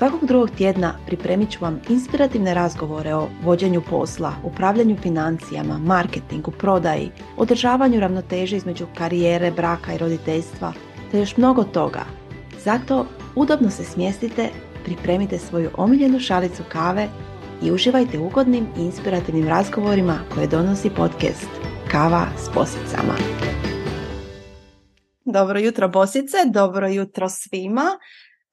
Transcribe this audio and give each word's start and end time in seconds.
Svakog 0.00 0.26
drugog 0.26 0.50
tjedna 0.50 0.94
pripremit 1.06 1.50
ću 1.50 1.58
vam 1.60 1.80
inspirativne 1.88 2.54
razgovore 2.54 3.14
o 3.14 3.28
vođenju 3.42 3.82
posla, 3.90 4.32
upravljanju 4.44 4.96
financijama, 5.02 5.78
marketingu, 5.78 6.50
prodaji, 6.50 7.10
održavanju 7.36 8.00
ravnoteže 8.00 8.56
između 8.56 8.86
karijere, 8.94 9.50
braka 9.50 9.94
i 9.94 9.98
roditeljstva, 9.98 10.72
te 11.10 11.18
još 11.18 11.36
mnogo 11.36 11.64
toga. 11.64 12.04
Zato 12.64 13.06
udobno 13.34 13.70
se 13.70 13.84
smjestite, 13.84 14.48
pripremite 14.84 15.38
svoju 15.38 15.70
omiljenu 15.76 16.20
šalicu 16.20 16.62
kave 16.68 17.08
i 17.62 17.72
uživajte 17.72 18.18
ugodnim 18.18 18.66
i 18.78 18.80
inspirativnim 18.80 19.48
razgovorima 19.48 20.18
koje 20.34 20.46
donosi 20.46 20.90
podcast 20.90 21.48
Kava 21.90 22.26
s 22.38 22.48
posicama. 22.54 23.14
Dobro 25.24 25.58
jutro 25.58 25.88
bosice, 25.88 26.36
dobro 26.52 26.88
jutro 26.88 27.28
svima. 27.28 27.98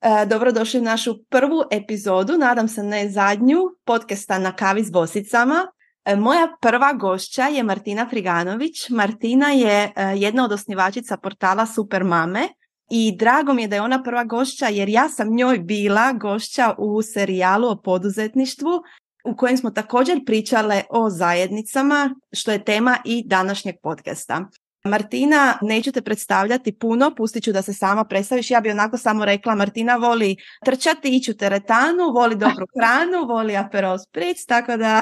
E, 0.02 0.26
dobrodošli 0.26 0.80
u 0.80 0.84
našu 0.84 1.24
prvu 1.30 1.64
epizodu, 1.72 2.38
nadam 2.38 2.68
se 2.68 2.84
ne 2.84 3.10
zadnju, 3.10 3.58
podcasta 3.86 4.40
na 4.40 4.52
kavi 4.56 4.84
s 4.84 4.92
bosicama. 4.92 5.68
E, 6.06 6.16
moja 6.16 6.48
prva 6.62 6.94
gošća 6.94 7.44
je 7.44 7.64
Martina 7.64 8.08
Friganović. 8.10 8.90
Martina 8.90 9.50
je 9.50 9.92
e, 9.96 10.14
jedna 10.16 10.46
od 10.46 10.52
osnivačica 10.52 11.18
portala 11.18 11.66
Super 11.66 12.04
Mame 12.04 12.48
i 12.90 13.16
drago 13.18 13.54
mi 13.54 13.62
je 13.62 13.68
da 13.68 13.76
je 13.76 13.82
ona 13.82 14.04
prva 14.04 14.24
gošća 14.24 14.68
jer 14.68 14.90
ja 14.90 15.10
sam 15.10 15.36
njoj 15.36 15.60
bila 15.60 16.14
gošća 16.14 16.76
u 16.78 17.02
serijalu 17.02 17.68
o 17.70 17.82
poduzetništvu 17.82 18.82
u 19.26 19.36
kojem 19.36 19.58
smo 19.58 19.72
također 19.72 20.26
pričale 20.26 20.84
o 20.90 21.10
zajednicama, 21.10 22.16
što 22.32 22.52
je 22.52 22.64
tema 22.64 22.98
i 23.06 23.24
današnjeg 23.28 23.76
podcasta. 23.84 24.46
Martina, 24.88 25.58
neću 25.62 25.92
te 25.92 26.02
predstavljati 26.02 26.80
puno, 26.80 27.16
pustit 27.16 27.44
ću 27.44 27.52
da 27.52 27.62
se 27.62 27.74
sama 27.74 28.04
predstaviš. 28.04 28.52
Ja 28.52 28.62
bi 28.62 28.72
onako 28.72 28.98
samo 28.98 29.26
rekla, 29.26 29.56
Martina 29.56 29.96
voli 29.96 30.36
trčati, 30.66 31.16
ići 31.16 31.32
u 31.32 31.38
teretanu, 31.38 32.12
voli 32.14 32.36
dobru 32.36 32.66
hranu, 32.76 33.28
voli 33.28 33.58
aperol 33.58 33.98
spritz, 33.98 34.46
tako 34.48 34.78
da 34.78 35.02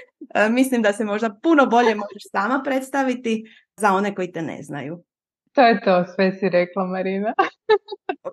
mislim 0.58 0.82
da 0.82 0.92
se 0.92 1.04
možda 1.04 1.38
puno 1.42 1.66
bolje 1.66 1.94
možeš 1.94 2.22
sama 2.32 2.62
predstaviti 2.64 3.44
za 3.76 3.92
one 3.92 4.14
koji 4.14 4.32
te 4.32 4.42
ne 4.42 4.62
znaju. 4.62 5.02
To 5.52 5.62
je 5.62 5.80
to, 5.80 6.04
sve 6.14 6.32
si 6.32 6.48
rekla 6.48 6.86
Marina. 6.86 7.34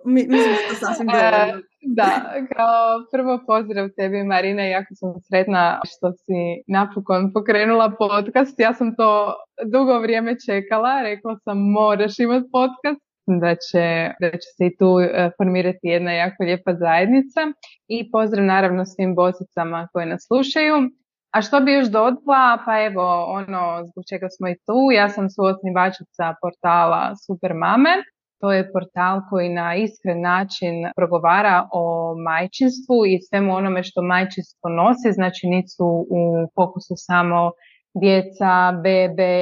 mislim 0.06 0.56
da 0.70 0.76
sasvim 0.76 1.10
e, 1.16 1.54
Da, 1.86 2.10
kao 2.56 3.06
prvo 3.12 3.40
pozdrav 3.48 3.90
tebi 3.98 4.24
Marina, 4.24 4.64
jako 4.64 4.96
sam 4.96 5.14
sretna 5.28 5.80
što 5.86 6.12
si 6.12 6.40
napokon 6.68 7.34
pokrenula 7.34 7.92
podcast. 8.00 8.60
Ja 8.60 8.74
sam 8.74 8.96
to 8.96 9.34
dugo 9.72 10.00
vrijeme 10.00 10.36
čekala, 10.46 11.02
rekla 11.02 11.38
sam 11.44 11.58
moraš 11.58 12.20
imati 12.20 12.50
podcast 12.52 13.02
da 13.28 13.56
će, 13.56 14.12
da 14.20 14.32
će 14.32 14.50
se 14.58 14.66
i 14.66 14.78
tu 14.78 15.00
e, 15.00 15.30
formirati 15.38 15.88
jedna 15.96 16.12
jako 16.12 16.44
lijepa 16.44 16.74
zajednica 16.74 17.42
i 17.88 18.12
pozdrav 18.12 18.46
naravno 18.46 18.86
svim 18.86 19.16
bosicama 19.16 19.88
koje 19.94 20.06
nas 20.06 20.26
slušaju. 20.28 20.76
A 21.36 21.42
što 21.42 21.60
bi 21.60 21.74
još 21.74 21.88
dodala? 21.88 22.58
Pa 22.66 22.84
evo, 22.86 23.26
ono 23.40 23.86
zbog 23.86 24.04
čega 24.10 24.28
smo 24.30 24.50
i 24.50 24.56
tu, 24.66 24.80
ja 25.00 25.10
sam 25.10 25.30
suosnivačica 25.30 26.36
portala 26.42 27.16
Super 27.26 27.54
Mame. 27.54 27.96
To 28.42 28.52
je 28.52 28.72
portal 28.74 29.22
koji 29.30 29.50
na 29.50 29.76
iskren 29.76 30.22
način 30.22 30.76
progovara 30.96 31.68
o 31.72 32.16
majčinstvu 32.28 33.06
i 33.06 33.22
svemu 33.28 33.56
onome 33.56 33.84
što 33.84 34.02
majčinstvo 34.02 34.70
nosi, 34.70 35.10
znači 35.12 35.48
nisu 35.48 35.86
u 36.20 36.22
fokusu 36.56 36.94
samo 36.98 37.52
djeca, 38.02 38.52
bebe 38.84 39.36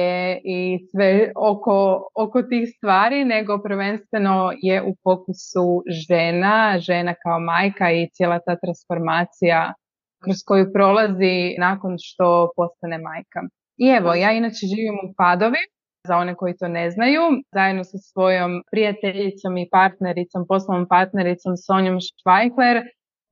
i 0.44 0.78
sve 0.90 1.32
oko, 1.36 1.76
oko 2.14 2.42
tih 2.42 2.68
stvari, 2.76 3.24
nego 3.24 3.62
prvenstveno 3.62 4.52
je 4.62 4.82
u 4.82 4.92
fokusu 5.02 5.82
žena, 6.08 6.78
žena 6.78 7.14
kao 7.22 7.40
majka 7.40 7.90
i 7.90 8.08
cijela 8.12 8.38
ta 8.46 8.56
transformacija 8.56 9.74
kroz 10.24 10.36
koju 10.46 10.72
prolazi 10.72 11.36
nakon 11.58 11.96
što 11.98 12.50
postane 12.56 12.98
majka. 12.98 13.40
I 13.76 13.86
evo, 13.98 14.14
ja 14.14 14.30
inače 14.32 14.62
živim 14.72 14.96
u 15.06 15.14
Padovi, 15.16 15.62
za 16.06 16.16
one 16.16 16.34
koji 16.34 16.56
to 16.56 16.68
ne 16.68 16.90
znaju, 16.90 17.22
zajedno 17.52 17.84
sa 17.84 17.98
svojom 17.98 18.62
prijateljicom 18.70 19.58
i 19.58 19.68
partnericom, 19.70 20.46
poslovnom 20.48 20.88
partnericom 20.88 21.56
Sonjom 21.56 21.98
Švajkler, 22.22 22.82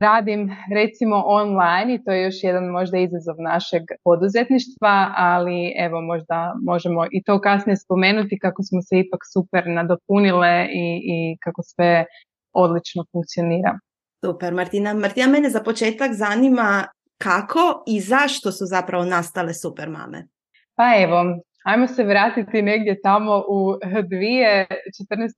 radim 0.00 0.50
recimo 0.74 1.22
online 1.26 1.94
i 1.94 2.04
to 2.04 2.12
je 2.12 2.24
još 2.24 2.34
jedan 2.42 2.64
možda 2.64 2.98
izazov 2.98 3.36
našeg 3.38 3.82
poduzetništva, 4.04 5.12
ali 5.16 5.74
evo 5.78 6.00
možda 6.00 6.54
možemo 6.62 7.04
i 7.10 7.22
to 7.22 7.40
kasnije 7.40 7.76
spomenuti 7.76 8.38
kako 8.38 8.62
smo 8.62 8.82
se 8.82 8.98
ipak 8.98 9.20
super 9.32 9.62
nadopunile 9.66 10.66
i, 10.72 11.00
i 11.04 11.36
kako 11.44 11.62
sve 11.62 12.04
odlično 12.52 13.04
funkcionira. 13.12 13.78
Super, 14.24 14.54
Martina. 14.54 14.94
Martina, 14.94 15.26
mene 15.26 15.50
za 15.50 15.60
početak 15.60 16.12
zanima 16.12 16.86
kako 17.18 17.84
i 17.86 18.00
zašto 18.00 18.52
su 18.52 18.64
zapravo 18.66 19.04
nastale 19.04 19.54
super 19.54 19.88
mame? 19.88 20.28
Pa 20.74 20.84
evo, 21.02 21.24
ajmo 21.70 21.86
se 21.86 22.04
vratiti 22.04 22.62
negdje 22.62 23.00
tamo 23.02 23.44
u 23.48 23.60
2014. 23.82 24.66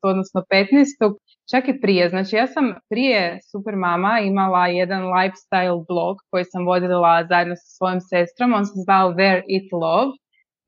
odnosno 0.02 0.42
15. 0.50 1.14
Čak 1.50 1.68
i 1.68 1.80
prije. 1.80 2.08
Znači 2.08 2.36
ja 2.36 2.46
sam 2.46 2.74
prije 2.90 3.38
super 3.50 3.76
mama 3.76 4.20
imala 4.20 4.66
jedan 4.66 5.02
lifestyle 5.02 5.84
blog 5.88 6.16
koji 6.30 6.44
sam 6.44 6.66
vodila 6.66 7.26
zajedno 7.28 7.56
sa 7.56 7.68
svojom 7.76 8.00
sestrom. 8.00 8.52
On 8.52 8.66
se 8.66 8.72
zvao 8.84 9.12
Where 9.12 9.42
It 9.48 9.72
Love. 9.72 10.12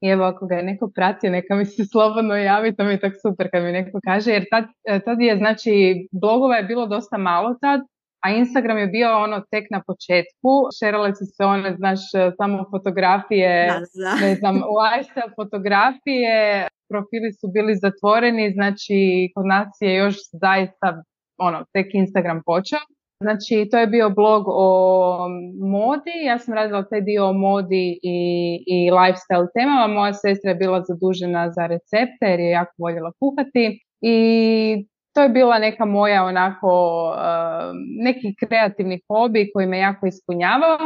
I 0.00 0.08
evo 0.08 0.24
ako 0.24 0.46
ga 0.46 0.54
je 0.54 0.62
neko 0.62 0.90
pratio, 0.94 1.30
neka 1.30 1.54
mi 1.54 1.64
se 1.64 1.84
slobodno 1.92 2.34
javi, 2.34 2.76
to 2.76 2.84
mi 2.84 2.90
je 2.90 3.00
tako 3.00 3.16
super 3.28 3.50
kad 3.52 3.62
mi 3.62 3.72
neko 3.72 3.98
kaže, 4.04 4.30
jer 4.30 4.44
tad, 4.50 4.64
tad 5.04 5.20
je, 5.20 5.36
znači, 5.36 5.72
blogova 6.12 6.56
je 6.56 6.62
bilo 6.62 6.86
dosta 6.86 7.18
malo 7.18 7.56
tad, 7.60 7.80
a 8.24 8.30
Instagram 8.30 8.78
je 8.78 8.86
bio 8.86 9.18
ono 9.18 9.40
tek 9.50 9.64
na 9.70 9.82
početku, 9.86 10.50
šerale 10.78 11.14
su 11.14 11.24
se 11.36 11.44
one, 11.44 11.76
znaš, 11.76 12.00
samo 12.36 12.64
fotografije, 12.70 13.50
ne 14.20 14.34
znam, 14.34 14.54
lifestyle 14.80 15.32
fotografije, 15.36 16.34
profili 16.90 17.32
su 17.32 17.46
bili 17.54 17.76
zatvoreni, 17.76 18.52
znači 18.52 19.00
kod 19.34 19.46
nas 19.46 19.68
je 19.80 19.94
još 19.94 20.16
zaista 20.32 21.02
ono, 21.38 21.64
tek 21.72 21.86
Instagram 21.94 22.42
počeo. 22.46 22.78
Znači, 23.22 23.68
to 23.70 23.78
je 23.78 23.86
bio 23.86 24.10
blog 24.10 24.44
o 24.46 25.28
modi, 25.60 26.14
ja 26.26 26.38
sam 26.38 26.54
radila 26.54 26.88
taj 26.88 27.00
dio 27.00 27.28
o 27.28 27.32
modi 27.32 27.98
i, 28.02 28.18
i 28.66 28.90
lifestyle 28.90 29.48
temama, 29.58 29.86
moja 29.86 30.12
sestra 30.12 30.50
je 30.50 30.54
bila 30.54 30.82
zadužena 30.88 31.50
za 31.50 31.66
recepte 31.66 32.24
jer 32.30 32.40
je 32.40 32.50
jako 32.50 32.72
voljela 32.78 33.12
kuhati. 33.20 33.80
I 34.00 34.16
to 35.14 35.22
je 35.22 35.28
bila 35.28 35.58
neka 35.58 35.84
moja 35.84 36.24
onako, 36.24 36.70
neki 38.02 38.34
kreativni 38.34 39.00
hobi 39.08 39.50
koji 39.54 39.66
me 39.66 39.78
jako 39.78 40.06
ispunjavao. 40.06 40.78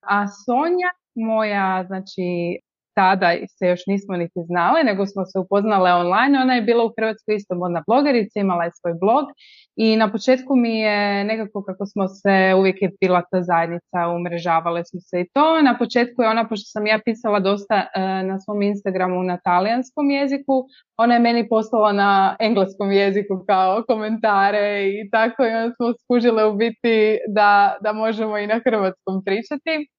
A 0.00 0.26
Sonja, 0.28 0.90
moja 1.14 1.84
znači 1.86 2.58
tada 2.96 3.28
se 3.58 3.66
još 3.66 3.82
nismo 3.86 4.16
niti 4.16 4.40
znali, 4.50 4.80
nego 4.84 5.06
smo 5.06 5.22
se 5.24 5.38
upoznale 5.38 5.90
online. 5.92 6.40
Ona 6.42 6.54
je 6.54 6.62
bila 6.62 6.84
u 6.84 6.92
Hrvatskoj 6.96 7.34
isto 7.34 7.54
modna 7.54 7.82
blogerica, 7.86 8.40
imala 8.40 8.64
je 8.64 8.70
svoj 8.80 8.94
blog 9.00 9.24
i 9.76 9.96
na 9.96 10.12
početku 10.12 10.56
mi 10.56 10.78
je 10.78 11.24
nekako 11.24 11.64
kako 11.64 11.86
smo 11.86 12.08
se, 12.08 12.54
uvijek 12.58 12.82
je 12.82 12.90
bila 13.00 13.22
ta 13.30 13.42
zajednica, 13.42 13.98
umrežavale 14.16 14.84
smo 14.84 15.00
se 15.00 15.20
i 15.20 15.28
to. 15.34 15.62
Na 15.62 15.78
početku 15.78 16.22
je 16.22 16.28
ona, 16.28 16.48
pošto 16.48 16.66
sam 16.74 16.86
ja 16.86 16.98
pisala 17.04 17.40
dosta 17.40 17.76
e, 17.94 18.00
na 18.22 18.40
svom 18.40 18.62
Instagramu 18.62 19.22
na 19.22 19.38
talijanskom 19.44 20.10
jeziku, 20.10 20.54
ona 20.96 21.14
je 21.14 21.20
meni 21.20 21.48
poslala 21.48 21.92
na 21.92 22.36
engleskom 22.40 22.92
jeziku 22.92 23.44
kao 23.46 23.82
komentare 23.88 24.88
i 24.88 25.10
tako 25.10 25.44
i 25.44 25.50
onda 25.50 25.74
smo 25.74 25.86
skužile 26.02 26.44
u 26.46 26.54
biti 26.56 27.18
da, 27.28 27.76
da 27.80 27.92
možemo 27.92 28.38
i 28.38 28.46
na 28.46 28.60
hrvatskom 28.64 29.22
pričati. 29.24 29.95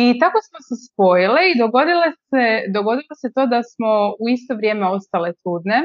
I 0.00 0.04
tako 0.20 0.38
smo 0.46 0.58
se 0.68 0.74
spojile 0.86 1.40
i 1.50 1.58
dogodilo 1.62 2.06
se, 2.30 2.44
dogodilo 2.76 3.14
se 3.20 3.28
to 3.34 3.42
da 3.52 3.60
smo 3.72 3.90
u 4.22 4.24
isto 4.36 4.52
vrijeme 4.58 4.86
ostale 4.96 5.30
trudne. 5.40 5.78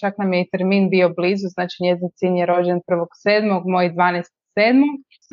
Čak 0.00 0.12
nam 0.20 0.32
je 0.32 0.38
i 0.40 0.50
termin 0.52 0.84
bio 0.94 1.08
blizu, 1.18 1.46
znači 1.56 1.76
njezin 1.84 2.10
sin 2.18 2.36
je 2.36 2.46
rođen 2.46 2.78
1.7., 2.88 3.62
moj 3.74 3.86
12.7. 3.90 4.41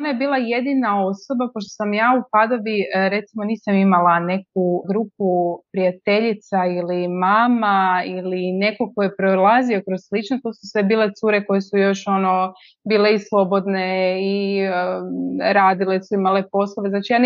Ona 0.00 0.08
je 0.08 0.14
bila 0.14 0.36
jedina 0.36 0.90
osoba, 1.06 1.44
pošto 1.54 1.70
sam 1.78 1.92
ja 1.94 2.08
u 2.18 2.22
Padovi, 2.32 2.78
e, 2.80 3.08
recimo 3.08 3.44
nisam 3.44 3.74
imala 3.74 4.20
neku 4.20 4.64
grupu 4.88 5.30
prijateljica 5.72 6.58
ili 6.78 7.08
mama 7.08 8.02
ili 8.06 8.52
neko 8.52 8.92
ko 8.94 9.02
je 9.02 9.16
prolazio 9.16 9.82
kroz 9.86 10.00
slično, 10.08 10.34
to 10.42 10.52
su 10.52 10.64
sve 10.72 10.82
bile 10.82 11.06
cure 11.18 11.44
koje 11.46 11.60
su 11.60 11.76
još 11.78 12.00
ono 12.06 12.52
bile 12.88 13.14
i 13.14 13.24
slobodne 13.28 13.88
i 14.34 14.38
um, 14.68 14.74
radile 15.58 16.02
su 16.02 16.14
imale 16.14 16.42
poslove. 16.52 16.88
Znači 16.90 17.12
ja, 17.12 17.20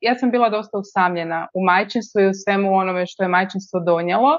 ja 0.00 0.14
sam 0.18 0.30
bila 0.30 0.48
dosta 0.48 0.78
usamljena 0.78 1.40
u 1.54 1.60
majčinstvu 1.64 2.20
i 2.20 2.30
u 2.32 2.38
svemu 2.42 2.68
onome 2.74 3.06
što 3.06 3.22
je 3.22 3.34
majčinstvo 3.36 3.80
donijelo 3.80 4.32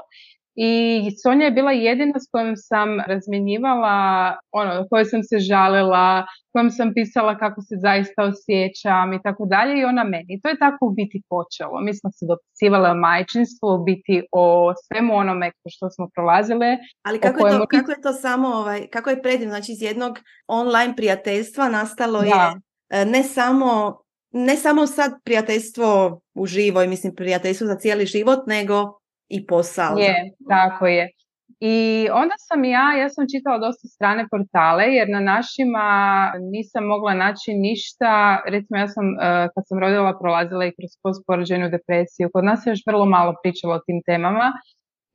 i 0.56 1.10
Sonja 1.22 1.44
je 1.44 1.50
bila 1.50 1.72
jedina 1.72 2.20
s 2.20 2.28
kojom 2.32 2.52
sam 2.56 2.88
razmjenjivala, 3.06 4.36
ono, 4.52 4.86
kojoj 4.90 5.04
sam 5.04 5.22
se 5.22 5.38
žalila, 5.38 6.26
kojom 6.52 6.70
sam 6.70 6.94
pisala 6.94 7.38
kako 7.38 7.60
se 7.60 7.74
zaista 7.80 8.22
osjećam 8.22 9.12
i 9.12 9.22
tako 9.22 9.46
dalje 9.46 9.80
i 9.80 9.84
ona 9.84 10.04
meni. 10.04 10.40
To 10.42 10.48
je 10.48 10.58
tako 10.58 10.86
u 10.86 10.90
biti 10.90 11.22
počelo. 11.28 11.80
Mi 11.80 11.94
smo 11.94 12.10
se 12.10 12.26
dopisivale 12.28 12.90
o 12.90 12.94
majčinstvu, 12.94 13.66
u 13.74 13.84
biti 13.84 14.22
o 14.32 14.72
svemu 14.86 15.14
onome 15.14 15.50
što 15.68 15.90
smo 15.90 16.08
prolazile. 16.14 16.76
Ali 17.02 17.20
kako, 17.20 17.46
je 17.46 17.52
to, 17.58 17.66
kako 17.66 17.90
je 17.90 18.00
to 18.00 18.12
samo, 18.12 18.48
ovaj, 18.48 18.86
kako 18.86 19.10
je 19.10 19.22
predivno, 19.22 19.54
znači 19.54 19.72
iz 19.72 19.82
jednog 19.82 20.18
online 20.46 20.96
prijateljstva 20.96 21.68
nastalo 21.68 22.22
je 22.22 22.32
e, 22.90 23.04
ne 23.04 23.22
samo 23.22 23.98
ne 24.30 24.56
samo 24.56 24.86
sad 24.86 25.12
prijateljstvo 25.24 26.20
u 26.34 26.46
živoj, 26.46 26.86
mislim 26.86 27.14
prijateljstvo 27.14 27.66
za 27.66 27.74
cijeli 27.74 28.06
život, 28.06 28.46
nego 28.46 28.98
i 29.28 29.46
posao. 29.46 29.98
Je, 29.98 30.14
tako 30.48 30.86
je. 30.86 31.08
I 31.60 32.08
onda 32.12 32.34
sam 32.48 32.64
ja, 32.64 32.86
ja 33.02 33.08
sam 33.08 33.24
čitala 33.34 33.58
dosta 33.58 33.88
strane 33.88 34.22
portale 34.30 34.84
jer 34.84 35.06
na 35.08 35.20
našima 35.20 35.86
nisam 36.52 36.84
mogla 36.84 37.14
naći 37.14 37.50
ništa, 37.68 38.10
recimo 38.54 38.76
ja 38.78 38.88
sam 38.88 39.06
uh, 39.08 39.18
kad 39.54 39.62
sam 39.68 39.78
rodila 39.78 40.18
prolazila 40.20 40.64
i 40.66 40.74
kroz 40.76 40.92
postporođajnu 41.02 41.68
depresiju, 41.76 42.30
kod 42.34 42.44
nas 42.44 42.66
je 42.66 42.70
još 42.70 42.82
vrlo 42.86 43.04
malo 43.16 43.34
pričalo 43.42 43.74
o 43.74 43.84
tim 43.86 43.98
temama 44.06 44.48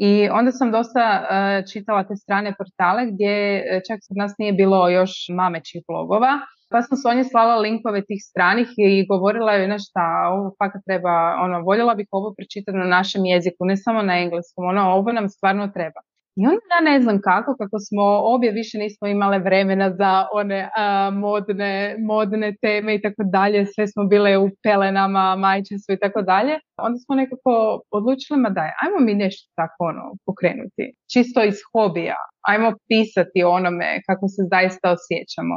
i 0.08 0.30
onda 0.40 0.52
sam 0.52 0.72
dosta 0.72 1.04
uh, 1.19 1.72
čitala 1.72 2.08
te 2.08 2.16
strane 2.16 2.50
portale 2.60 3.02
gdje 3.12 3.34
e, 3.58 3.62
čak 3.88 3.98
kod 4.08 4.18
nas 4.18 4.34
nije 4.40 4.54
bilo 4.54 4.90
još 4.90 5.12
mamećih 5.40 5.81
blogova 5.88 6.34
pa 6.72 6.82
sam 6.82 6.98
Sonji 6.98 7.24
slala 7.24 7.56
linkove 7.56 8.06
tih 8.06 8.22
stranih 8.30 8.68
i 8.78 9.06
govorila 9.08 9.52
je 9.52 9.68
nešto, 9.68 10.00
ovo 10.32 10.52
fakat 10.60 10.82
treba, 10.88 11.14
ono, 11.46 11.62
voljela 11.62 11.96
bih 11.96 12.08
ovo 12.12 12.34
pročitati 12.38 12.78
na 12.78 12.86
našem 12.86 13.26
jeziku, 13.26 13.66
ne 13.66 13.78
samo 13.78 14.02
na 14.02 14.20
engleskom, 14.20 14.66
ono, 14.66 14.82
ovo 14.82 15.12
nam 15.12 15.30
stvarno 15.30 15.68
treba. 15.68 16.02
I 16.36 16.46
onda 16.46 16.76
ja 16.76 16.82
ne 16.92 17.02
znam 17.02 17.22
kako, 17.22 17.56
kako 17.58 17.78
smo 17.80 18.04
obje 18.34 18.52
više 18.52 18.78
nismo 18.78 19.08
imale 19.08 19.40
vremena 19.40 19.88
za 20.00 20.28
one 20.34 20.70
modne, 21.14 21.96
modne 22.00 22.56
teme 22.62 22.96
i 22.96 23.02
tako 23.02 23.24
dalje, 23.24 23.66
sve 23.66 23.88
smo 23.88 24.04
bile 24.04 24.38
u 24.38 24.50
pelenama, 24.64 25.36
majčinstvu 25.36 25.94
i 25.94 26.00
tako 26.00 26.22
dalje. 26.22 26.54
Onda 26.78 26.98
smo 26.98 27.16
nekako 27.16 27.82
odlučili, 27.92 28.40
ma 28.40 28.50
daj, 28.50 28.70
ajmo 28.84 29.00
mi 29.06 29.14
nešto 29.14 29.52
tako 29.56 29.80
ono 29.92 30.04
pokrenuti, 30.26 30.86
čisto 31.14 31.44
iz 31.44 31.58
hobija, 31.72 32.20
ajmo 32.52 32.70
pisati 32.90 33.44
onome 33.44 33.90
kako 34.08 34.28
se 34.28 34.42
zaista 34.54 34.86
osjećamo. 34.98 35.56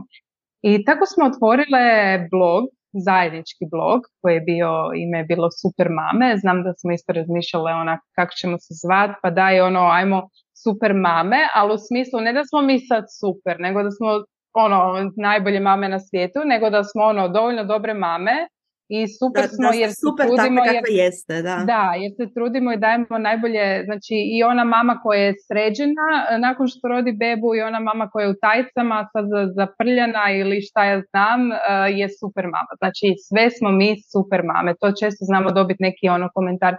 I 0.66 0.84
tako 0.84 1.06
smo 1.06 1.24
otvorile 1.26 1.84
blog, 2.30 2.62
zajednički 2.92 3.64
blog 3.70 4.00
koji 4.20 4.34
je 4.34 4.40
bio, 4.40 4.70
ime 5.02 5.18
je 5.18 5.24
bilo 5.24 5.48
Super 5.50 5.88
Mame. 5.98 6.36
Znam 6.36 6.62
da 6.62 6.72
smo 6.80 6.92
isto 6.92 7.12
razmišljale 7.12 7.72
ona 7.72 7.98
kako 8.16 8.32
ćemo 8.40 8.56
se 8.58 8.74
zvat, 8.82 9.10
pa 9.22 9.30
daj 9.30 9.60
ono, 9.60 9.80
ajmo 9.80 10.28
Super 10.62 10.92
Mame, 10.94 11.40
ali 11.54 11.74
u 11.74 11.78
smislu 11.78 12.20
ne 12.20 12.32
da 12.32 12.44
smo 12.44 12.62
mi 12.62 12.78
sad 12.80 13.04
super, 13.20 13.60
nego 13.60 13.82
da 13.82 13.90
smo 13.90 14.08
ono 14.54 15.10
najbolje 15.16 15.60
mame 15.60 15.88
na 15.88 16.00
svijetu, 16.00 16.40
nego 16.44 16.70
da 16.70 16.84
smo 16.84 17.02
ono 17.02 17.28
dovoljno 17.28 17.64
dobre 17.64 17.94
mame 17.94 18.48
i 18.88 18.98
super 19.18 19.44
smo 19.56 19.68
jer 19.80 19.90
se 19.90 20.00
super 20.06 20.26
trudimo 20.26 20.60
jer, 20.64 20.84
jeste, 21.02 21.42
da. 21.42 21.56
da, 21.72 21.84
jer 22.02 22.12
se 22.18 22.34
trudimo 22.34 22.72
i 22.72 22.82
dajemo 22.84 23.18
najbolje, 23.18 23.64
znači 23.88 24.14
i 24.34 24.42
ona 24.42 24.64
mama 24.64 24.94
koja 25.02 25.20
je 25.20 25.34
sređena 25.46 26.08
e, 26.18 26.38
nakon 26.38 26.66
što 26.72 26.88
rodi 26.88 27.12
bebu 27.22 27.48
i 27.54 27.64
ona 27.68 27.80
mama 27.80 28.08
koja 28.12 28.24
je 28.24 28.30
u 28.30 28.40
tajcama 28.46 28.98
sad 29.12 29.26
zaprljana 29.60 30.24
ili 30.40 30.56
šta 30.68 30.84
ja 30.84 30.96
znam 31.10 31.40
e, 31.52 31.56
je 32.00 32.06
super 32.20 32.44
mama. 32.56 32.72
Znači 32.80 33.06
sve 33.28 33.44
smo 33.56 33.68
mi 33.80 33.90
super 34.12 34.40
mame. 34.52 34.70
To 34.80 34.86
često 35.00 35.22
znamo 35.30 35.48
dobiti 35.58 35.82
neki 35.88 36.08
ono 36.08 36.28
komentar 36.34 36.74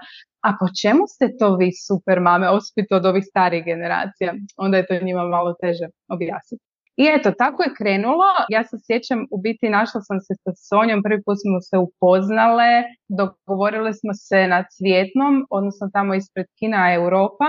a 0.48 0.50
po 0.60 0.68
čemu 0.81 1.04
ste 1.13 1.25
to 1.40 1.48
vi 1.60 1.69
super 1.88 2.18
mame, 2.28 2.50
osobito 2.50 2.96
od 2.96 3.06
ovih 3.06 3.24
starih 3.31 3.63
generacija? 3.66 4.34
Onda 4.58 4.78
je 4.78 4.88
to 4.88 5.06
njima 5.06 5.24
malo 5.24 5.51
teže 5.62 5.88
objasniti. 6.16 6.63
I 6.97 7.03
eto, 7.15 7.31
tako 7.38 7.63
je 7.63 7.75
krenulo. 7.77 8.30
Ja 8.50 8.63
se 8.63 8.77
sjećam, 8.86 9.19
u 9.31 9.38
biti 9.42 9.69
našla 9.69 10.01
sam 10.01 10.19
se 10.19 10.33
sa 10.44 10.51
Sonjom, 10.68 11.03
prvi 11.03 11.21
put 11.25 11.38
smo 11.44 11.62
se 11.69 11.77
upoznale, 11.88 12.71
dogovorili 13.19 13.94
smo 13.94 14.13
se 14.13 14.47
na 14.47 14.59
Cvjetnom, 14.74 15.33
odnosno 15.50 15.89
tamo 15.94 16.13
ispred 16.13 16.45
Kina 16.59 16.94
Europa. 16.94 17.47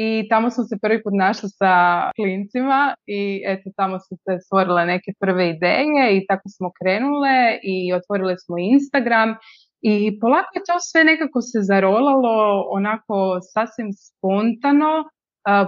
I 0.00 0.28
tamo 0.30 0.50
smo 0.50 0.64
se 0.64 0.76
prvi 0.82 1.02
put 1.02 1.14
našli 1.26 1.48
sa 1.48 1.74
klincima 2.16 2.94
i 3.06 3.42
eto 3.46 3.70
tamo 3.76 3.98
su 3.98 4.14
se 4.24 4.32
stvorile 4.44 4.82
neke 4.86 5.10
prve 5.20 5.44
ideje 5.54 6.04
i 6.16 6.26
tako 6.28 6.48
smo 6.56 6.68
krenule 6.78 7.36
i 7.62 7.92
otvorili 7.98 8.34
smo 8.44 8.54
Instagram. 8.58 9.30
I 9.80 10.20
polako 10.20 10.50
je 10.54 10.62
to 10.68 10.76
sve 10.90 11.04
nekako 11.04 11.40
se 11.40 11.58
zarolalo 11.70 12.36
onako 12.78 13.38
sasvim 13.52 13.90
spontano 13.92 14.92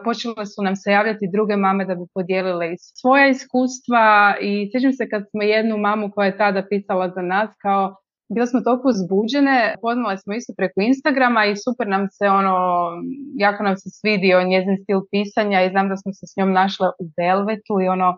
počele 0.04 0.46
su 0.46 0.62
nam 0.62 0.76
se 0.76 0.90
javljati 0.90 1.32
druge 1.32 1.56
mame 1.56 1.84
da 1.84 1.94
bi 1.94 2.04
podijelile 2.14 2.66
svoja 3.00 3.28
iskustva 3.28 4.34
i 4.40 4.70
sjećam 4.70 4.92
se 4.92 5.08
kad 5.08 5.22
smo 5.30 5.42
jednu 5.42 5.78
mamu 5.78 6.10
koja 6.14 6.26
je 6.26 6.36
tada 6.36 6.66
pisala 6.70 7.08
za 7.16 7.22
nas 7.22 7.50
kao 7.62 7.96
bile 8.34 8.46
smo 8.46 8.60
toliko 8.60 8.88
uzbuđene, 8.88 9.74
poznale 9.82 10.18
smo 10.18 10.34
isto 10.34 10.52
preko 10.56 10.78
Instagrama 10.80 11.42
i 11.46 11.60
super 11.64 11.86
nam 11.94 12.02
se 12.16 12.26
ono, 12.40 12.56
jako 13.44 13.60
nam 13.62 13.76
se 13.76 13.88
svidio 13.98 14.48
njezin 14.52 14.76
stil 14.82 15.00
pisanja 15.10 15.58
i 15.62 15.70
znam 15.70 15.88
da 15.88 15.96
smo 15.96 16.10
se 16.12 16.24
s 16.30 16.32
njom 16.36 16.52
našle 16.52 16.86
u 17.02 17.04
Velvetu 17.18 17.74
i 17.84 17.88
ono, 17.96 18.08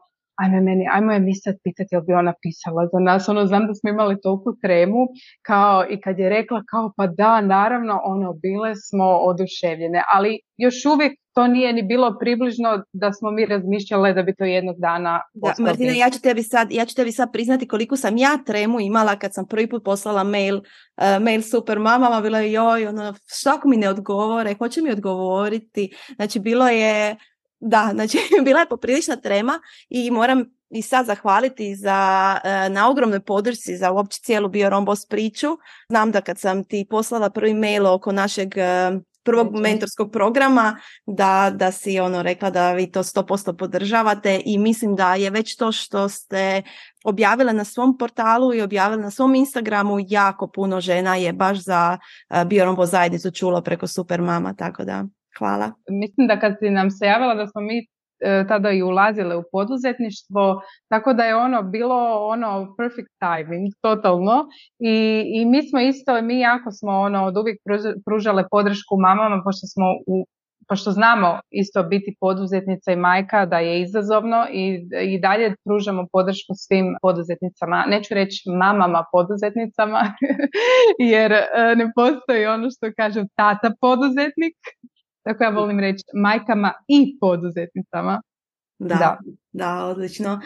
ajme 0.42 0.60
meni, 0.60 0.84
ajmo 0.92 1.12
je 1.12 1.20
mi 1.20 1.34
sad 1.34 1.54
pitati 1.64 1.94
jel 1.94 2.02
bi 2.02 2.12
ona 2.12 2.34
pisala 2.42 2.86
za 2.92 2.98
nas, 2.98 3.28
ono 3.28 3.46
znam 3.46 3.66
da 3.66 3.74
smo 3.74 3.90
imali 3.90 4.20
toliku 4.20 4.56
tremu, 4.62 5.06
kao 5.42 5.84
i 5.90 6.00
kad 6.00 6.18
je 6.18 6.28
rekla 6.28 6.62
kao 6.70 6.92
pa 6.96 7.06
da, 7.06 7.40
naravno, 7.40 8.00
ono, 8.04 8.32
bile 8.32 8.74
smo 8.76 9.04
oduševljene, 9.04 10.02
ali 10.14 10.40
još 10.56 10.86
uvijek 10.94 11.12
to 11.34 11.46
nije 11.46 11.72
ni 11.72 11.82
bilo 11.82 12.16
približno 12.20 12.82
da 12.92 13.12
smo 13.12 13.30
mi 13.30 13.46
razmišljale 13.46 14.12
da 14.12 14.22
bi 14.22 14.34
to 14.34 14.44
jednog 14.44 14.76
dana 14.78 15.20
da, 15.34 15.54
Martina, 15.58 15.92
ja 15.92 16.10
ću, 16.10 16.20
tebi 16.20 16.42
sad, 16.42 16.72
ja 16.72 16.84
ću 16.84 16.94
tebi 16.94 17.12
sad 17.12 17.32
priznati 17.32 17.68
koliko 17.68 17.96
sam 17.96 18.16
ja 18.16 18.38
tremu 18.46 18.80
imala 18.80 19.16
kad 19.16 19.34
sam 19.34 19.46
prvi 19.46 19.68
put 19.68 19.84
poslala 19.84 20.24
mail, 20.24 20.56
uh, 20.56 21.22
mail 21.22 21.42
super 21.42 21.78
mamama, 21.78 22.20
bila 22.20 22.38
je 22.38 22.52
joj, 22.52 22.86
ono, 22.86 23.14
što 23.26 23.50
ako 23.50 23.68
mi 23.68 23.76
ne 23.76 23.88
odgovore, 23.88 24.54
hoće 24.54 24.82
mi 24.82 24.90
odgovoriti, 24.90 25.92
znači 26.16 26.40
bilo 26.40 26.68
je, 26.68 27.16
da, 27.62 27.90
znači 27.94 28.18
bila 28.44 28.60
je 28.60 28.68
poprilična 28.68 29.16
trema 29.16 29.60
i 29.88 30.10
moram 30.10 30.44
i 30.70 30.82
sad 30.82 31.06
zahvaliti 31.06 31.76
za, 31.76 32.40
uh, 32.44 32.74
na 32.74 32.90
ogromnoj 32.90 33.20
podršci 33.20 33.76
za 33.76 33.92
uopće 33.92 34.20
cijelu 34.20 34.48
Bio 34.48 34.70
Rombos 34.70 35.06
priču. 35.06 35.48
Znam 35.88 36.10
da 36.10 36.20
kad 36.20 36.38
sam 36.38 36.64
ti 36.64 36.86
poslala 36.90 37.30
prvi 37.30 37.54
mail 37.54 37.86
oko 37.86 38.12
našeg 38.12 38.54
uh, 38.56 39.00
prvog 39.24 39.54
mentorskog 39.54 40.12
programa 40.12 40.76
da, 41.06 41.52
da 41.54 41.72
si 41.72 42.00
ono 42.00 42.22
rekla 42.22 42.50
da 42.50 42.72
vi 42.72 42.90
to 42.90 43.02
100% 43.02 43.56
podržavate 43.56 44.40
i 44.44 44.58
mislim 44.58 44.96
da 44.96 45.14
je 45.14 45.30
već 45.30 45.56
to 45.56 45.72
što 45.72 46.08
ste 46.08 46.62
objavile 47.04 47.52
na 47.52 47.64
svom 47.64 47.98
portalu 47.98 48.54
i 48.54 48.62
objavile 48.62 49.02
na 49.02 49.10
svom 49.10 49.34
Instagramu 49.34 49.96
jako 50.08 50.46
puno 50.46 50.80
žena 50.80 51.16
je 51.16 51.32
baš 51.32 51.58
za 51.58 51.98
uh, 52.30 52.44
Biorombo 52.44 52.86
zajednicu 52.86 53.30
čulo 53.30 53.60
preko 53.60 53.86
Super 53.86 54.20
Mama, 54.20 54.54
tako 54.54 54.84
da 54.84 55.04
hvala. 55.38 55.72
Mislim 55.88 56.26
da 56.26 56.40
kad 56.40 56.56
si 56.58 56.70
nam 56.70 56.90
se 56.90 57.06
javila 57.06 57.34
da 57.34 57.46
smo 57.46 57.60
mi 57.60 57.86
E, 58.24 58.44
tada 58.48 58.70
i 58.70 58.82
ulazile 58.82 59.36
u 59.36 59.42
poduzetništvo, 59.52 60.62
tako 60.88 61.12
da 61.12 61.24
je 61.24 61.36
ono 61.36 61.62
bilo 61.62 62.26
ono 62.28 62.74
perfect 62.78 63.12
timing, 63.18 63.72
totalno. 63.80 64.46
I, 64.78 65.24
i 65.34 65.44
mi 65.44 65.68
smo 65.68 65.80
isto, 65.80 66.22
mi 66.22 66.40
jako 66.40 66.70
smo 66.70 66.92
ono 66.92 67.24
od 67.24 67.36
uvijek 67.36 67.58
pružale 68.06 68.44
podršku 68.50 68.96
mamama, 68.96 69.42
pošto 69.44 69.66
smo 69.66 69.86
u 70.06 70.26
pošto 70.68 70.90
znamo 70.90 71.40
isto 71.50 71.82
biti 71.82 72.16
poduzetnica 72.20 72.92
i 72.92 72.96
majka 72.96 73.46
da 73.46 73.58
je 73.58 73.82
izazovno 73.82 74.46
i, 74.52 74.88
i 75.02 75.20
dalje 75.20 75.54
pružamo 75.64 76.06
podršku 76.12 76.52
svim 76.54 76.96
poduzetnicama. 77.02 77.84
Neću 77.88 78.14
reći 78.14 78.42
mamama 78.58 79.04
poduzetnicama 79.12 80.02
jer 81.12 81.32
e, 81.32 81.44
ne 81.76 81.92
postoji 81.94 82.46
ono 82.46 82.70
što 82.70 82.86
kažem 82.96 83.28
tata 83.36 83.72
poduzetnik, 83.80 84.56
tako 85.22 85.44
ja 85.44 85.50
volim 85.50 85.80
reći 85.80 86.04
majkama 86.14 86.72
i 86.88 87.18
poduzetnicama. 87.20 88.22
Da, 88.78 88.94
da, 88.94 89.18
da 89.52 89.84
odlično. 89.84 90.40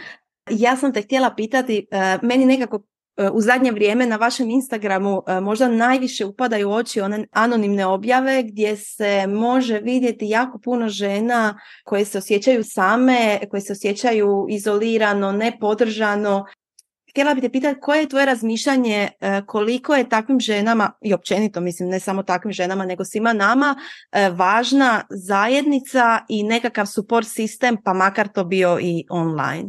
Ja 0.51 0.77
sam 0.77 0.93
te 0.93 1.03
htjela 1.03 1.35
pitati, 1.35 1.87
e, 1.91 2.19
meni 2.23 2.47
nekako 2.47 2.83
e, 3.17 3.31
u 3.31 3.41
zadnje 3.41 3.71
vrijeme 3.73 4.07
na 4.07 4.17
vašem 4.17 4.51
Instagramu 4.51 5.23
e, 5.27 5.41
možda 5.41 5.69
najviše 5.69 6.25
upadaju 6.25 6.69
u 6.69 6.73
oči 6.73 7.01
one 7.01 7.27
anonimne 7.33 7.87
objave 7.87 8.43
gdje 8.43 8.77
se 8.77 9.27
može 9.27 9.79
vidjeti 9.79 10.29
jako 10.29 10.59
puno 10.59 10.89
žena 10.89 11.59
koje 11.85 12.05
se 12.05 12.19
osjećaju 12.19 12.65
same, 12.65 13.41
koje 13.51 13.61
se 13.61 13.73
osjećaju 13.73 14.47
izolirano, 14.51 15.33
nepodržano 15.33 16.45
htjela 17.17 17.35
bih 17.35 17.43
te 17.43 17.49
pitati 17.51 17.81
koje 17.81 18.01
je 18.01 18.09
tvoje 18.09 18.27
razmišljanje 18.27 19.09
e, 19.21 19.43
koliko 19.47 19.95
je 19.95 20.09
takvim 20.09 20.41
ženama 20.41 20.91
i 21.01 21.15
općenito 21.15 21.61
mislim 21.61 21.89
ne 21.89 22.01
samo 22.01 22.23
takvim 22.23 22.53
ženama 22.53 22.85
nego 22.85 23.05
svima 23.05 23.33
nama 23.33 23.75
e, 24.13 24.31
važna 24.31 25.03
zajednica 25.11 26.19
i 26.29 26.43
nekakav 26.43 26.87
support 26.87 27.27
sistem 27.27 27.77
pa 27.85 27.93
makar 27.93 28.29
to 28.29 28.45
bio 28.45 28.79
i 28.81 29.05
online. 29.11 29.69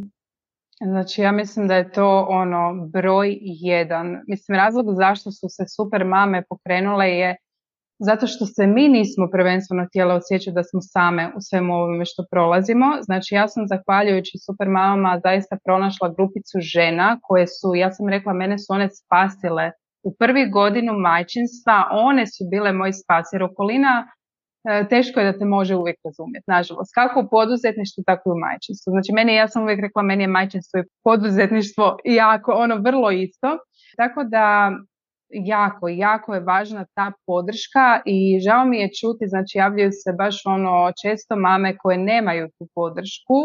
Znači 0.81 1.21
ja 1.21 1.31
mislim 1.31 1.67
da 1.67 1.75
je 1.75 1.91
to 1.91 2.27
ono 2.29 2.87
broj 2.93 3.37
jedan. 3.41 4.17
Mislim 4.27 4.55
razlog 4.55 4.85
zašto 4.95 5.31
su 5.31 5.47
se 5.49 5.63
super 5.75 6.05
mame 6.05 6.43
pokrenule 6.49 7.09
je 7.09 7.37
zato 7.99 8.27
što 8.27 8.45
se 8.45 8.67
mi 8.67 8.89
nismo 8.89 9.29
prvenstveno 9.31 9.85
htjeli 9.89 10.13
osjećati 10.13 10.55
da 10.55 10.63
smo 10.63 10.79
same 10.81 11.31
u 11.37 11.39
svemu 11.41 11.73
ovome 11.73 12.05
što 12.05 12.23
prolazimo. 12.31 12.85
Znači 13.01 13.35
ja 13.35 13.47
sam 13.47 13.67
zahvaljujući 13.67 14.43
super 14.45 14.67
mamama 14.67 15.21
zaista 15.23 15.57
pronašla 15.65 16.13
grupicu 16.15 16.57
žena 16.59 17.19
koje 17.21 17.47
su, 17.47 17.75
ja 17.75 17.91
sam 17.91 18.09
rekla, 18.09 18.33
mene 18.33 18.57
su 18.59 18.73
one 18.73 18.87
spasile 18.89 19.71
u 20.03 20.15
prvi 20.19 20.49
godinu 20.49 20.93
majčinstva, 20.93 21.75
one 21.91 22.25
su 22.27 22.43
bile 22.51 22.73
moj 22.73 22.93
spas 22.93 23.25
jer 23.33 23.43
okolina 23.43 24.07
e, 24.69 24.87
teško 24.89 25.19
je 25.19 25.31
da 25.31 25.39
te 25.39 25.45
može 25.45 25.75
uvijek 25.75 25.97
razumjeti, 26.05 26.43
nažalost. 26.47 26.91
Kako 26.95 27.19
u 27.19 27.29
poduzetništvu, 27.29 28.03
tako 28.05 28.29
i 28.29 28.35
u 28.35 28.39
majčinstvu. 28.45 28.91
Znači, 28.91 29.09
meni, 29.13 29.35
ja 29.35 29.47
sam 29.47 29.63
uvijek 29.63 29.79
rekla, 29.81 30.01
meni 30.01 30.23
je 30.23 30.27
majčinstvo 30.27 30.79
i 30.79 30.87
poduzetništvo 31.03 31.97
jako, 32.05 32.51
ono, 32.51 32.75
vrlo 32.75 33.11
isto. 33.11 33.49
Tako 33.97 34.23
da 34.23 34.71
jako, 35.29 35.87
jako 35.87 36.33
je 36.33 36.39
važna 36.39 36.85
ta 36.95 37.11
podrška 37.25 38.01
i 38.05 38.39
žao 38.39 38.65
mi 38.65 38.77
je 38.79 38.89
čuti, 38.99 39.27
znači 39.27 39.57
javljaju 39.57 39.89
se 39.91 40.13
baš 40.17 40.35
ono 40.45 40.91
često 41.01 41.35
mame 41.35 41.77
koje 41.77 41.97
nemaju 41.97 42.47
tu 42.47 42.67
podršku, 42.75 43.37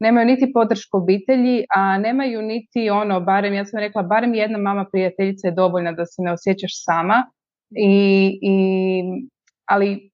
nemaju 0.00 0.26
niti 0.26 0.52
podršku 0.54 0.96
obitelji, 0.96 1.64
a 1.74 1.98
nemaju 1.98 2.42
niti 2.42 2.90
ono, 2.90 3.20
barem, 3.20 3.54
ja 3.54 3.64
sam 3.64 3.80
rekla, 3.80 4.02
barem 4.02 4.34
jedna 4.34 4.58
mama 4.58 4.84
prijateljica 4.92 5.48
je 5.48 5.54
dovoljna 5.54 5.92
da 5.92 6.06
se 6.06 6.22
ne 6.22 6.32
osjećaš 6.32 6.70
sama, 6.84 7.24
i, 7.70 8.38
i, 8.42 8.56
ali 9.64 10.10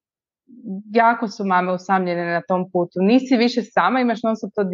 jako 0.94 1.28
su 1.28 1.44
mame 1.44 1.73
usamljene 1.73 2.25
na 2.33 2.42
tom 2.49 2.71
putu. 2.73 2.99
Nisi 3.00 3.37
više 3.37 3.62
sama, 3.62 4.00
imaš 4.00 4.23
non 4.23 4.35
to 4.54 4.64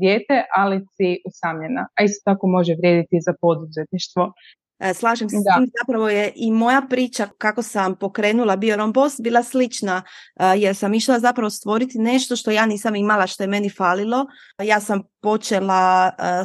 dijete, 0.00 0.44
ali 0.56 0.80
si 0.96 1.08
usamljena. 1.28 1.86
A 1.98 2.04
isto 2.04 2.22
tako 2.30 2.46
može 2.46 2.74
vrijediti 2.80 3.24
za 3.26 3.32
poduzetništvo. 3.40 4.32
E, 4.78 4.94
slažem 4.94 5.28
se 5.28 5.36
s 5.36 5.44
tim, 5.56 5.70
zapravo 5.80 6.08
je 6.08 6.32
i 6.34 6.50
moja 6.52 6.82
priča 6.90 7.28
kako 7.38 7.62
sam 7.62 7.94
pokrenula 7.94 8.56
Bio 8.56 8.92
Boss 8.92 9.20
bila 9.20 9.42
slična 9.42 10.02
e, 10.36 10.44
jer 10.56 10.76
sam 10.76 10.94
išla 10.94 11.18
zapravo 11.18 11.50
stvoriti 11.50 11.98
nešto 11.98 12.36
što 12.36 12.50
ja 12.50 12.66
nisam 12.66 12.96
imala 12.96 13.26
što 13.26 13.42
je 13.42 13.46
meni 13.46 13.70
falilo. 13.70 14.26
Ja 14.62 14.80
sam 14.80 15.02
počela 15.20 16.10
e, 16.18 16.44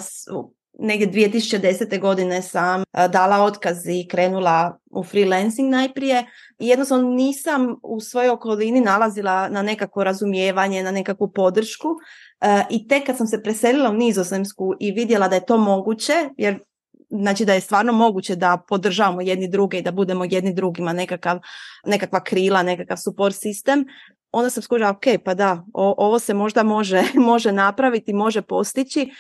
negdje 0.79 1.11
2010. 1.11 2.00
godine 2.00 2.41
sam 2.41 2.83
dala 2.93 3.43
otkaz 3.43 3.88
i 3.88 4.07
krenula 4.07 4.77
u 4.91 5.03
freelancing 5.03 5.69
najprije 5.69 6.25
i 6.59 6.67
jednostavno 6.67 7.09
nisam 7.09 7.75
u 7.83 8.00
svojoj 8.00 8.29
okolini 8.29 8.81
nalazila 8.81 9.50
na 9.50 9.61
nekakvo 9.61 10.03
razumijevanje, 10.03 10.83
na 10.83 10.91
nekakvu 10.91 11.31
podršku 11.31 11.88
i 12.69 12.88
tek 12.88 13.05
kad 13.05 13.17
sam 13.17 13.27
se 13.27 13.43
preselila 13.43 13.89
u 13.89 13.93
Nizozemsku 13.93 14.73
i 14.79 14.91
vidjela 14.91 15.27
da 15.27 15.35
je 15.35 15.45
to 15.45 15.57
moguće, 15.57 16.29
jer 16.38 16.59
znači 17.11 17.45
da 17.45 17.53
je 17.53 17.61
stvarno 17.61 17.93
moguće 17.93 18.35
da 18.35 18.57
podržavamo 18.67 19.21
jedni 19.21 19.47
druge 19.47 19.77
i 19.77 19.81
da 19.81 19.91
budemo 19.91 20.25
jedni 20.25 20.53
drugima 20.53 20.93
nekakav, 20.93 21.39
nekakva 21.85 22.23
krila, 22.23 22.63
nekakav 22.63 22.97
support 22.97 23.35
sistem, 23.35 23.85
onda 24.31 24.49
sam 24.49 24.63
skužila, 24.63 24.89
ok, 24.89 25.03
pa 25.25 25.33
da, 25.33 25.63
ovo 25.73 26.19
se 26.19 26.33
možda 26.33 26.63
može, 26.63 27.03
može 27.31 27.51
napraviti, 27.51 28.13
može 28.13 28.41
postići 28.41 29.11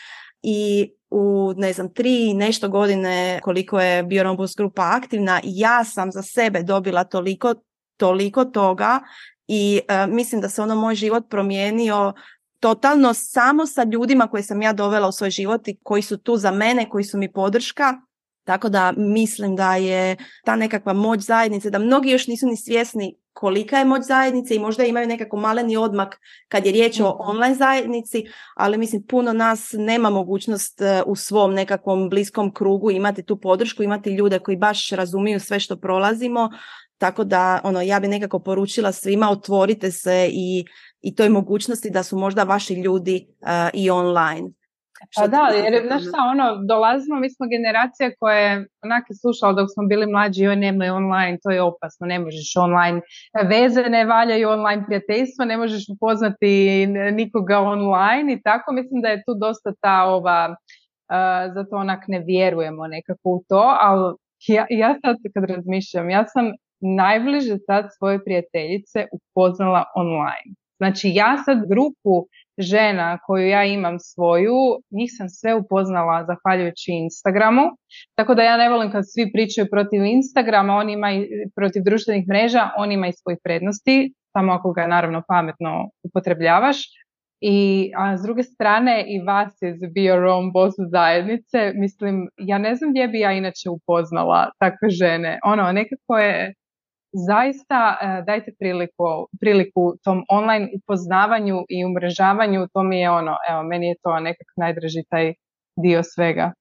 i 0.41 0.91
u 1.09 1.53
ne 1.57 1.73
znam 1.73 1.93
tri 1.93 2.33
nešto 2.33 2.69
godine 2.69 3.39
koliko 3.43 3.79
je 3.79 4.03
Bionombus 4.03 4.55
grupa 4.55 4.81
aktivna, 5.01 5.41
ja 5.43 5.83
sam 5.83 6.11
za 6.11 6.21
sebe 6.21 6.63
dobila 6.63 7.03
toliko, 7.03 7.53
toliko 7.97 8.45
toga 8.45 8.99
i 9.47 9.81
e, 9.87 10.07
mislim 10.07 10.41
da 10.41 10.49
se 10.49 10.61
ono 10.61 10.75
moj 10.75 10.95
život 10.95 11.23
promijenio 11.29 12.13
totalno 12.61 13.13
samo 13.13 13.65
sa 13.65 13.83
ljudima 13.83 14.27
koje 14.27 14.43
sam 14.43 14.61
ja 14.61 14.73
dovela 14.73 15.07
u 15.07 15.11
svoj 15.11 15.29
život 15.29 15.67
i 15.67 15.77
koji 15.83 16.01
su 16.01 16.17
tu 16.17 16.37
za 16.37 16.51
mene, 16.51 16.89
koji 16.89 17.03
su 17.03 17.17
mi 17.17 17.31
podrška. 17.31 18.01
Tako 18.43 18.69
da 18.69 18.93
mislim 18.97 19.55
da 19.55 19.75
je 19.75 20.17
ta 20.45 20.55
nekakva 20.55 20.93
moć 20.93 21.19
zajednice, 21.19 21.69
da 21.69 21.79
mnogi 21.79 22.09
još 22.09 22.27
nisu 22.27 22.47
ni 22.47 22.57
svjesni 22.57 23.15
kolika 23.33 23.77
je 23.77 23.85
moć 23.85 24.03
zajednice 24.05 24.55
i 24.55 24.59
možda 24.59 24.83
imaju 24.83 25.07
nekako 25.07 25.37
maleni 25.37 25.77
odmak 25.77 26.19
kad 26.47 26.65
je 26.65 26.71
riječ 26.71 26.99
o 26.99 27.09
mhm. 27.09 27.29
online 27.29 27.55
zajednici, 27.55 28.23
ali 28.55 28.77
mislim 28.77 29.03
puno 29.07 29.33
nas 29.33 29.73
nema 29.77 30.09
mogućnost 30.09 30.81
e, 30.81 31.03
u 31.05 31.15
svom 31.15 31.53
nekakvom 31.53 32.09
bliskom 32.09 32.53
krugu 32.53 32.91
imati 32.91 33.23
tu 33.23 33.39
podršku, 33.39 33.83
imati 33.83 34.09
ljude 34.09 34.39
koji 34.39 34.57
baš 34.57 34.89
razumiju 34.89 35.39
sve 35.39 35.59
što 35.59 35.75
prolazimo, 35.75 36.49
tako 36.97 37.23
da 37.23 37.61
ono 37.63 37.81
ja 37.81 37.99
bi 37.99 38.07
nekako 38.07 38.39
poručila 38.39 38.91
svima 38.91 39.29
otvorite 39.29 39.91
se 39.91 40.29
i 40.31 40.65
i 41.01 41.15
toj 41.15 41.29
mogućnosti 41.29 41.89
da 41.89 42.03
su 42.03 42.17
možda 42.17 42.43
vaši 42.43 42.73
ljudi 42.73 43.27
uh, 43.41 43.47
i 43.73 43.89
online. 43.89 44.49
Pa 45.15 45.27
da, 45.27 45.47
jer 45.55 45.87
znaš 45.87 46.01
šta, 46.01 46.17
ono, 46.31 46.65
dolazimo, 46.65 47.19
mi 47.19 47.29
smo 47.29 47.45
generacija 47.47 48.11
koja 48.19 48.37
je 48.37 48.67
onak 48.83 49.03
slušala 49.21 49.53
dok 49.53 49.67
smo 49.73 49.83
bili 49.87 50.07
mlađi, 50.07 50.43
joj 50.43 50.55
nemoj 50.55 50.89
online, 50.89 51.37
to 51.43 51.49
je 51.51 51.61
opasno, 51.61 52.07
ne 52.07 52.19
možeš 52.19 52.55
online, 52.55 53.01
veze 53.49 53.81
ne 53.81 54.05
valjaju 54.05 54.49
online 54.49 54.85
prijateljstvo, 54.85 55.45
ne 55.45 55.57
možeš 55.57 55.83
upoznati 55.95 56.87
nikoga 57.11 57.59
online 57.59 58.33
i 58.33 58.41
tako, 58.41 58.73
mislim 58.73 59.01
da 59.01 59.07
je 59.07 59.23
tu 59.25 59.33
dosta 59.41 59.73
ta 59.81 60.03
ova, 60.03 60.49
uh, 60.49 61.53
zato 61.53 61.75
onak 61.75 62.03
ne 62.07 62.19
vjerujemo 62.27 62.87
nekako 62.87 63.29
u 63.29 63.43
to, 63.49 63.75
ali 63.79 64.15
ja, 64.47 64.65
ja 64.69 64.95
sad 65.05 65.15
kad 65.33 65.43
razmišljam, 65.49 66.09
ja 66.09 66.27
sam 66.27 66.51
najbliže 66.81 67.57
sad 67.65 67.85
svoje 67.97 68.23
prijateljice 68.23 69.07
upoznala 69.11 69.83
online. 69.95 70.60
Znači 70.81 71.11
ja 71.13 71.37
sad 71.45 71.57
grupu 71.69 72.27
žena 72.57 73.17
koju 73.25 73.47
ja 73.47 73.63
imam 73.65 73.99
svoju, 73.99 74.59
njih 74.91 75.09
sam 75.17 75.29
sve 75.29 75.55
upoznala 75.55 76.25
zahvaljujući 76.25 76.91
Instagramu, 76.91 77.61
tako 78.15 78.35
da 78.35 78.43
ja 78.43 78.57
ne 78.57 78.69
volim 78.69 78.91
kad 78.91 79.03
svi 79.13 79.31
pričaju 79.33 79.67
protiv 79.71 80.05
Instagrama, 80.05 80.73
on 80.73 80.89
ima 80.89 81.11
i 81.11 81.27
protiv 81.55 81.81
društvenih 81.83 82.27
mreža, 82.27 82.69
on 82.77 82.91
ima 82.91 83.07
i 83.07 83.13
svojih 83.13 83.39
prednosti, 83.43 84.13
samo 84.33 84.53
ako 84.53 84.71
ga 84.71 84.87
naravno 84.87 85.23
pametno 85.27 85.89
upotrebljavaš. 86.03 86.77
I, 87.41 87.91
a 87.97 88.17
s 88.17 88.21
druge 88.21 88.43
strane 88.43 89.05
i 89.07 89.21
vas 89.25 89.53
Be 89.95 90.01
Your 90.01 90.25
Own 90.35 90.51
Boss 90.53 90.75
zajednice, 90.91 91.73
mislim, 91.75 92.29
ja 92.37 92.57
ne 92.57 92.75
znam 92.75 92.91
gdje 92.91 93.07
bi 93.07 93.19
ja 93.19 93.31
inače 93.31 93.69
upoznala 93.69 94.49
takve 94.59 94.89
žene. 94.89 95.39
Ono, 95.43 95.71
nekako 95.71 96.17
je, 96.17 96.53
zaista 97.13 97.97
e, 98.01 98.23
dajte 98.25 98.51
priliku, 98.59 99.27
priliku 99.39 99.93
tom 100.03 100.23
online 100.29 100.69
upoznavanju 100.75 101.65
i 101.69 101.85
umrežavanju, 101.85 102.67
to 102.73 102.83
mi 102.83 102.99
je 102.99 103.11
ono, 103.11 103.35
evo, 103.49 103.63
meni 103.63 103.87
je 103.87 103.95
to 104.03 104.19
nekak 104.19 104.47
najdraži 104.57 105.03
taj 105.09 105.33
dio 105.75 106.03
svega. 106.03 106.51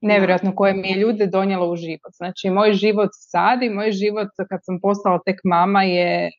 Nevjerojatno 0.00 0.54
koje 0.54 0.74
mi 0.74 0.88
je 0.88 0.98
ljude 0.98 1.26
donijelo 1.26 1.70
u 1.72 1.76
život. 1.76 2.12
Znači, 2.16 2.50
moj 2.50 2.72
život 2.72 3.10
sad 3.12 3.62
i 3.62 3.70
moj 3.70 3.92
život 3.92 4.28
kad 4.50 4.60
sam 4.62 4.80
postala 4.82 5.18
tek 5.26 5.36
mama 5.44 5.82
je 5.82 6.30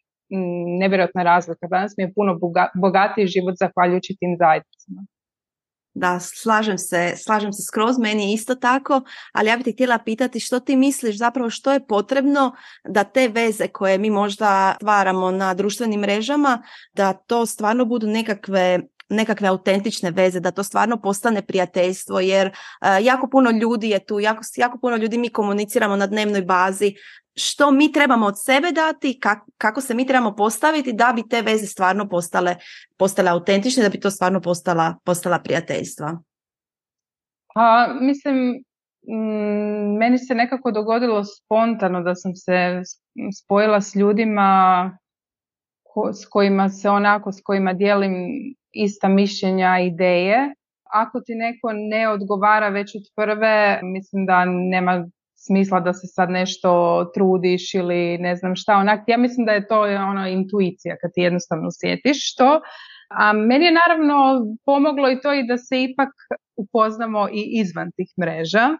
nevjerojatna 0.79 1.23
razlika. 1.23 1.67
Danas 1.67 1.93
mi 1.97 2.03
je 2.03 2.13
puno 2.15 2.39
bogatiji 2.75 3.27
život 3.27 3.55
zahvaljujući 3.59 4.15
tim 4.19 4.35
zajednicama. 4.39 5.01
Da, 5.93 6.19
slažem 6.19 6.77
se, 6.77 7.13
slažem 7.17 7.53
se 7.53 7.63
skroz, 7.63 7.97
meni 8.00 8.23
je 8.23 8.33
isto 8.33 8.55
tako, 8.55 9.01
ali 9.31 9.50
ja 9.50 9.57
bih 9.57 9.65
te 9.65 9.71
htjela 9.71 9.97
pitati 9.97 10.39
što 10.39 10.59
ti 10.59 10.75
misliš 10.75 11.17
zapravo 11.17 11.50
što 11.50 11.73
je 11.73 11.88
potrebno 11.88 12.55
da 12.85 13.03
te 13.03 13.27
veze 13.27 13.67
koje 13.67 13.97
mi 13.97 14.09
možda 14.09 14.75
stvaramo 14.75 15.31
na 15.31 15.53
društvenim 15.53 16.00
mrežama, 16.00 16.63
da 16.93 17.13
to 17.13 17.45
stvarno 17.45 17.85
budu 17.85 18.07
nekakve 18.07 18.79
nekakve 19.13 19.48
autentične 19.48 20.12
veze, 20.12 20.39
da 20.39 20.51
to 20.51 20.63
stvarno 20.63 20.98
postane 21.01 21.41
prijateljstvo, 21.41 22.20
jer 22.20 22.48
uh, 22.48 22.88
jako 23.01 23.29
puno 23.29 23.51
ljudi 23.51 23.89
je 23.89 24.05
tu, 24.05 24.20
jako, 24.20 24.41
jako 24.58 24.77
puno 24.77 24.96
ljudi 24.96 25.17
mi 25.17 25.29
komuniciramo 25.29 25.96
na 25.96 26.08
dnevnoj 26.08 26.41
bazi, 26.41 26.93
što 27.36 27.72
mi 27.72 27.91
trebamo 27.91 28.25
od 28.25 28.34
sebe 28.38 28.72
dati, 28.72 29.20
kako 29.58 29.82
se 29.82 29.93
mi 29.93 30.08
trebamo 30.08 30.36
postaviti 30.36 30.93
da 30.93 31.13
bi 31.15 31.27
te 31.29 31.41
veze 31.41 31.65
stvarno 31.65 32.10
postale, 32.10 32.55
postale 32.98 33.29
autentične, 33.29 33.84
da 33.84 33.89
bi 33.89 34.00
to 34.00 34.12
stvarno 34.12 34.41
postala, 34.41 34.96
postala 35.03 35.39
prijateljstva. 35.39 36.17
Pa, 37.53 37.88
mislim, 38.01 38.63
mm, 39.08 39.98
meni 39.98 40.17
se 40.17 40.36
nekako 40.36 40.72
dogodilo 40.72 41.24
spontano 41.24 42.03
da 42.03 42.15
sam 42.15 42.36
se 42.36 42.82
spojila 43.43 43.82
s 43.82 43.96
ljudima 43.96 44.98
s 46.13 46.25
kojima 46.29 46.70
se 46.70 46.89
onako, 46.89 47.32
s 47.32 47.41
kojima 47.43 47.74
dijelim 47.74 48.13
ista 48.73 49.07
mišljenja, 49.07 49.79
ideje. 49.79 50.53
Ako 50.93 51.21
ti 51.21 51.35
neko 51.35 51.71
ne 51.73 52.09
odgovara 52.09 52.69
već 52.69 52.95
od 52.95 53.03
prve, 53.15 53.79
mislim 53.83 54.25
da 54.25 54.45
nema 54.45 55.05
smisla 55.35 55.79
da 55.79 55.93
se 55.93 56.07
sad 56.07 56.29
nešto 56.29 56.71
trudiš 57.13 57.73
ili 57.73 58.17
ne 58.17 58.35
znam 58.35 58.55
šta. 58.55 58.77
Onak, 58.77 58.99
ja 59.07 59.17
mislim 59.17 59.45
da 59.45 59.51
je 59.51 59.67
to 59.67 59.81
ono 59.81 60.27
intuicija 60.27 60.95
kad 61.01 61.11
ti 61.13 61.21
jednostavno 61.21 61.67
sjetiš 61.71 62.35
to. 62.35 62.61
A 63.09 63.33
meni 63.33 63.65
je 63.65 63.71
naravno 63.71 64.45
pomoglo 64.65 65.11
i 65.11 65.19
to 65.21 65.33
i 65.33 65.47
da 65.47 65.57
se 65.57 65.83
ipak 65.83 66.09
upoznamo 66.57 67.27
i 67.31 67.59
izvan 67.61 67.91
tih 67.95 68.09
mreža. 68.21 68.77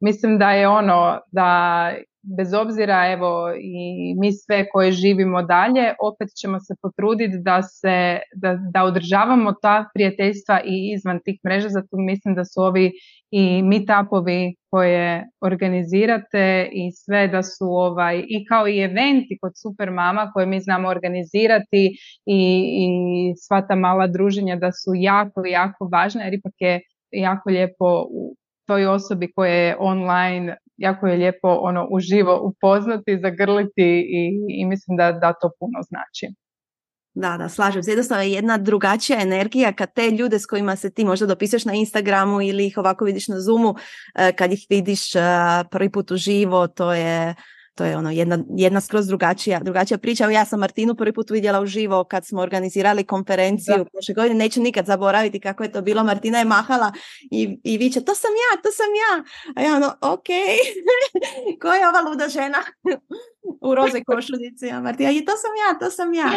Mislim 0.00 0.38
da 0.38 0.50
je 0.50 0.68
ono 0.68 1.20
da 1.32 1.90
bez 2.36 2.52
obzira 2.54 3.12
evo 3.12 3.52
i 3.60 4.14
mi 4.18 4.32
sve 4.32 4.68
koje 4.72 4.92
živimo 4.92 5.42
dalje, 5.42 5.94
opet 6.00 6.28
ćemo 6.40 6.60
se 6.60 6.74
potruditi 6.82 7.38
da 7.38 7.62
se, 7.62 8.18
da, 8.34 8.58
da 8.72 8.84
održavamo 8.84 9.52
ta 9.62 9.90
prijateljstva 9.94 10.60
i 10.64 10.92
izvan 10.96 11.20
tih 11.24 11.38
mreža, 11.46 11.68
zato 11.68 11.96
mislim 11.96 12.34
da 12.34 12.44
su 12.44 12.60
ovi 12.60 12.92
i 13.30 13.62
meetupovi 13.62 14.54
koje 14.70 15.24
organizirate 15.40 16.68
i 16.72 16.92
sve 16.92 17.28
da 17.28 17.42
su 17.42 17.66
ovaj 17.66 18.24
i 18.28 18.44
kao 18.44 18.68
i 18.68 18.78
eventi 18.78 19.38
kod 19.40 19.52
Super 19.62 19.90
Mama 19.90 20.30
koje 20.32 20.46
mi 20.46 20.60
znamo 20.60 20.88
organizirati 20.88 21.82
i, 22.26 22.40
i 22.84 22.86
sva 23.36 23.66
ta 23.66 23.74
mala 23.74 24.06
druženja 24.06 24.56
da 24.56 24.72
su 24.72 24.90
jako, 24.94 25.44
jako 25.46 25.88
važne 25.92 26.24
jer 26.24 26.34
ipak 26.34 26.52
je 26.58 26.80
jako 27.10 27.50
lijepo 27.50 28.06
u 28.10 28.36
toj 28.66 28.86
osobi 28.86 29.32
koja 29.32 29.52
je 29.52 29.76
online 29.78 30.56
jako 30.76 31.06
je 31.06 31.16
lijepo 31.16 31.48
ono 31.48 31.88
uživo 31.90 32.40
upoznati, 32.42 33.20
zagrliti 33.22 34.06
i, 34.08 34.22
i 34.48 34.66
mislim 34.66 34.96
da, 34.96 35.12
da 35.12 35.32
to 35.32 35.50
puno 35.58 35.82
znači. 35.88 36.34
Da, 37.14 37.36
da, 37.36 37.48
slažem 37.48 37.82
se. 37.82 37.90
Jednostavno 37.90 38.22
je 38.22 38.32
jedna 38.32 38.58
drugačija 38.58 39.20
energija 39.22 39.72
kad 39.72 39.94
te 39.94 40.10
ljude 40.10 40.38
s 40.38 40.46
kojima 40.46 40.76
se 40.76 40.90
ti 40.90 41.04
možda 41.04 41.26
dopisuješ 41.26 41.64
na 41.64 41.72
Instagramu 41.72 42.42
ili 42.42 42.66
ih 42.66 42.78
ovako 42.78 43.04
vidiš 43.04 43.28
na 43.28 43.40
Zoomu, 43.40 43.74
eh, 44.14 44.32
kad 44.32 44.52
ih 44.52 44.66
vidiš 44.70 45.14
eh, 45.14 45.20
prvi 45.70 45.90
put 45.90 46.10
uživo, 46.10 46.66
to 46.66 46.92
je 46.92 47.34
to 47.74 47.84
je 47.84 47.96
ono 47.96 48.10
jedna, 48.10 48.38
jedna 48.56 48.80
skroz 48.80 49.06
drugačija, 49.06 49.60
drugačija 49.60 49.98
priča. 49.98 50.30
Ja 50.30 50.44
sam 50.44 50.60
Martinu 50.60 50.94
prvi 50.94 51.12
put 51.12 51.30
vidjela 51.30 51.60
uživo 51.60 52.04
kad 52.04 52.26
smo 52.26 52.40
organizirali 52.42 53.04
konferenciju 53.04 53.84
prošle 53.92 54.14
godine. 54.14 54.34
Neću 54.34 54.60
nikad 54.60 54.86
zaboraviti 54.86 55.40
kako 55.40 55.62
je 55.62 55.72
to 55.72 55.82
bilo. 55.82 56.04
Martina 56.04 56.38
je 56.38 56.44
mahala 56.44 56.92
i, 57.30 57.58
i 57.64 57.78
viće, 57.78 58.00
to 58.00 58.14
sam 58.14 58.30
ja, 58.30 58.62
to 58.62 58.68
sam 58.70 58.86
ja. 58.86 59.24
A 59.56 59.62
ja 59.62 59.76
ono, 59.76 60.12
ok, 60.14 60.26
ko 61.62 61.68
je 61.68 61.88
ova 61.88 62.00
luda 62.10 62.28
žena 62.28 62.58
u 63.60 63.74
roze 63.74 64.04
košuljici? 64.06 64.70
A 64.70 64.80
Martina, 64.80 65.10
to 65.10 65.34
sam 65.42 65.52
ja, 65.62 65.78
to 65.78 65.90
sam 65.90 66.14
ja. 66.14 66.30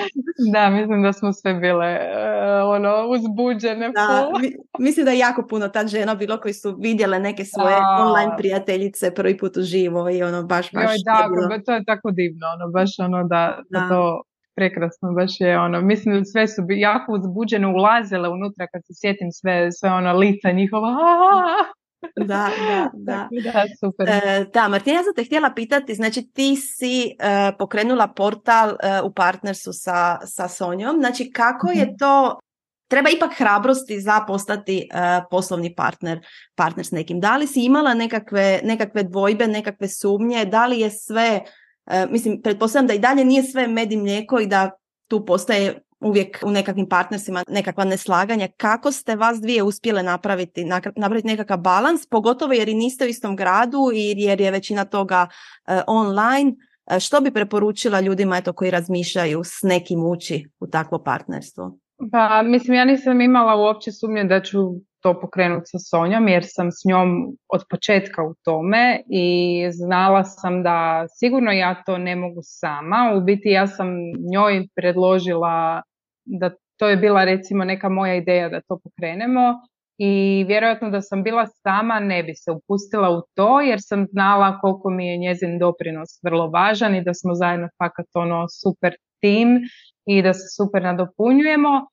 Da, 0.54 0.70
mislim 0.70 1.04
da 1.04 1.14
smo 1.14 1.34
sve 1.34 1.54
bile 1.54 2.00
uh, 2.00 2.70
ono, 2.76 3.08
uzbuđene. 3.10 3.90
Da, 3.90 4.32
mislim 4.80 5.06
da 5.06 5.12
je 5.12 5.18
jako 5.18 5.48
puno 5.50 5.68
ta 5.68 5.88
žena 5.88 6.16
bilo 6.16 6.38
koji 6.38 6.54
su 6.54 6.78
vidjele 6.80 7.20
neke 7.20 7.46
svoje 7.46 7.78
online 8.00 8.32
prijateljice 8.38 9.14
prvi 9.14 9.38
put 9.38 9.58
uživo 9.58 10.10
i 10.10 10.24
ono 10.24 10.44
baš, 10.44 10.72
baš 10.72 10.92
tako, 11.06 11.64
to 11.66 11.74
je 11.74 11.86
tako 11.86 12.12
divno, 12.12 12.46
ono, 12.56 12.72
baš 12.72 12.90
ono 13.00 13.24
da, 13.24 13.60
da. 13.70 13.90
to 13.90 14.22
prekrasno, 14.56 15.14
baš 15.14 15.32
je 15.40 15.60
ono, 15.60 15.82
mislim 15.82 16.16
da 16.16 16.26
sve 16.26 16.48
su 16.48 16.62
jako 16.70 17.12
uzbuđene 17.14 17.68
ulazile 17.68 18.30
unutra 18.30 18.68
kad 18.72 18.82
se 18.86 18.94
sjetim 19.02 19.30
sve, 19.32 19.72
sve 19.72 19.90
ono 19.90 20.14
lica 20.14 20.52
njihova, 20.52 20.90
da, 22.16 22.50
da, 22.68 22.90
da. 23.08 23.28
da, 23.44 23.66
super. 23.80 24.10
E, 24.10 24.46
da, 24.54 24.68
Martina, 24.68 24.96
ja 24.96 25.04
sam 25.04 25.14
te 25.16 25.24
htjela 25.24 25.54
pitati, 25.56 25.96
znači 25.96 26.32
ti 26.34 26.56
si 26.56 27.04
e, 27.04 27.52
pokrenula 27.60 28.08
portal 28.08 28.70
e, 28.70 29.02
u 29.02 29.14
partnersu 29.14 29.74
sa, 29.74 30.20
sa 30.26 30.48
Sonjom, 30.48 30.98
znači 31.00 31.32
kako 31.32 31.70
je 31.70 31.86
mhm. 31.86 31.96
to 32.00 32.40
treba 32.88 33.10
ipak 33.10 33.32
hrabrosti 33.38 34.02
za 34.02 34.24
postati 34.28 34.90
poslovni 35.30 35.76
partner, 35.76 36.26
partner 36.56 36.86
s 36.86 36.92
nekim. 36.92 37.20
Da 37.20 37.38
li 37.38 37.48
si 37.48 37.62
imala 37.62 37.94
nekakve, 37.94 38.60
nekakve 38.64 39.04
dvojbe, 39.04 39.48
nekakve 39.48 39.88
sumnje, 39.88 40.46
da 40.46 40.66
li 40.66 40.80
je 40.80 40.90
sve, 40.92 41.42
uh, 41.86 42.12
mislim, 42.12 42.42
pretpostavljam 42.42 42.88
da 42.88 42.94
i 42.94 43.00
dalje 43.00 43.26
nije 43.26 43.44
sve 43.44 43.68
med 43.68 43.92
i 43.92 43.98
mlijeko 43.98 44.40
i 44.40 44.48
da 44.48 44.72
tu 45.08 45.26
postaje 45.26 45.82
uvijek 46.00 46.40
u 46.46 46.52
nekakvim 46.52 46.90
partnersima 46.90 47.44
nekakva 47.48 47.86
neslaganja. 47.86 48.48
Kako 48.58 48.92
ste 48.92 49.16
vas 49.16 49.42
dvije 49.42 49.64
uspjele 49.64 50.04
napraviti, 50.04 50.66
napraviti 50.96 51.28
nekakav 51.28 51.58
balans, 51.58 52.06
pogotovo 52.06 52.54
jer 52.54 52.70
i 52.70 52.74
niste 52.74 53.06
u 53.06 53.08
istom 53.08 53.36
gradu 53.36 53.92
i 53.94 54.14
jer 54.18 54.42
je 54.42 54.52
većina 54.52 54.86
toga 54.86 55.28
online. 55.88 56.54
što 57.00 57.22
bi 57.22 57.34
preporučila 57.34 58.00
ljudima 58.00 58.38
eto, 58.38 58.54
koji 58.54 58.72
razmišljaju 58.72 59.44
s 59.44 59.62
nekim 59.64 60.06
ući 60.06 60.50
u 60.60 60.68
takvo 60.68 61.04
partnerstvo? 61.04 61.78
Pa 62.12 62.44
mislim 62.44 62.76
ja 62.76 62.86
nisam 62.86 63.22
imala 63.22 63.56
uopće 63.56 63.92
sumnje 63.92 64.24
da 64.24 64.42
ću 64.42 64.58
to 65.02 65.20
pokrenuti 65.22 65.66
sa 65.66 65.80
Sonjom 65.80 66.28
jer 66.28 66.44
sam 66.46 66.72
s 66.72 66.86
njom 66.86 67.38
od 67.54 67.62
početka 67.70 68.24
u 68.24 68.34
tome 68.44 69.02
i 69.10 69.68
znala 69.72 70.24
sam 70.24 70.64
da 70.64 71.06
sigurno 71.10 71.52
ja 71.52 71.84
to 71.86 71.98
ne 71.98 72.16
mogu 72.16 72.40
sama. 72.44 73.14
U 73.18 73.22
biti 73.22 73.50
ja 73.50 73.68
sam 73.68 73.88
njoj 74.32 74.68
predložila 74.76 75.82
da 76.26 76.52
to 76.80 76.88
je 76.88 76.98
bila 76.98 77.24
recimo 77.24 77.66
neka 77.66 77.90
moja 77.90 78.16
ideja 78.16 78.50
da 78.50 78.62
to 78.62 78.80
pokrenemo 78.84 79.42
i 79.98 80.46
vjerojatno 80.48 80.90
da 80.90 81.02
sam 81.02 81.24
bila 81.24 81.46
sama 81.48 82.00
ne 82.00 82.24
bi 82.24 82.36
se 82.36 82.52
upustila 82.52 83.10
u 83.10 83.22
to 83.36 83.62
jer 83.62 83.80
sam 83.82 84.06
znala 84.06 84.60
koliko 84.60 84.90
mi 84.90 85.08
je 85.08 85.18
njezin 85.18 85.60
doprinos 85.60 86.10
vrlo 86.24 86.50
važan 86.50 86.96
i 86.96 87.04
da 87.04 87.14
smo 87.14 87.34
zajedno 87.34 87.70
fakat 87.78 88.06
ono 88.14 88.46
super 88.50 88.94
tim 89.22 89.60
i 90.08 90.22
da 90.22 90.34
se 90.34 90.48
super 90.58 90.84
nadopunjujemo. 90.84 91.88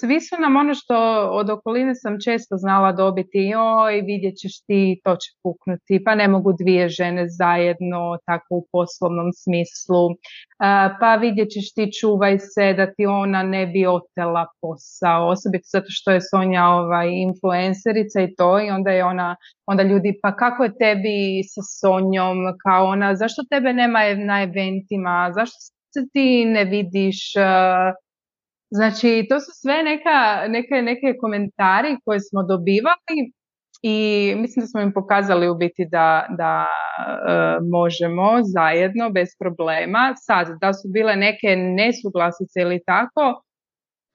Svi 0.00 0.20
su 0.20 0.36
nam 0.40 0.56
ono 0.56 0.74
što 0.74 0.96
od 1.32 1.50
okoline 1.50 1.94
sam 1.94 2.16
često 2.24 2.56
znala 2.56 2.92
dobiti, 2.92 3.52
oj 3.56 4.00
vidjet 4.00 4.34
ćeš 4.36 4.64
ti, 4.66 5.00
to 5.04 5.16
će 5.16 5.30
puknuti, 5.42 6.04
pa 6.04 6.14
ne 6.14 6.28
mogu 6.28 6.52
dvije 6.60 6.88
žene 6.88 7.24
zajedno, 7.28 8.18
tako 8.26 8.46
u 8.50 8.66
poslovnom 8.72 9.30
smislu, 9.32 10.02
pa 11.00 11.16
vidjet 11.20 11.48
ćeš 11.48 11.74
ti 11.74 11.92
čuvaj 12.00 12.38
se 12.38 12.72
da 12.72 12.86
ti 12.94 13.06
ona 13.06 13.42
ne 13.42 13.66
bi 13.66 13.86
otela 13.86 14.46
posao, 14.60 15.28
osobito 15.28 15.66
zato 15.72 15.86
što 15.88 16.10
je 16.10 16.20
Sonja 16.30 16.64
ovaj, 16.68 17.08
influencerica 17.10 18.20
i 18.20 18.34
to 18.34 18.60
i 18.60 18.70
onda 18.70 18.90
je 18.90 19.04
ona, 19.04 19.36
onda 19.66 19.82
ljudi 19.82 20.18
pa 20.22 20.36
kako 20.36 20.64
je 20.64 20.78
tebi 20.78 21.18
sa 21.52 21.62
Sonjom, 21.80 22.38
kao 22.64 22.86
ona, 22.86 23.14
zašto 23.16 23.42
tebe 23.50 23.72
nema 23.72 24.00
na 24.26 24.42
eventima, 24.42 25.32
zašto 25.34 25.75
ti 26.12 26.44
ne 26.44 26.64
vidiš, 26.64 27.18
uh, 27.36 27.94
znači 28.70 29.26
to 29.28 29.40
su 29.40 29.50
sve 29.62 29.82
neka, 29.82 30.48
neke, 30.48 30.74
neke 30.74 31.18
komentari 31.20 31.96
koje 32.04 32.20
smo 32.20 32.42
dobivali 32.42 33.18
i 33.82 33.96
mislim 34.36 34.60
da 34.62 34.66
smo 34.66 34.80
im 34.80 34.92
pokazali 34.92 35.48
u 35.48 35.54
biti 35.54 35.86
da, 35.90 36.26
da 36.38 36.66
uh, 36.66 37.68
možemo 37.70 38.28
zajedno 38.42 39.10
bez 39.10 39.28
problema. 39.40 40.12
Sad, 40.16 40.46
da 40.60 40.72
su 40.72 40.88
bile 40.94 41.16
neke 41.16 41.56
nesuglasice 41.56 42.60
ili 42.60 42.80
tako, 42.86 43.42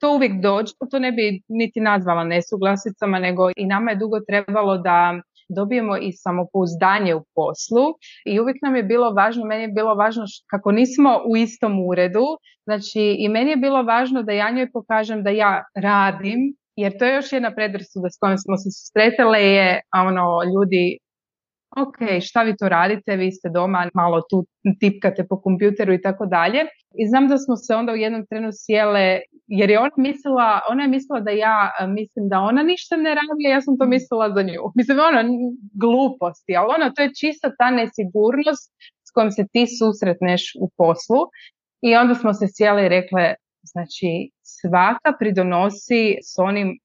to 0.00 0.14
uvijek 0.14 0.32
dođe, 0.42 0.72
to 0.90 0.98
ne 0.98 1.12
bi 1.12 1.42
niti 1.48 1.80
nazvala 1.80 2.24
nesuglasicama, 2.24 3.18
nego 3.18 3.50
i 3.56 3.66
nama 3.66 3.90
je 3.90 3.96
dugo 3.96 4.20
trebalo 4.28 4.78
da 4.78 5.20
dobijemo 5.54 5.96
i 5.96 6.12
samopouzdanje 6.12 7.14
u 7.14 7.24
poslu 7.34 7.84
i 8.26 8.40
uvijek 8.40 8.56
nam 8.62 8.76
je 8.76 8.82
bilo 8.82 9.10
važno, 9.10 9.44
meni 9.44 9.62
je 9.62 9.68
bilo 9.68 9.94
važno 9.94 10.24
kako 10.50 10.72
nismo 10.72 11.20
u 11.30 11.36
istom 11.36 11.86
uredu, 11.88 12.26
znači 12.64 13.16
i 13.18 13.28
meni 13.28 13.50
je 13.50 13.56
bilo 13.56 13.82
važno 13.82 14.22
da 14.22 14.32
ja 14.32 14.50
njoj 14.50 14.72
pokažem 14.72 15.22
da 15.22 15.30
ja 15.30 15.64
radim, 15.74 16.38
jer 16.76 16.98
to 16.98 17.04
je 17.04 17.14
još 17.14 17.32
jedna 17.32 17.54
predrasuda 17.54 18.10
s 18.10 18.18
kojom 18.20 18.38
smo 18.38 18.56
se 18.56 18.68
susretele 18.70 19.40
je 19.42 19.80
ono 19.94 20.26
ljudi 20.54 20.98
ok, 21.76 22.20
šta 22.20 22.42
vi 22.42 22.56
to 22.56 22.68
radite, 22.68 23.16
vi 23.16 23.32
ste 23.32 23.48
doma, 23.48 23.88
malo 23.94 24.22
tu 24.30 24.46
tipkate 24.80 25.26
po 25.28 25.40
kompjuteru 25.40 25.92
i 25.92 26.02
tako 26.02 26.26
dalje. 26.26 26.60
I 26.94 27.08
znam 27.08 27.28
da 27.28 27.38
smo 27.38 27.56
se 27.56 27.74
onda 27.74 27.92
u 27.92 27.96
jednom 27.96 28.26
trenu 28.26 28.48
sjele, 28.52 29.20
jer 29.46 29.70
je 29.70 29.78
ona 29.78 29.96
mislila, 29.96 30.60
ona 30.70 30.82
je 30.82 30.88
mislila 30.88 31.20
da 31.20 31.30
ja 31.30 31.70
mislim 31.88 32.28
da 32.28 32.40
ona 32.40 32.62
ništa 32.62 32.96
ne 32.96 33.10
radi, 33.14 33.42
ja 33.50 33.60
sam 33.60 33.78
to 33.78 33.86
mislila 33.86 34.30
za 34.34 34.42
nju. 34.42 34.62
Mislim, 34.74 34.98
ono, 34.98 35.20
gluposti, 35.82 36.56
ali 36.56 36.68
ono, 36.76 36.90
to 36.90 37.02
je 37.02 37.14
čista 37.20 37.52
ta 37.58 37.70
nesigurnost 37.70 38.72
s 39.08 39.10
kojom 39.14 39.30
se 39.30 39.46
ti 39.52 39.66
susretneš 39.78 40.42
u 40.60 40.70
poslu. 40.76 41.22
I 41.82 41.96
onda 41.96 42.14
smo 42.14 42.34
se 42.34 42.46
sjele 42.56 42.86
i 42.86 42.88
rekle, 42.88 43.34
znači 43.62 44.30
svaka 44.42 45.12
pridonosi 45.18 46.18
s 46.22 46.38
onim 46.38 46.78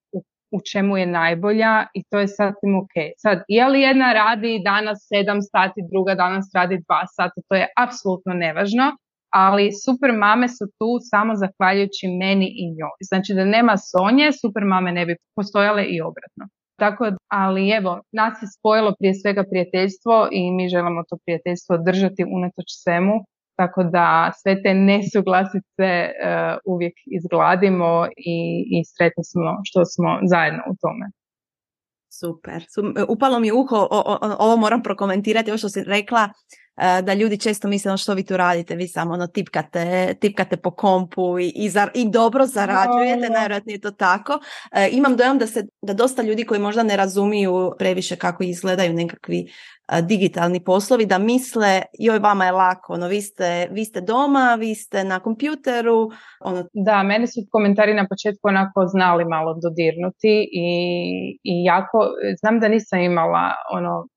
u 0.52 0.60
čemu 0.72 0.98
je 0.98 1.06
najbolja 1.06 1.86
i 1.94 2.04
to 2.10 2.20
je 2.20 2.28
sasvim 2.28 2.76
ok. 2.82 2.96
Sad, 3.18 3.44
je 3.48 3.68
li 3.68 3.82
jedna 3.82 4.14
radi 4.14 4.62
danas 4.64 4.98
7 5.14 5.40
sati, 5.52 5.80
druga 5.92 6.16
danas 6.16 6.46
radi 6.56 6.76
2 6.76 6.82
sata, 7.16 7.42
to 7.50 7.56
je 7.56 7.68
apsolutno 7.84 8.34
nevažno, 8.34 8.86
ali 9.44 9.72
super 9.86 10.12
mame 10.24 10.48
su 10.48 10.66
tu 10.80 10.90
samo 11.12 11.36
zahvaljujući 11.36 12.06
meni 12.08 12.48
i 12.62 12.66
njoj. 12.78 12.98
Znači 13.10 13.34
da 13.34 13.46
nema 13.46 13.76
Sonje, 13.78 14.28
super 14.42 14.64
mame 14.66 14.92
ne 14.92 15.06
bi 15.06 15.16
postojale 15.36 15.84
i 15.94 16.02
obratno. 16.02 16.46
Tako, 16.80 17.04
ali 17.44 17.70
evo, 17.80 18.02
nas 18.12 18.34
je 18.42 18.48
spojilo 18.56 18.92
prije 19.00 19.14
svega 19.22 19.44
prijateljstvo 19.52 20.16
i 20.32 20.52
mi 20.52 20.70
želimo 20.70 21.02
to 21.10 21.16
prijateljstvo 21.26 21.78
držati 21.88 22.22
unatoč 22.38 22.70
svemu 22.84 23.16
tako 23.60 23.84
da 23.84 24.32
sve 24.42 24.54
te 24.64 24.74
nesuglasice 24.74 25.90
uh, 26.10 26.58
uvijek 26.74 26.96
izgladimo 27.18 28.08
i, 28.18 28.38
i 28.76 28.78
sretni 28.92 29.24
smo 29.32 29.50
što 29.68 29.86
smo 29.86 30.10
zajedno 30.32 30.64
u 30.72 30.76
tome. 30.82 31.06
Super. 32.20 32.60
Upalo 33.08 33.40
mi 33.40 33.52
uho, 33.52 33.78
o, 33.92 34.00
o, 34.12 34.36
ovo 34.40 34.58
moram 34.58 34.84
prokomentirati, 34.84 35.52
ovo 35.52 35.58
što 35.58 35.70
si 35.70 35.84
rekla, 35.84 36.30
da 36.78 37.14
ljudi 37.14 37.38
često 37.38 37.68
misle 37.68 37.92
ono 37.92 37.98
što 37.98 38.14
vi 38.14 38.26
tu 38.26 38.38
radite, 38.38 38.76
vi 38.76 38.88
samo 38.88 39.14
ono 39.14 39.28
tipkate, 39.28 40.14
tipkate 40.22 40.58
po 40.58 40.72
kompu 40.72 41.40
i, 41.40 41.48
i, 41.48 41.72
i 41.94 42.10
dobro 42.10 42.46
zarađujete, 42.46 43.30
najvjerojatnije 43.30 43.76
je 43.76 43.82
to 43.82 43.92
tako. 43.92 44.40
Imam 44.92 45.16
dojam 45.18 45.38
da 45.38 45.48
se 45.48 45.66
da 45.82 45.94
dosta 45.94 46.22
ljudi 46.22 46.46
koji 46.46 46.60
možda 46.60 46.84
ne 46.84 46.98
razumiju 46.98 47.72
previše 47.80 48.16
kako 48.16 48.44
izgledaju 48.44 48.94
nekakvi 48.94 49.48
digitalni 50.02 50.64
poslovi 50.64 51.06
da 51.06 51.18
misle 51.18 51.82
joj 52.00 52.20
vama 52.20 52.46
je 52.46 52.52
lako, 52.52 52.94
ono, 52.94 53.08
vi, 53.08 53.22
ste, 53.22 53.68
vi 53.72 53.86
ste 53.86 54.02
doma, 54.02 54.56
vi 54.60 54.76
ste 54.76 55.04
na 55.04 55.20
kompjuteru. 55.20 56.10
Ono... 56.42 56.64
Da, 56.74 57.04
mene 57.04 57.28
su 57.28 57.42
komentari 57.52 57.94
na 57.94 58.08
početku 58.08 58.48
onako 58.48 58.86
znali 58.88 59.26
malo 59.26 59.54
dodirnuti 59.64 60.50
i, 60.52 60.70
i 61.44 61.64
jako, 61.64 62.10
znam 62.40 62.60
da 62.60 62.68
nisam 62.68 63.00
imala 63.00 63.52
ono, 63.72 64.08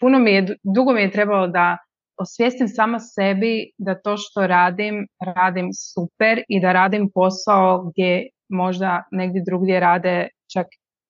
puno 0.00 0.18
mi 0.18 0.32
je, 0.32 0.56
dugo 0.62 0.92
mi 0.92 1.00
je 1.00 1.10
trebalo 1.10 1.46
da 1.46 1.76
osvijestim 2.16 2.68
sama 2.68 2.98
sebi 3.00 3.70
da 3.78 4.00
to 4.00 4.16
što 4.16 4.46
radim, 4.46 5.06
radim 5.20 5.68
super 5.72 6.42
i 6.48 6.60
da 6.60 6.72
radim 6.72 7.10
posao 7.14 7.90
gdje 7.90 8.28
možda 8.48 9.02
negdje 9.10 9.42
drugdje 9.46 9.80
rade 9.80 10.28
čak 10.52 10.66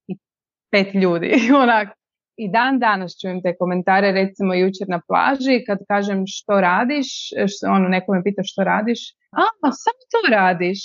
i 0.08 0.16
pet 0.70 0.94
ljudi. 0.94 1.32
Onak, 1.62 1.88
i 2.36 2.50
dan 2.50 2.78
danas 2.78 3.12
čujem 3.20 3.42
te 3.42 3.56
komentare, 3.58 4.12
recimo 4.12 4.54
jučer 4.54 4.88
na 4.88 5.00
plaži, 5.08 5.64
kad 5.66 5.78
kažem 5.88 6.24
što 6.26 6.60
radiš, 6.60 7.08
ono, 7.68 7.88
neko 7.88 8.12
me 8.12 8.22
pita 8.22 8.42
što 8.44 8.64
radiš, 8.64 9.00
a, 9.32 9.44
samo 9.60 10.02
to 10.12 10.36
radiš, 10.36 10.80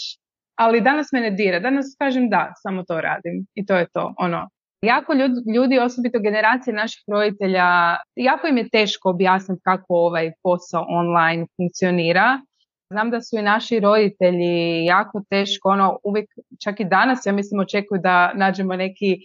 ali 0.55 0.81
danas 0.81 1.07
me 1.13 1.19
ne 1.19 1.31
dira, 1.31 1.59
danas 1.59 1.95
kažem 1.99 2.29
da, 2.29 2.53
samo 2.63 2.83
to 2.83 3.01
radim 3.01 3.45
i 3.53 3.65
to 3.65 3.75
je 3.75 3.87
to, 3.93 4.13
ono. 4.17 4.49
Jako 4.81 5.13
ljudi, 5.55 5.79
osobito 5.79 6.19
generacije 6.19 6.73
naših 6.73 7.03
roditelja, 7.07 7.97
jako 8.15 8.47
im 8.47 8.57
je 8.57 8.69
teško 8.69 9.09
objasniti 9.09 9.61
kako 9.63 9.93
ovaj 9.93 10.31
posao 10.43 10.85
online 10.89 11.45
funkcionira. 11.57 12.41
Znam 12.91 13.09
da 13.11 13.21
su 13.21 13.37
i 13.37 13.41
naši 13.41 13.79
roditelji 13.79 14.85
jako 14.85 15.21
teško, 15.29 15.69
ono, 15.69 15.97
uvijek, 16.03 16.29
čak 16.63 16.79
i 16.79 16.85
danas, 16.85 17.25
ja 17.25 17.33
mislim, 17.33 17.59
očekuju 17.59 18.01
da 18.03 18.33
nađemo 18.33 18.75
neki 18.75 19.17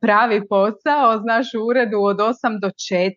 pravi 0.00 0.48
posao, 0.48 1.18
znaš, 1.18 1.46
u 1.54 1.66
uredu 1.66 1.98
od 2.00 2.16
8 2.16 2.60
do 2.62 2.68
4. 2.68 3.12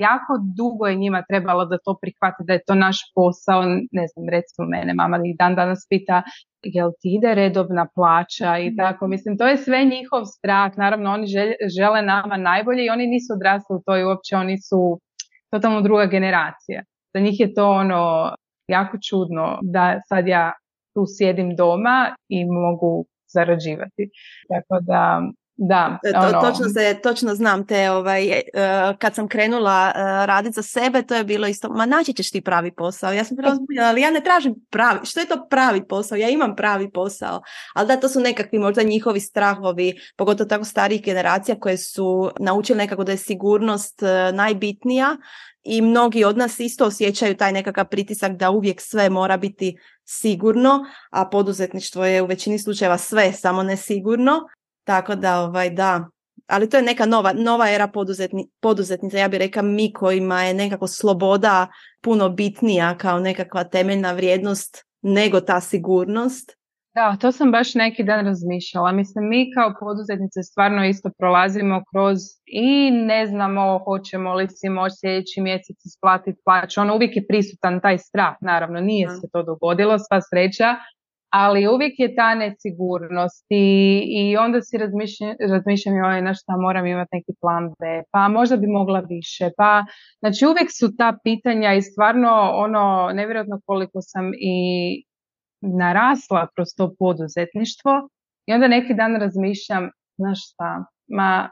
Jako 0.00 0.32
dugo 0.56 0.86
je 0.86 0.96
njima 0.96 1.22
trebalo 1.28 1.64
da 1.64 1.78
to 1.78 1.98
prihvate, 2.02 2.42
da 2.46 2.52
je 2.52 2.64
to 2.66 2.74
naš 2.74 2.98
posao. 3.14 3.62
Ne 3.98 4.06
znam, 4.12 4.28
recimo 4.36 4.68
mene 4.68 4.94
mama 4.94 5.16
i 5.24 5.36
dan 5.38 5.54
danas 5.54 5.86
pita 5.90 6.22
jel 6.62 6.90
ti 7.00 7.08
ide 7.18 7.34
redovna 7.34 7.86
plaća 7.94 8.58
i 8.58 8.76
tako. 8.76 9.06
Mislim, 9.06 9.38
to 9.38 9.46
je 9.46 9.56
sve 9.56 9.84
njihov 9.84 10.24
strah. 10.24 10.76
Naravno, 10.76 11.10
oni 11.10 11.26
žele 11.78 12.02
nama 12.02 12.36
najbolje 12.36 12.84
i 12.84 12.90
oni 12.90 13.06
nisu 13.06 13.32
odrasli 13.36 13.76
u 13.76 13.82
to 13.86 13.96
i 13.96 14.04
uopće 14.04 14.36
oni 14.36 14.58
su 14.58 15.00
totalno 15.50 15.80
druga 15.80 16.04
generacija. 16.04 16.82
Za 17.14 17.20
njih 17.20 17.40
je 17.40 17.54
to 17.54 17.70
ono 17.70 18.32
jako 18.68 18.98
čudno 19.08 19.58
da 19.62 20.00
sad 20.08 20.28
ja 20.28 20.52
tu 20.94 21.04
sjedim 21.18 21.56
doma 21.56 22.14
i 22.28 22.44
mogu 22.44 23.06
zarađivati. 23.26 24.10
Tako 24.48 24.80
da 24.80 25.22
da, 25.56 25.98
e, 26.04 26.12
ono... 26.18 26.40
točno, 26.40 26.68
se, 26.68 26.98
točno 27.02 27.34
znam 27.34 27.66
te, 27.66 27.90
ovaj, 27.90 28.28
e, 28.28 28.42
kad 28.98 29.14
sam 29.14 29.28
krenula 29.28 29.92
uh, 29.94 30.24
raditi 30.24 30.54
za 30.54 30.62
sebe, 30.62 31.02
to 31.02 31.14
je 31.14 31.24
bilo 31.24 31.46
isto, 31.46 31.68
ma 31.68 31.86
naći 31.86 32.12
ćeš 32.12 32.30
ti 32.30 32.40
pravi 32.40 32.70
posao. 32.70 33.12
Ja 33.12 33.24
sam 33.24 33.36
bila 33.36 33.56
ali 33.88 34.00
ja 34.00 34.10
ne 34.10 34.20
tražim 34.20 34.54
pravi, 34.70 35.00
što 35.04 35.20
je 35.20 35.26
to 35.26 35.46
pravi 35.50 35.88
posao? 35.88 36.16
Ja 36.16 36.28
imam 36.28 36.56
pravi 36.56 36.90
posao. 36.90 37.42
Ali 37.74 37.88
da, 37.88 37.96
to 37.96 38.08
su 38.08 38.20
nekakvi 38.20 38.58
možda 38.58 38.82
njihovi 38.82 39.20
strahovi, 39.20 39.94
pogotovo 40.16 40.48
tako 40.48 40.64
starih 40.64 41.02
generacija 41.02 41.58
koje 41.60 41.78
su 41.78 42.30
naučili 42.40 42.78
nekako 42.78 43.04
da 43.04 43.12
je 43.12 43.18
sigurnost 43.18 44.02
najbitnija 44.32 45.16
i 45.62 45.82
mnogi 45.82 46.24
od 46.24 46.36
nas 46.36 46.60
isto 46.60 46.86
osjećaju 46.86 47.36
taj 47.36 47.52
nekakav 47.52 47.88
pritisak 47.88 48.32
da 48.32 48.50
uvijek 48.50 48.80
sve 48.80 49.10
mora 49.10 49.36
biti 49.36 49.76
sigurno, 50.04 50.84
a 51.10 51.28
poduzetništvo 51.28 52.04
je 52.04 52.22
u 52.22 52.26
većini 52.26 52.58
slučajeva 52.58 52.98
sve 52.98 53.32
samo 53.32 53.62
nesigurno 53.62 54.40
tako 54.86 55.14
da, 55.14 55.40
ovaj, 55.40 55.70
da, 55.70 56.08
ali 56.46 56.70
to 56.70 56.76
je 56.76 56.82
neka 56.82 57.06
nova, 57.06 57.32
nova 57.32 57.70
era 57.70 57.88
poduzetni, 57.88 58.48
poduzetnica, 58.60 59.18
ja 59.18 59.28
bih 59.28 59.38
rekla 59.38 59.62
mi 59.62 59.92
kojima 59.92 60.42
je 60.42 60.54
nekako 60.54 60.86
sloboda 60.86 61.66
puno 62.00 62.28
bitnija 62.28 62.96
kao 62.98 63.20
nekakva 63.20 63.64
temeljna 63.64 64.12
vrijednost 64.12 64.84
nego 65.02 65.40
ta 65.40 65.60
sigurnost. 65.60 66.56
Da, 66.94 67.16
to 67.20 67.32
sam 67.32 67.50
baš 67.52 67.74
neki 67.74 68.04
dan 68.04 68.24
razmišljala. 68.26 68.92
Mislim, 68.92 69.28
mi 69.28 69.50
kao 69.54 69.74
poduzetnice 69.80 70.42
stvarno 70.42 70.86
isto 70.86 71.10
prolazimo 71.18 71.82
kroz 71.92 72.18
i 72.46 72.90
ne 72.90 73.26
znamo 73.26 73.78
hoćemo 73.84 74.34
li 74.34 74.48
si 74.48 74.68
moći 74.68 74.96
sljedeći 75.00 75.40
mjesec 75.40 75.76
isplatiti 75.84 76.40
plaću. 76.44 76.80
Ono 76.80 76.94
uvijek 76.94 77.16
je 77.16 77.26
prisutan 77.26 77.80
taj 77.80 77.98
strah, 77.98 78.34
naravno, 78.40 78.80
nije 78.80 79.08
se 79.08 79.28
to 79.32 79.42
dogodilo, 79.42 79.98
sva 79.98 80.20
sreća, 80.30 80.68
ali 81.30 81.68
uvijek 81.68 81.98
je 81.98 82.14
ta 82.14 82.34
nesigurnost 82.34 83.46
i, 83.50 84.02
i 84.18 84.36
onda 84.36 84.62
si 84.62 84.78
razmišljam, 84.78 85.34
razmišljam 85.50 85.96
joj 85.96 86.22
na 86.22 86.34
šta 86.34 86.56
moram 86.56 86.86
imati 86.86 87.08
neki 87.12 87.32
plan 87.40 87.68
B, 87.80 88.02
pa 88.10 88.28
možda 88.28 88.56
bi 88.56 88.66
mogla 88.66 89.00
više, 89.00 89.50
pa 89.56 89.84
znači 90.18 90.46
uvijek 90.46 90.68
su 90.78 90.96
ta 90.96 91.18
pitanja 91.24 91.74
i 91.74 91.82
stvarno 91.82 92.50
ono 92.54 93.10
nevjerojatno 93.14 93.60
koliko 93.66 93.98
sam 94.00 94.32
i 94.34 94.58
narasla 95.60 96.48
kroz 96.54 96.68
to 96.76 96.94
poduzetništvo 96.98 98.08
i 98.46 98.52
onda 98.52 98.68
neki 98.68 98.94
dan 98.94 99.16
razmišljam, 99.16 99.90
znaš 100.18 100.38
šta, 100.52 100.84
ma 101.08 101.50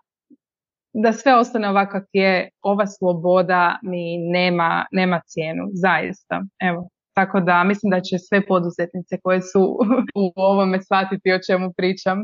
da 0.95 1.13
sve 1.13 1.35
ostane 1.35 1.69
ovako 1.69 2.01
je, 2.13 2.51
ova 2.63 2.87
sloboda 2.87 3.79
mi 3.83 4.19
nema, 4.19 4.87
nema 4.93 5.21
cijenu, 5.27 5.65
zaista. 5.73 6.43
Evo, 6.61 6.89
tako 7.15 7.41
da 7.41 7.65
mislim 7.65 7.91
da 7.91 8.01
će 8.01 8.19
sve 8.19 8.47
poduzetnice 8.47 9.15
koje 9.23 9.41
su 9.43 9.63
u 10.23 10.25
ovome 10.37 10.83
shvatiti 10.83 11.33
o 11.33 11.43
čemu 11.47 11.73
pričam. 11.77 12.19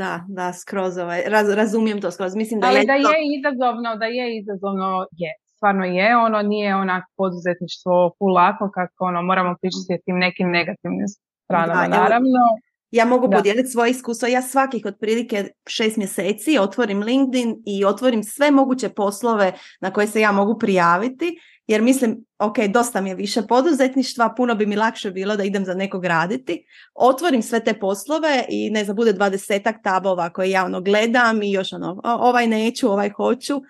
Da, 0.00 0.24
da, 0.28 0.52
skroz 0.52 0.98
ovaj, 0.98 1.20
razumijem 1.56 2.00
to 2.00 2.10
skroz. 2.10 2.36
Mislim 2.36 2.60
da 2.60 2.66
Ali 2.66 2.78
je 2.78 2.86
da 2.86 2.92
je 2.92 3.20
izazovno, 3.38 3.96
da 3.96 4.06
je 4.06 4.38
izazovno, 4.40 5.06
je. 5.22 5.32
Stvarno 5.56 5.84
je, 5.84 6.16
ono 6.16 6.42
nije 6.42 6.76
onak 6.76 7.04
poduzetništvo 7.16 7.94
lako 8.36 8.70
kako 8.74 9.04
ono, 9.04 9.22
moramo 9.22 9.56
pričati 9.60 10.02
tim 10.04 10.18
nekim 10.18 10.48
negativnim 10.50 11.06
stranama, 11.44 11.88
naravno. 11.88 12.44
Ja 12.90 13.04
mogu 13.04 13.30
podijeliti 13.30 13.68
svoje 13.68 13.90
iskustvo. 13.90 14.28
Ja 14.28 14.42
svakih 14.42 14.86
otprilike 14.86 15.48
šest 15.66 15.96
mjeseci 15.96 16.58
otvorim 16.58 17.02
LinkedIn 17.02 17.62
i 17.66 17.84
otvorim 17.84 18.22
sve 18.22 18.50
moguće 18.50 18.88
poslove 18.88 19.52
na 19.80 19.92
koje 19.92 20.06
se 20.06 20.20
ja 20.20 20.32
mogu 20.32 20.58
prijaviti 20.58 21.38
jer 21.68 21.82
mislim, 21.82 22.24
ok, 22.38 22.58
dosta 22.58 23.00
mi 23.00 23.08
je 23.08 23.14
više 23.14 23.42
poduzetništva, 23.48 24.34
puno 24.36 24.54
bi 24.54 24.66
mi 24.66 24.76
lakše 24.76 25.10
bilo 25.10 25.36
da 25.36 25.44
idem 25.44 25.64
za 25.64 25.74
nekog 25.74 26.04
raditi. 26.04 26.64
Otvorim 26.94 27.42
sve 27.42 27.64
te 27.64 27.74
poslove 27.74 28.44
i 28.48 28.70
ne 28.70 28.84
znam, 28.84 28.96
bude 28.96 29.12
dvadesetak 29.12 29.76
tabova 29.82 30.30
koje 30.30 30.50
ja 30.50 30.64
ono 30.64 30.80
gledam 30.80 31.42
i 31.42 31.52
još 31.52 31.72
ono, 31.72 32.00
ovaj 32.04 32.46
neću, 32.46 32.92
ovaj 32.92 33.10
hoću 33.10 33.56
uh, 33.56 33.62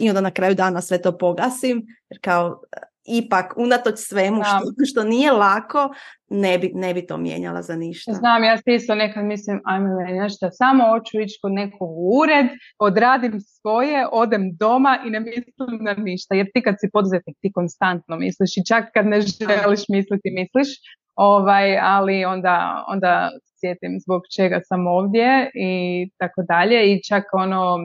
i 0.00 0.08
onda 0.08 0.20
na 0.20 0.30
kraju 0.30 0.54
dana 0.54 0.80
sve 0.80 1.02
to 1.02 1.18
pogasim, 1.18 1.86
jer 2.10 2.20
kao 2.22 2.62
ipak 3.08 3.54
unatoč 3.56 3.98
svemu 3.98 4.42
što, 4.44 4.84
što 4.84 5.04
nije 5.04 5.32
lako 5.32 5.94
ne 6.28 6.58
bi, 6.58 6.70
ne 6.74 6.94
bi 6.94 7.06
to 7.06 7.16
mijenjala 7.16 7.62
za 7.62 7.76
ništa. 7.76 8.12
Znam, 8.12 8.44
ja 8.44 8.56
se 8.56 8.74
isto 8.74 8.94
nekad 8.94 9.24
mislim, 9.24 9.60
ajme 9.64 9.88
nešto, 10.12 10.48
samo 10.52 10.84
hoću 10.88 11.20
ići 11.20 11.38
kod 11.42 11.52
nekog 11.52 11.90
ured, 12.22 12.46
odradim 12.78 13.40
svoje, 13.40 14.06
odem 14.12 14.56
doma 14.56 14.98
i 15.06 15.10
ne 15.10 15.20
mislim 15.20 15.84
na 15.84 15.94
ništa. 15.94 16.34
Jer 16.34 16.46
ti 16.54 16.62
kad 16.62 16.74
si 16.78 16.90
poduzetnik, 16.92 17.36
ti 17.40 17.52
konstantno 17.52 18.16
misliš 18.16 18.56
i 18.56 18.66
čak 18.68 18.84
kad 18.94 19.06
ne 19.06 19.20
želiš 19.20 19.88
misliti, 19.88 20.30
misliš. 20.30 20.68
Ovaj, 21.14 21.78
ali 21.78 22.24
onda, 22.24 22.84
onda 22.88 23.30
sjetim 23.60 23.98
zbog 24.00 24.22
čega 24.36 24.60
sam 24.64 24.86
ovdje 24.86 25.50
i 25.54 26.08
tako 26.18 26.42
dalje 26.48 26.92
i 26.92 27.02
čak 27.02 27.24
ono 27.32 27.78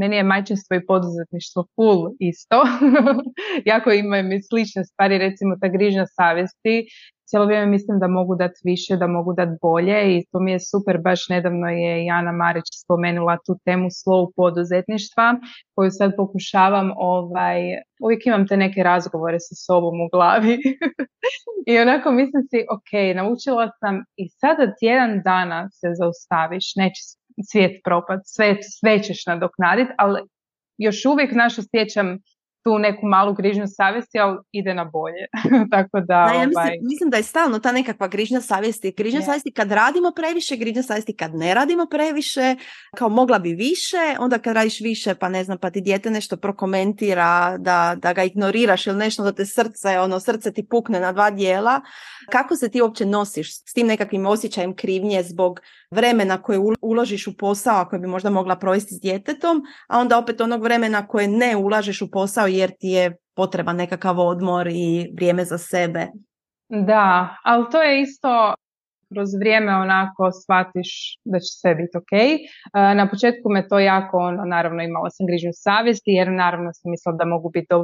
meni 0.00 0.16
je 0.16 0.22
majčinstvo 0.22 0.76
i 0.76 0.86
poduzetništvo 0.86 1.66
full 1.74 2.00
isto. 2.18 2.56
jako 3.72 3.92
imaju 3.92 4.24
mi 4.24 4.42
slične 4.42 4.84
stvari, 4.84 5.18
recimo 5.18 5.56
ta 5.60 5.68
grižnja 5.68 6.06
savjesti. 6.06 6.86
Cijelo 7.32 7.46
vrijeme 7.46 7.66
mislim 7.66 7.98
da 7.98 8.08
mogu 8.08 8.34
dati 8.36 8.60
više, 8.64 8.96
da 8.96 9.06
mogu 9.06 9.32
dati 9.32 9.58
bolje 9.62 10.16
i 10.16 10.24
to 10.32 10.40
mi 10.40 10.52
je 10.52 10.60
super. 10.60 10.98
Baš 10.98 11.28
nedavno 11.28 11.68
je 11.68 12.04
Jana 12.04 12.32
Marić 12.32 12.64
spomenula 12.84 13.36
tu 13.46 13.58
temu 13.64 13.86
slow 14.00 14.32
poduzetništva 14.36 15.34
koju 15.74 15.90
sad 15.90 16.12
pokušavam, 16.16 16.92
ovaj, 16.96 17.60
uvijek 18.04 18.26
imam 18.26 18.46
te 18.48 18.56
neke 18.56 18.82
razgovore 18.82 19.40
sa 19.40 19.54
sobom 19.54 20.00
u 20.00 20.08
glavi 20.12 20.58
i 21.70 21.78
onako 21.78 22.10
mislim 22.10 22.42
si, 22.50 22.58
ok, 22.76 23.16
naučila 23.16 23.70
sam 23.80 24.04
i 24.16 24.28
sada 24.28 24.74
tjedan 24.80 25.22
dana 25.24 25.70
se 25.70 25.88
zaustaviš, 26.00 26.66
neće 26.76 27.02
svijet 27.44 27.80
propad, 27.84 28.20
sve, 28.24 28.56
sve 28.62 29.02
ćeš 29.02 29.26
nadoknaditi, 29.26 29.92
ali 29.98 30.20
još 30.78 31.04
uvijek 31.04 31.32
naš 31.32 31.58
osjećam 31.58 32.18
tu 32.64 32.78
neku 32.78 33.06
malu 33.06 33.34
grižnju 33.34 33.64
savjesti, 33.66 34.18
ali 34.18 34.38
ide 34.52 34.74
na 34.74 34.84
bolje. 34.84 35.26
Tako 35.72 36.00
da, 36.00 36.06
da 36.06 36.34
ja 36.40 36.46
mislim, 36.46 36.64
ovaj... 36.64 36.78
mislim, 36.82 37.10
da 37.10 37.16
je 37.16 37.22
stalno 37.22 37.58
ta 37.58 37.72
nekakva 37.72 38.08
grižnja 38.08 38.40
savjesti. 38.40 38.94
Grižnja 38.96 39.20
yeah. 39.20 39.24
savjesti 39.24 39.52
kad 39.52 39.72
radimo 39.72 40.12
previše, 40.16 40.56
grižnja 40.56 40.82
savjesti 40.82 41.16
kad 41.16 41.34
ne 41.34 41.54
radimo 41.54 41.86
previše, 41.86 42.56
kao 42.96 43.08
mogla 43.08 43.38
bi 43.38 43.52
više, 43.52 44.16
onda 44.18 44.38
kad 44.38 44.54
radiš 44.54 44.80
više, 44.80 45.14
pa 45.14 45.28
ne 45.28 45.44
znam, 45.44 45.58
pa 45.58 45.70
ti 45.70 45.80
dijete 45.80 46.10
nešto 46.10 46.36
prokomentira, 46.36 47.56
da, 47.58 47.94
da 47.98 48.12
ga 48.12 48.24
ignoriraš 48.24 48.86
ili 48.86 48.96
nešto, 48.96 49.22
da 49.22 49.32
te 49.32 49.46
srce, 49.46 50.00
ono, 50.00 50.20
srce 50.20 50.52
ti 50.52 50.66
pukne 50.70 51.00
na 51.00 51.12
dva 51.12 51.30
dijela. 51.30 51.80
Kako 52.30 52.56
se 52.56 52.68
ti 52.68 52.82
uopće 52.82 53.06
nosiš 53.06 53.56
s 53.56 53.72
tim 53.72 53.86
nekakvim 53.86 54.26
osjećajem 54.26 54.76
krivnje 54.76 55.22
zbog 55.22 55.60
vremena 55.90 56.42
koje 56.42 56.58
uložiš 56.80 57.26
u 57.26 57.36
posao 57.36 57.86
koje 57.90 58.00
bi 58.00 58.06
možda 58.06 58.30
mogla 58.30 58.56
provesti 58.56 58.94
s 58.94 59.00
djetetom, 59.00 59.62
a 59.88 59.98
onda 59.98 60.18
opet 60.18 60.40
onog 60.40 60.62
vremena 60.62 61.06
koje 61.06 61.28
ne 61.28 61.56
ulažeš 61.56 62.02
u 62.02 62.10
posao 62.10 62.46
jer 62.56 62.70
ti 62.70 62.88
je 62.88 63.16
potreban 63.34 63.76
nekakav 63.76 64.20
odmor 64.20 64.68
i 64.68 65.12
vrijeme 65.14 65.44
za 65.44 65.58
sebe. 65.58 66.06
Da, 66.68 67.36
ali 67.44 67.66
to 67.70 67.82
je 67.82 68.00
isto 68.00 68.54
kroz 69.12 69.28
vrijeme 69.40 69.72
onako 69.76 70.30
shvatiš 70.42 70.90
da 71.24 71.38
će 71.38 71.50
sve 71.60 71.74
biti 71.74 71.96
ok. 71.96 72.12
E, 72.12 72.94
na 72.94 73.08
početku 73.10 73.46
me 73.54 73.68
to 73.68 73.78
jako, 73.78 74.16
ono, 74.18 74.44
naravno 74.44 74.82
imala 74.82 75.10
sam 75.10 75.26
grižnju 75.26 75.50
savjesti 75.52 76.10
jer 76.10 76.28
naravno 76.32 76.70
sam 76.72 76.90
mislila 76.90 77.16
da 77.16 77.24
mogu 77.24 77.50
biti 77.50 77.74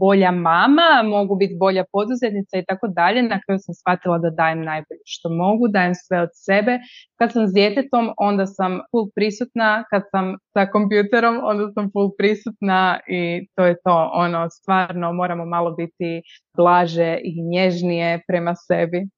bolja 0.00 0.30
mama, 0.30 0.88
mogu 1.04 1.36
biti 1.36 1.54
bolja 1.64 1.84
poduzetnica 1.92 2.54
i 2.58 2.64
tako 2.64 2.86
dalje. 2.88 3.22
Na 3.22 3.40
kraju 3.42 3.58
sam 3.58 3.74
shvatila 3.74 4.18
da 4.18 4.30
dajem 4.30 4.62
najbolje 4.64 5.02
što 5.04 5.28
mogu, 5.28 5.68
dajem 5.68 5.94
sve 5.94 6.20
od 6.20 6.32
sebe. 6.32 6.78
Kad 7.18 7.32
sam 7.32 7.48
s 7.48 7.52
djetetom 7.52 8.04
onda 8.16 8.46
sam 8.46 8.72
full 8.90 9.06
prisutna, 9.14 9.84
kad 9.90 10.02
sam 10.10 10.24
sa 10.52 10.66
kompjuterom 10.66 11.40
onda 11.44 11.64
sam 11.74 11.90
full 11.92 12.10
prisutna 12.18 13.00
i 13.08 13.46
to 13.54 13.64
je 13.64 13.74
to. 13.84 14.10
Ono, 14.14 14.50
stvarno 14.50 15.12
moramo 15.12 15.44
malo 15.44 15.70
biti 15.70 16.22
blaže 16.56 17.18
i 17.24 17.42
nježnije 17.42 18.20
prema 18.28 18.54
sebi. 18.54 19.08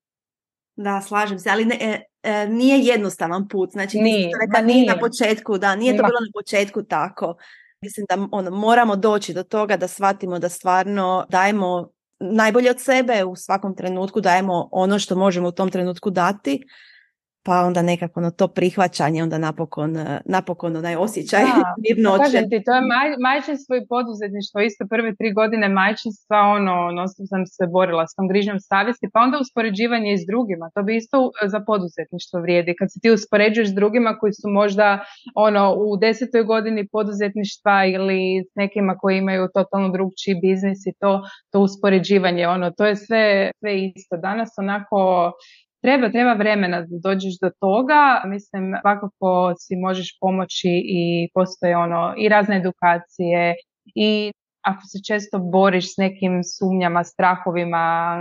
Da, 0.76 1.00
slažem 1.00 1.38
se, 1.38 1.50
ali 1.50 1.64
ne, 1.64 1.78
e, 1.80 2.02
e, 2.22 2.46
nije 2.46 2.78
jednostavan 2.78 3.48
put. 3.48 3.70
Znači, 3.72 3.98
nije, 3.98 4.30
nije. 4.52 4.64
nije 4.64 4.86
na 4.86 4.98
početku, 4.98 5.58
da, 5.58 5.76
nije 5.76 5.96
to 5.96 6.02
bilo 6.02 6.20
na 6.20 6.30
početku 6.34 6.82
tako. 6.82 7.36
Mislim 7.80 8.06
da 8.08 8.28
ono, 8.32 8.50
moramo 8.50 8.96
doći 8.96 9.34
do 9.34 9.42
toga 9.42 9.76
da 9.76 9.88
shvatimo 9.88 10.38
da 10.38 10.48
stvarno 10.48 11.26
dajemo 11.28 11.88
najbolje 12.20 12.70
od 12.70 12.80
sebe 12.80 13.24
u 13.24 13.36
svakom 13.36 13.76
trenutku, 13.76 14.20
dajemo 14.20 14.68
ono 14.72 14.98
što 14.98 15.16
možemo 15.16 15.48
u 15.48 15.52
tom 15.52 15.70
trenutku 15.70 16.10
dati 16.10 16.62
pa 17.44 17.60
onda 17.60 17.82
nekako 17.82 18.20
no, 18.20 18.30
to 18.30 18.48
prihvaćanje, 18.48 19.22
onda 19.22 19.38
napokon, 19.38 19.96
e, 19.96 20.20
napokon 20.24 20.76
onaj 20.76 20.96
osjećaj 20.96 21.42
mirnoće. 21.84 22.22
Kažem 22.22 22.50
ti, 22.50 22.62
to 22.66 22.72
je 22.74 22.80
maj, 22.80 23.08
majčinstvo 23.28 23.76
i 23.76 23.86
poduzetništvo, 23.88 24.60
isto 24.60 24.82
prve 24.90 25.16
tri 25.16 25.32
godine 25.32 25.68
majčinstva, 25.68 26.38
ono, 26.38 26.74
non 26.96 27.08
sam 27.08 27.46
se 27.46 27.64
borila 27.72 28.04
s 28.06 28.14
tom 28.14 28.28
grižnjom 28.28 28.58
savjesti, 28.60 29.06
pa 29.12 29.20
onda 29.20 29.38
uspoređivanje 29.38 30.12
i 30.12 30.18
s 30.22 30.24
drugima, 30.30 30.70
to 30.74 30.82
bi 30.82 30.96
isto 30.96 31.30
za 31.52 31.60
poduzetništvo 31.70 32.40
vrijedi, 32.40 32.74
kad 32.78 32.88
se 32.92 32.98
ti 33.02 33.10
uspoređuješ 33.10 33.68
s 33.70 33.74
drugima 33.74 34.18
koji 34.20 34.32
su 34.32 34.48
možda 34.60 35.04
ono, 35.34 35.74
u 35.74 35.96
desetoj 35.96 36.42
godini 36.42 36.88
poduzetništva 36.92 37.76
ili 37.86 38.20
s 38.50 38.54
nekima 38.54 38.92
koji 39.00 39.18
imaju 39.18 39.48
totalno 39.54 39.88
drugčiji 39.88 40.40
biznis 40.42 40.80
i 40.86 40.92
to, 41.00 41.12
to 41.52 41.60
uspoređivanje, 41.60 42.48
ono, 42.48 42.70
to 42.70 42.86
je 42.86 42.96
sve, 42.96 43.50
sve 43.58 43.72
isto. 43.96 44.16
Danas 44.16 44.50
onako 44.58 45.32
Treba, 45.82 46.10
treba 46.10 46.32
vremena 46.34 46.80
da 46.80 46.96
dođeš 47.02 47.34
do 47.42 47.50
toga. 47.60 48.22
Mislim, 48.26 48.74
svakako 48.80 49.54
si 49.58 49.76
možeš 49.76 50.18
pomoći 50.20 50.72
i 50.98 51.28
postoje 51.34 51.76
ono 51.76 52.14
i 52.18 52.28
razne 52.28 52.56
edukacije 52.56 53.54
i 53.94 54.32
ako 54.64 54.82
se 54.90 54.98
često 55.08 55.38
boriš 55.38 55.94
s 55.94 55.96
nekim 55.96 56.32
sumnjama, 56.44 57.04
strahovima, 57.04 58.16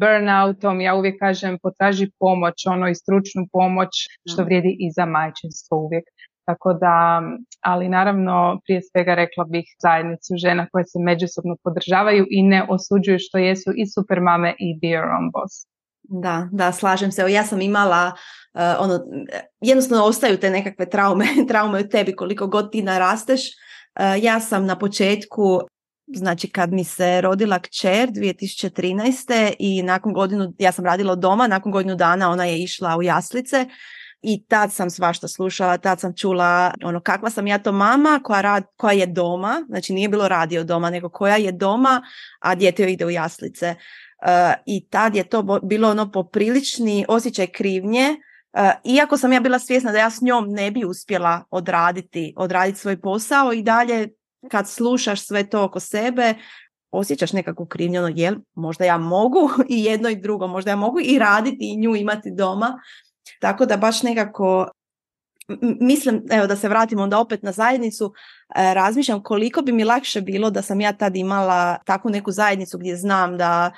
burnoutom, 0.00 0.80
ja 0.80 0.94
uvijek 0.94 1.18
kažem 1.20 1.58
potraži 1.62 2.10
pomoć, 2.18 2.66
ono 2.66 2.88
i 2.88 2.94
stručnu 2.94 3.42
pomoć, 3.52 3.90
što 4.30 4.44
vrijedi 4.44 4.76
i 4.78 4.90
za 4.96 5.06
majčinstvo 5.06 5.78
uvijek. 5.78 6.04
Tako 6.46 6.72
da, 6.72 7.22
ali 7.60 7.88
naravno 7.88 8.60
prije 8.64 8.80
svega 8.82 9.14
rekla 9.14 9.44
bih 9.44 9.64
zajednicu 9.82 10.34
žena 10.36 10.66
koje 10.72 10.84
se 10.84 10.98
međusobno 10.98 11.56
podržavaju 11.64 12.26
i 12.30 12.42
ne 12.42 12.60
osuđuju 12.68 13.18
što 13.20 13.38
jesu 13.38 13.70
i 13.76 13.86
super 13.86 14.20
mame 14.20 14.54
i 14.58 14.68
your 14.82 15.08
own 15.16 15.26
boss. 15.32 15.77
Da, 16.10 16.48
da, 16.52 16.72
slažem 16.72 17.12
se. 17.12 17.32
ja 17.32 17.44
sam 17.44 17.60
imala, 17.60 18.12
uh, 18.54 18.60
ono, 18.78 19.00
jednostavno 19.60 20.04
ostaju 20.04 20.36
te 20.36 20.50
nekakve 20.50 20.90
traume, 20.90 21.26
traume 21.48 21.80
u 21.80 21.88
tebi 21.88 22.16
koliko 22.16 22.46
god 22.46 22.72
ti 22.72 22.82
narasteš. 22.82 23.40
Uh, 23.40 24.22
ja 24.22 24.40
sam 24.40 24.66
na 24.66 24.78
početku, 24.78 25.60
znači 26.06 26.50
kad 26.50 26.72
mi 26.72 26.84
se 26.84 27.20
rodila 27.20 27.58
kćer 27.58 28.08
2013. 28.08 29.54
i 29.58 29.82
nakon 29.82 30.12
godinu, 30.12 30.52
ja 30.58 30.72
sam 30.72 30.84
radila 30.84 31.14
doma, 31.14 31.46
nakon 31.46 31.72
godinu 31.72 31.94
dana 31.94 32.30
ona 32.30 32.44
je 32.44 32.62
išla 32.62 32.96
u 32.96 33.02
jaslice 33.02 33.66
i 34.22 34.44
tad 34.44 34.72
sam 34.72 34.90
svašta 34.90 35.28
slušala, 35.28 35.78
tad 35.78 36.00
sam 36.00 36.14
čula 36.16 36.74
ono 36.84 37.00
kakva 37.00 37.30
sam 37.30 37.46
ja 37.46 37.58
to 37.58 37.72
mama 37.72 38.20
koja, 38.24 38.40
rad, 38.40 38.64
koja 38.76 38.92
je 38.92 39.06
doma, 39.06 39.64
znači 39.68 39.92
nije 39.92 40.08
bilo 40.08 40.28
radio 40.28 40.64
doma, 40.64 40.90
nego 40.90 41.08
koja 41.08 41.36
je 41.36 41.52
doma, 41.52 42.02
a 42.40 42.54
dijete 42.54 42.92
ide 42.92 43.06
u 43.06 43.10
jaslice. 43.10 43.74
Eh, 44.26 44.54
i 44.66 44.88
tad 44.90 45.14
je 45.14 45.28
to 45.28 45.60
bilo 45.62 45.90
ono 45.90 46.12
poprilični 46.12 47.04
osjećaj 47.08 47.46
krivnje 47.46 48.16
eh, 48.52 48.72
iako 48.84 49.16
sam 49.16 49.32
ja 49.32 49.40
bila 49.40 49.58
svjesna 49.58 49.92
da 49.92 49.98
ja 49.98 50.10
s 50.10 50.20
njom 50.20 50.48
ne 50.48 50.70
bi 50.70 50.84
uspjela 50.84 51.44
odraditi, 51.50 52.34
odraditi 52.36 52.78
svoj 52.78 53.00
posao 53.00 53.52
i 53.52 53.62
dalje 53.62 54.08
kad 54.50 54.68
slušaš 54.68 55.26
sve 55.26 55.50
to 55.50 55.64
oko 55.64 55.80
sebe 55.80 56.34
osjećaš 56.90 57.32
nekakvu 57.32 57.66
krivnju, 57.66 57.98
ono, 57.98 58.12
jel, 58.16 58.34
možda 58.54 58.84
ja 58.84 58.98
mogu 58.98 59.50
i 59.76 59.84
jedno 59.84 60.08
i 60.08 60.20
drugo, 60.20 60.46
možda 60.46 60.70
ja 60.70 60.76
mogu 60.76 61.00
i 61.00 61.18
raditi 61.18 61.58
i 61.60 61.76
nju 61.76 61.96
imati 61.96 62.30
doma. 62.34 62.80
Tako 63.40 63.66
da 63.66 63.76
baš 63.76 64.02
nekako 64.02 64.68
mislim, 65.80 66.22
evo 66.30 66.46
da 66.46 66.56
se 66.56 66.68
vratimo 66.68 67.02
onda 67.02 67.18
opet 67.18 67.42
na 67.42 67.52
zajednicu, 67.52 68.12
eh, 68.56 68.74
razmišljam 68.74 69.22
koliko 69.22 69.62
bi 69.62 69.72
mi 69.72 69.84
lakše 69.84 70.20
bilo 70.20 70.50
da 70.50 70.62
sam 70.62 70.80
ja 70.80 70.92
tad 70.92 71.16
imala 71.16 71.78
takvu 71.84 72.10
neku 72.10 72.30
zajednicu 72.32 72.78
gdje 72.78 72.96
znam 72.96 73.38
da 73.38 73.70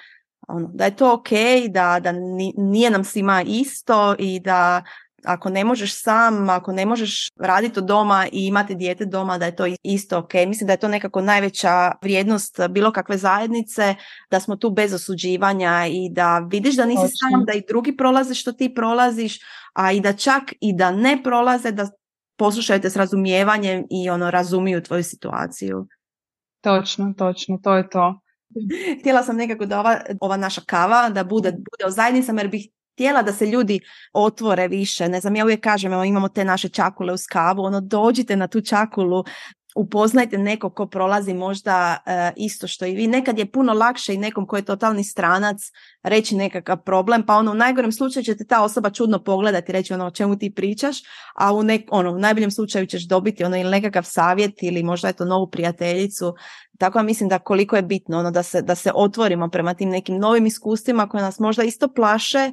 ono, 0.48 0.70
da 0.74 0.84
je 0.84 0.96
to 0.96 1.12
ok, 1.14 1.28
da, 1.68 2.00
da 2.00 2.12
nije 2.56 2.90
nam 2.90 3.04
svima 3.04 3.42
isto 3.46 4.14
i 4.18 4.40
da 4.40 4.82
ako 5.24 5.50
ne 5.50 5.64
možeš 5.64 6.02
sam, 6.02 6.50
ako 6.50 6.72
ne 6.72 6.86
možeš 6.86 7.28
raditi 7.40 7.78
od 7.78 7.84
doma 7.84 8.26
i 8.32 8.46
imati 8.46 8.74
dijete 8.74 9.04
doma, 9.04 9.38
da 9.38 9.46
je 9.46 9.56
to 9.56 9.64
isto 9.82 10.18
ok. 10.18 10.34
Mislim 10.34 10.66
da 10.66 10.72
je 10.72 10.80
to 10.80 10.88
nekako 10.88 11.20
najveća 11.20 11.92
vrijednost 12.02 12.60
bilo 12.70 12.92
kakve 12.92 13.16
zajednice, 13.16 13.94
da 14.30 14.40
smo 14.40 14.56
tu 14.56 14.70
bez 14.70 14.92
osuđivanja 14.92 15.86
i 15.90 16.08
da 16.12 16.38
vidiš 16.38 16.76
da 16.76 16.84
nisi 16.84 17.02
sam, 17.02 17.44
da 17.46 17.52
i 17.52 17.64
drugi 17.68 17.96
prolaze 17.96 18.34
što 18.34 18.52
ti 18.52 18.74
prolaziš, 18.74 19.38
a 19.74 19.92
i 19.92 20.00
da 20.00 20.12
čak 20.12 20.42
i 20.60 20.76
da 20.76 20.90
ne 20.90 21.22
prolaze, 21.22 21.72
da 21.72 21.88
poslušaju 22.36 22.80
te 22.80 22.90
s 22.90 22.96
razumijevanjem 22.96 23.84
i 23.90 24.10
ono 24.10 24.30
razumiju 24.30 24.82
tvoju 24.82 25.04
situaciju. 25.04 25.86
Točno, 26.60 27.14
točno, 27.18 27.58
to 27.62 27.76
je 27.76 27.88
to. 27.88 28.20
Htjela 29.00 29.22
sam 29.22 29.36
nekako 29.36 29.66
da 29.66 29.80
ova, 29.80 30.00
ova 30.20 30.36
naša 30.36 30.60
kava 30.66 31.08
da 31.08 31.24
bude, 31.24 31.50
bude 31.50 31.86
o 31.86 31.90
zajednicama 31.90 32.40
jer 32.40 32.48
bih 32.48 32.68
htjela 33.00 33.22
da 33.22 33.32
se 33.32 33.46
ljudi 33.46 33.80
otvore 34.12 34.68
više. 34.68 35.08
Ne 35.08 35.20
znam, 35.20 35.36
ja 35.36 35.44
uvijek 35.44 35.60
kažem, 35.60 35.92
evo, 35.92 36.04
imamo 36.04 36.28
te 36.28 36.44
naše 36.44 36.68
čakule 36.68 37.12
uz 37.12 37.26
kavu, 37.26 37.62
ono 37.62 37.80
dođite 37.80 38.36
na 38.36 38.46
tu 38.46 38.60
čakulu, 38.60 39.24
upoznajte 39.76 40.38
neko 40.38 40.70
ko 40.70 40.86
prolazi 40.86 41.34
možda 41.34 41.96
e, 42.06 42.32
isto 42.36 42.66
što 42.66 42.86
i 42.86 42.94
vi. 42.94 43.06
Nekad 43.06 43.38
je 43.38 43.50
puno 43.50 43.72
lakše 43.72 44.14
i 44.14 44.18
nekom 44.18 44.46
ko 44.46 44.56
je 44.56 44.62
totalni 44.62 45.04
stranac 45.04 45.56
reći 46.02 46.36
nekakav 46.36 46.82
problem, 46.82 47.22
pa 47.26 47.34
ono 47.36 47.50
u 47.50 47.54
najgorem 47.54 47.92
slučaju 47.92 48.24
će 48.24 48.36
te 48.36 48.44
ta 48.44 48.62
osoba 48.62 48.90
čudno 48.90 49.24
pogledati 49.24 49.72
i 49.72 49.72
reći 49.72 49.94
ono 49.94 50.06
o 50.06 50.10
čemu 50.10 50.38
ti 50.38 50.54
pričaš, 50.54 50.96
a 51.34 51.54
u, 51.54 51.62
nek, 51.62 51.88
ono, 51.90 52.10
u 52.10 52.18
najboljem 52.18 52.50
slučaju 52.50 52.86
ćeš 52.86 53.08
dobiti 53.08 53.44
ono 53.44 53.56
ili 53.56 53.70
nekakav 53.70 54.02
savjet 54.04 54.62
ili 54.62 54.82
možda 54.82 55.08
je 55.08 55.14
to 55.14 55.24
novu 55.24 55.50
prijateljicu. 55.50 56.34
Tako 56.78 56.98
da 56.98 57.02
mislim 57.02 57.28
da 57.28 57.38
koliko 57.38 57.76
je 57.76 57.82
bitno 57.82 58.18
ono 58.18 58.30
da 58.30 58.42
se, 58.42 58.62
da 58.62 58.74
se 58.74 58.90
otvorimo 58.94 59.48
prema 59.48 59.74
tim 59.74 59.88
nekim 59.88 60.18
novim 60.18 60.46
iskustvima 60.46 61.08
koje 61.08 61.22
nas 61.22 61.38
možda 61.38 61.62
isto 61.62 61.88
plaše, 61.88 62.52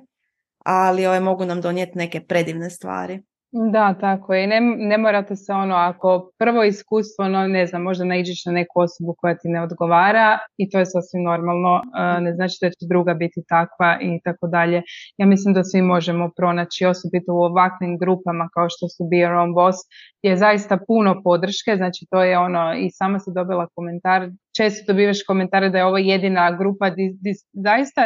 ali 0.68 1.06
ove 1.06 1.08
ovaj, 1.08 1.20
mogu 1.20 1.46
nam 1.46 1.62
donijeti 1.62 1.98
neke 1.98 2.22
predivne 2.22 2.70
stvari. 2.70 3.22
Da, 3.52 3.94
tako 4.02 4.34
je. 4.34 4.48
Ne, 4.48 4.60
ne 4.78 4.98
morate 4.98 5.36
se 5.36 5.54
ono, 5.54 5.76
ako 5.76 6.32
prvo 6.40 6.64
iskustvo, 6.64 7.28
no, 7.28 7.48
ne 7.48 7.68
znam, 7.68 7.82
možda 7.82 8.06
naiđeš 8.06 8.46
na 8.46 8.52
neku 8.52 8.80
osobu 8.82 9.16
koja 9.18 9.36
ti 9.38 9.48
ne 9.50 9.62
odgovara 9.62 10.40
i 10.58 10.70
to 10.70 10.80
je 10.80 10.86
sasvim 10.86 11.24
normalno, 11.24 11.82
ne 12.22 12.34
znači 12.34 12.58
da 12.62 12.70
će 12.70 12.86
druga 12.90 13.14
biti 13.14 13.42
takva 13.50 13.98
i 14.02 14.20
tako 14.24 14.48
dalje. 14.48 14.82
Ja 15.18 15.26
mislim 15.26 15.54
da 15.54 15.64
svi 15.64 15.82
možemo 15.82 16.30
pronaći, 16.36 16.86
osobito 16.86 17.34
u 17.34 17.44
ovakvim 17.50 17.98
grupama 17.98 18.50
kao 18.54 18.68
što 18.70 18.88
su 18.88 19.04
Be 19.10 19.18
Your 19.18 19.54
Boss, 19.54 19.78
je 20.22 20.38
zaista 20.38 20.78
puno 20.88 21.22
podrške, 21.24 21.76
znači 21.78 22.06
to 22.12 22.24
je 22.24 22.38
ono, 22.38 22.74
i 22.78 22.90
sama 22.92 23.20
se 23.20 23.32
dobila 23.36 23.68
komentar, 23.76 24.30
često 24.58 24.94
dobivaš 24.94 25.18
komentare 25.28 25.70
da 25.70 25.78
je 25.78 25.86
ovo 25.86 25.98
jedina 25.98 26.58
grupa 26.58 26.90
di, 26.90 27.16
zaista 27.54 28.02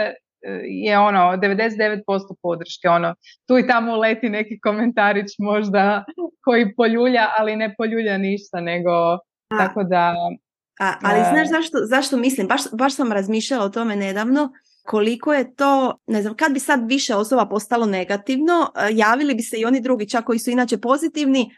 je 0.64 1.00
ono 1.00 1.20
99% 1.20 2.02
podrške, 2.42 2.90
ono 2.90 3.16
tu 3.48 3.58
i 3.58 3.68
tamo 3.68 3.96
leti 3.96 4.30
neki 4.30 4.60
komentarić 4.60 5.28
možda 5.40 6.04
koji 6.44 6.76
poljulja, 6.76 7.28
ali 7.38 7.56
ne 7.56 7.76
poljulja 7.78 8.18
ništa, 8.18 8.62
nego 8.62 8.92
tako 9.58 9.84
da 9.84 10.16
A, 10.80 10.94
ali 11.04 11.20
znaš 11.32 11.50
zašto, 11.50 11.78
zašto 11.86 12.18
mislim? 12.18 12.48
Baš, 12.48 12.62
baš 12.74 12.96
sam 12.96 13.12
razmišljala 13.12 13.66
o 13.66 13.70
tome 13.70 13.96
nedavno 13.96 14.52
koliko 14.86 15.34
je 15.34 15.56
to, 15.56 16.00
ne 16.08 16.22
znam, 16.22 16.36
kad 16.36 16.54
bi 16.54 16.60
sad 16.60 16.90
više 16.90 17.16
osoba 17.16 17.46
postalo 17.46 17.86
negativno, 17.86 18.72
javili 18.92 19.36
bi 19.36 19.42
se 19.42 19.58
i 19.58 19.66
oni 19.66 19.82
drugi 19.82 20.10
čak 20.10 20.26
koji 20.26 20.40
su 20.40 20.52
inače 20.52 20.78
pozitivni, 20.78 21.52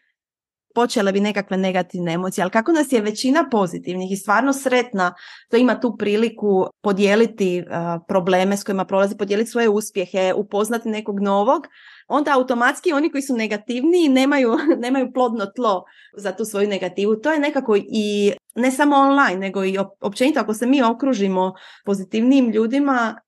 počele 0.73 1.11
bi 1.11 1.19
nekakve 1.19 1.57
negativne 1.57 2.13
emocije, 2.13 2.43
ali 2.43 2.51
kako 2.51 2.71
nas 2.71 2.91
je 2.91 3.01
većina 3.01 3.49
pozitivnih 3.51 4.11
i 4.11 4.15
stvarno 4.15 4.53
sretna 4.53 5.13
to 5.49 5.57
ima 5.57 5.79
tu 5.79 5.95
priliku 5.97 6.65
podijeliti 6.81 7.63
probleme 8.07 8.57
s 8.57 8.63
kojima 8.63 8.85
prolazi, 8.85 9.17
podijeliti 9.17 9.51
svoje 9.51 9.69
uspjehe, 9.69 10.33
upoznati 10.35 10.89
nekog 10.89 11.19
novog, 11.19 11.67
onda 12.07 12.31
automatski 12.33 12.93
oni 12.93 13.11
koji 13.11 13.21
su 13.21 13.35
negativniji 13.35 14.09
nemaju, 14.09 14.57
nemaju 14.83 15.11
plodno 15.13 15.45
tlo 15.45 15.83
za 16.17 16.31
tu 16.31 16.45
svoju 16.45 16.67
negativu. 16.67 17.15
To 17.15 17.31
je 17.31 17.39
nekako 17.39 17.75
i 17.77 18.33
ne 18.55 18.71
samo 18.71 18.95
online, 18.95 19.37
nego 19.37 19.65
i 19.65 19.77
općenito 20.01 20.39
ako 20.39 20.53
se 20.53 20.65
mi 20.65 20.83
okružimo 20.83 21.53
pozitivnim 21.85 22.49
ljudima 22.51 23.21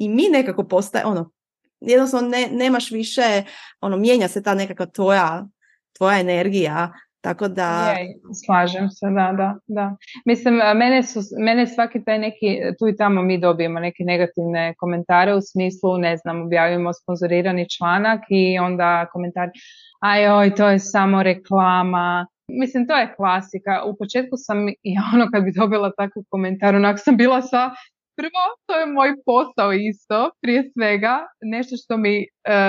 i 0.00 0.08
mi 0.08 0.28
nekako 0.28 0.64
postaje 0.64 1.04
ono, 1.04 1.30
jednostavno 1.80 2.28
ne, 2.28 2.48
nemaš 2.52 2.90
više, 2.90 3.42
ono, 3.80 3.96
mijenja 3.96 4.28
se 4.28 4.42
ta 4.42 4.54
nekakva 4.54 4.86
tvoja 4.86 5.46
tvoja 5.98 6.20
energija, 6.20 6.92
tako 7.20 7.48
da... 7.48 7.94
Je, 7.98 8.18
slažem 8.44 8.90
se, 8.90 9.06
da, 9.06 9.32
da, 9.36 9.54
da. 9.66 9.96
Mislim, 10.24 10.54
mene, 10.76 11.02
su, 11.02 11.20
mene 11.38 11.66
svaki 11.66 12.04
taj 12.04 12.18
neki, 12.18 12.60
tu 12.78 12.88
i 12.88 12.96
tamo 12.96 13.22
mi 13.22 13.40
dobijemo 13.40 13.80
neke 13.80 14.04
negativne 14.04 14.74
komentare 14.78 15.34
u 15.34 15.40
smislu, 15.40 15.98
ne 15.98 16.16
znam, 16.16 16.42
objavimo 16.42 16.92
sponzorirani 16.92 17.68
članak 17.70 18.20
i 18.30 18.58
onda 18.58 19.06
komentar, 19.12 19.48
aj 20.00 20.28
oj, 20.28 20.54
to 20.54 20.68
je 20.68 20.78
samo 20.78 21.22
reklama, 21.22 22.26
Mislim, 22.48 22.86
to 22.86 22.96
je 22.96 23.14
klasika. 23.16 23.82
U 23.84 23.96
početku 23.96 24.36
sam, 24.36 24.68
i 24.68 24.96
ono 25.14 25.28
kad 25.32 25.44
bi 25.44 25.52
dobila 25.52 25.92
takav 25.96 26.22
komentar, 26.28 26.74
onak 26.74 26.96
sam 27.04 27.16
bila 27.16 27.42
sa, 27.42 27.70
prvo, 28.16 28.42
to 28.66 28.78
je 28.80 28.86
moj 28.86 29.14
posao 29.24 29.72
isto, 29.72 30.30
prije 30.42 30.70
svega, 30.72 31.18
nešto 31.42 31.76
što 31.76 31.96
mi 31.96 32.14
e, 32.22 32.26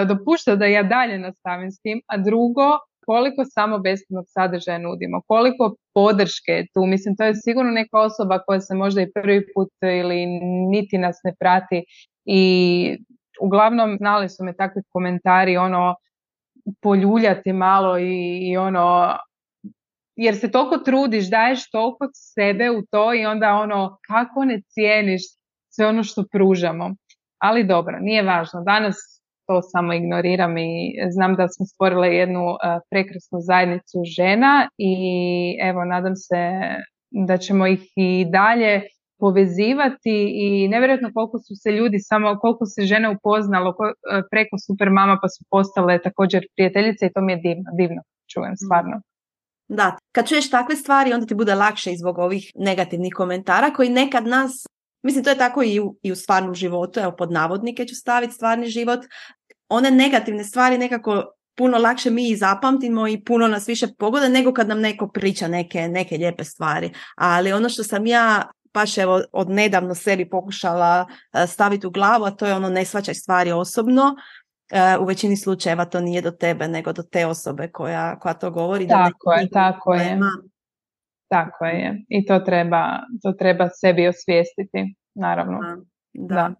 dopušta 0.08 0.56
da 0.56 0.66
ja 0.66 0.84
dalje 0.84 1.18
nastavim 1.20 1.72
s 1.72 1.82
tim, 1.82 2.02
a 2.08 2.18
drugo, 2.18 2.68
koliko 3.10 3.42
samo 3.46 3.80
besplatnog 3.80 4.26
sadržaja 4.28 4.78
nudimo, 4.78 5.22
koliko 5.28 5.76
podrške 5.94 6.52
je 6.52 6.68
tu. 6.74 6.86
Mislim, 6.86 7.16
to 7.16 7.24
je 7.24 7.36
sigurno 7.36 7.72
neka 7.72 8.00
osoba 8.00 8.40
koja 8.46 8.60
se 8.60 8.76
možda 8.76 9.02
i 9.02 9.12
prvi 9.12 9.46
put 9.54 9.70
ili 9.82 10.26
niti 10.72 10.98
nas 10.98 11.18
ne 11.24 11.34
prati 11.40 11.84
i 12.26 12.42
uglavnom 13.42 13.98
znali 13.98 14.30
su 14.30 14.44
me 14.44 14.54
takvi 14.56 14.82
komentari, 14.90 15.58
ono, 15.58 15.96
poljuljati 16.82 17.54
malo 17.54 17.98
i, 18.00 18.40
i 18.50 18.58
ono, 18.58 19.18
jer 20.16 20.36
se 20.36 20.52
toliko 20.52 20.78
trudiš, 20.78 21.30
daješ 21.30 21.70
toliko 21.72 22.10
sebe 22.14 22.72
u 22.72 22.82
to 22.92 23.14
i 23.14 23.26
onda 23.26 23.54
ono, 23.54 23.98
kako 24.08 24.46
ne 24.46 24.62
cijeniš 24.68 25.22
sve 25.70 25.88
ono 25.88 26.04
što 26.04 26.24
pružamo. 26.32 26.96
Ali 27.38 27.64
dobro, 27.64 28.00
nije 28.00 28.24
važno. 28.24 28.64
Danas 28.66 29.17
to 29.48 29.62
samo 29.62 29.94
ignoriram 29.94 30.58
i 30.58 30.96
znam 31.12 31.36
da 31.36 31.48
smo 31.48 31.66
stvorile 31.66 32.08
jednu 32.08 32.46
e, 32.50 32.80
prekrasnu 32.90 33.40
zajednicu 33.42 33.98
žena 34.18 34.70
i 34.78 34.94
evo 35.62 35.86
nadam 35.86 36.16
se 36.16 36.42
da 37.12 37.38
ćemo 37.38 37.68
ih 37.68 37.84
i 37.96 38.26
dalje 38.32 38.82
povezivati 39.20 40.16
i 40.44 40.68
nevjerojatno 40.68 41.10
koliko 41.14 41.38
su 41.40 41.54
se 41.56 41.72
ljudi 41.72 41.98
samo 42.00 42.40
koliko 42.40 42.66
se 42.66 42.82
žene 42.82 43.10
upoznalo 43.10 43.70
e, 43.70 44.22
preko 44.32 44.56
super 44.68 44.90
mama 44.90 45.20
pa 45.22 45.28
su 45.28 45.46
postale 45.50 46.02
također 46.02 46.42
prijateljice 46.56 47.06
i 47.06 47.14
to 47.14 47.22
mi 47.22 47.32
je 47.34 47.38
divno, 47.38 47.70
divno 47.78 48.02
čujem 48.32 48.52
mm. 48.52 48.62
stvarno. 48.66 49.02
Da, 49.70 49.98
kad 50.16 50.28
čuješ 50.28 50.50
takve 50.50 50.76
stvari 50.76 51.14
onda 51.14 51.26
ti 51.26 51.36
bude 51.36 51.56
lakše 51.56 51.92
i 51.92 51.98
zbog 51.98 52.18
ovih 52.18 52.52
negativnih 52.56 53.14
komentara 53.16 53.74
koji 53.74 53.90
nekad 53.90 54.28
nas 54.28 54.52
Mislim, 55.04 55.24
to 55.24 55.30
je 55.30 55.38
tako 55.38 55.64
i 55.64 55.80
u, 55.80 55.96
i 56.02 56.12
u 56.12 56.16
stvarnom 56.16 56.56
životu, 56.56 57.00
evo 57.00 57.12
pod 57.18 57.32
navodnike 57.32 57.86
ću 57.86 57.96
staviti 57.96 58.34
stvarni 58.34 58.68
život, 58.68 59.00
one 59.70 59.92
negativne 59.92 60.44
stvari 60.44 60.78
nekako 60.78 61.24
puno 61.58 61.78
lakše 61.78 62.10
mi 62.10 62.30
i 62.30 62.36
zapamtimo 62.36 63.08
i 63.08 63.24
puno 63.24 63.48
nas 63.48 63.68
više 63.68 63.88
pogode 64.00 64.30
nego 64.30 64.54
kad 64.54 64.68
nam 64.68 64.80
neko 64.80 65.08
priča 65.08 65.48
neke, 65.48 65.88
neke 65.88 66.18
lijepe 66.18 66.44
stvari. 66.44 66.92
Ali 67.16 67.54
ono 67.54 67.70
što 67.70 67.84
sam 67.84 68.06
ja 68.06 68.52
baš 68.74 68.98
evo 68.98 69.22
od 69.32 69.50
nedavno 69.50 69.96
sebi 69.96 70.30
pokušala 70.30 71.06
e, 71.34 71.48
staviti 71.48 71.88
u 71.88 71.92
glavu, 71.92 72.24
a 72.24 72.32
to 72.32 72.46
je 72.46 72.54
ono 72.54 72.70
ne 72.70 72.86
svačaj 72.86 73.14
stvari 73.14 73.52
osobno, 73.52 74.16
e, 74.72 74.98
u 74.98 75.06
većini 75.06 75.38
slučajeva 75.38 75.86
to 75.86 76.00
nije 76.00 76.22
do 76.22 76.32
tebe, 76.32 76.68
nego 76.68 76.94
do 76.94 77.04
te 77.04 77.26
osobe 77.26 77.68
koja, 77.72 78.20
koja 78.20 78.34
to 78.34 78.52
govori. 78.52 78.88
Tako 78.88 79.34
je, 79.34 79.50
tako 79.50 79.94
je. 79.94 80.20
Tako 81.30 81.66
je. 81.66 82.06
I 82.08 82.26
to 82.26 82.40
treba, 82.40 83.00
to 83.24 83.32
treba 83.32 83.70
sebi 83.70 84.08
osvijestiti, 84.08 84.96
naravno. 85.16 85.60
Da. 86.20 86.52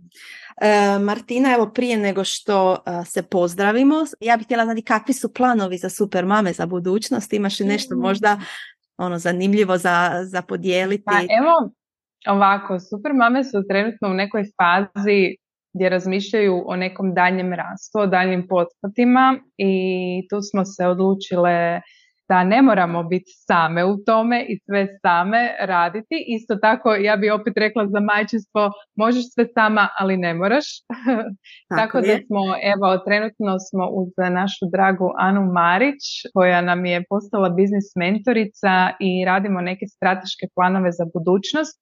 E, 0.62 1.00
Martina, 1.00 1.54
evo 1.54 1.72
prije 1.74 1.98
nego 1.98 2.24
što 2.24 2.74
e, 2.74 3.06
se 3.06 3.24
pozdravimo, 3.24 3.96
ja 4.20 4.38
bih 4.38 4.46
htjela 4.46 4.66
znati 4.66 4.82
kakvi 4.82 5.14
su 5.14 5.34
planovi 5.34 5.78
za 5.78 5.90
super 5.90 6.26
mame 6.26 6.54
za 6.54 6.66
budućnost, 6.66 7.34
imaš 7.34 7.60
li 7.60 7.66
nešto 7.66 7.96
mm. 7.96 8.00
možda 8.00 8.40
ono 8.98 9.18
zanimljivo 9.18 9.78
za, 9.78 10.12
za 10.24 10.42
podijeliti? 10.42 11.04
Pa 11.06 11.12
evo, 11.12 11.72
ovako, 12.28 12.80
super 12.80 13.14
mame 13.14 13.44
su 13.44 13.64
trenutno 13.70 14.10
u 14.10 14.14
nekoj 14.14 14.44
fazi 14.44 15.36
gdje 15.74 15.90
razmišljaju 15.90 16.64
o 16.66 16.76
nekom 16.76 17.14
daljem 17.14 17.54
rastu, 17.54 18.00
o 18.00 18.08
daljnjim 18.08 18.48
pothvatima 18.48 19.40
i 19.58 19.74
tu 20.30 20.42
smo 20.42 20.66
se 20.66 20.88
odlučile 20.88 21.82
da 22.30 22.44
ne 22.44 22.62
moramo 22.62 23.04
biti 23.04 23.32
same 23.48 23.86
u 23.86 23.98
tome 24.06 24.46
i 24.50 24.60
sve 24.66 24.88
same 25.02 25.56
raditi. 25.60 26.26
Isto 26.28 26.56
tako 26.56 26.96
ja 26.96 27.16
bi 27.16 27.30
opet 27.30 27.54
rekla 27.58 27.88
za 27.88 28.00
majčinstvo 28.00 28.72
možeš 28.96 29.24
sve 29.34 29.46
sama, 29.54 29.88
ali 30.00 30.18
ne 30.18 30.34
moraš. 30.34 30.66
Tako, 31.70 31.82
tako 31.82 31.98
da 32.08 32.16
smo, 32.26 32.42
evo, 32.74 32.98
trenutno 33.06 33.52
smo 33.70 33.84
uz 34.00 34.10
našu 34.40 34.66
dragu 34.72 35.10
Anu 35.18 35.44
Marić 35.54 36.04
koja 36.34 36.62
nam 36.62 36.86
je 36.86 37.04
postala 37.10 37.50
biznis 37.50 37.88
mentorica 37.96 38.74
i 39.00 39.26
radimo 39.26 39.62
neke 39.62 39.86
strateške 39.88 40.46
planove 40.56 40.92
za 40.92 41.06
budućnost. 41.14 41.78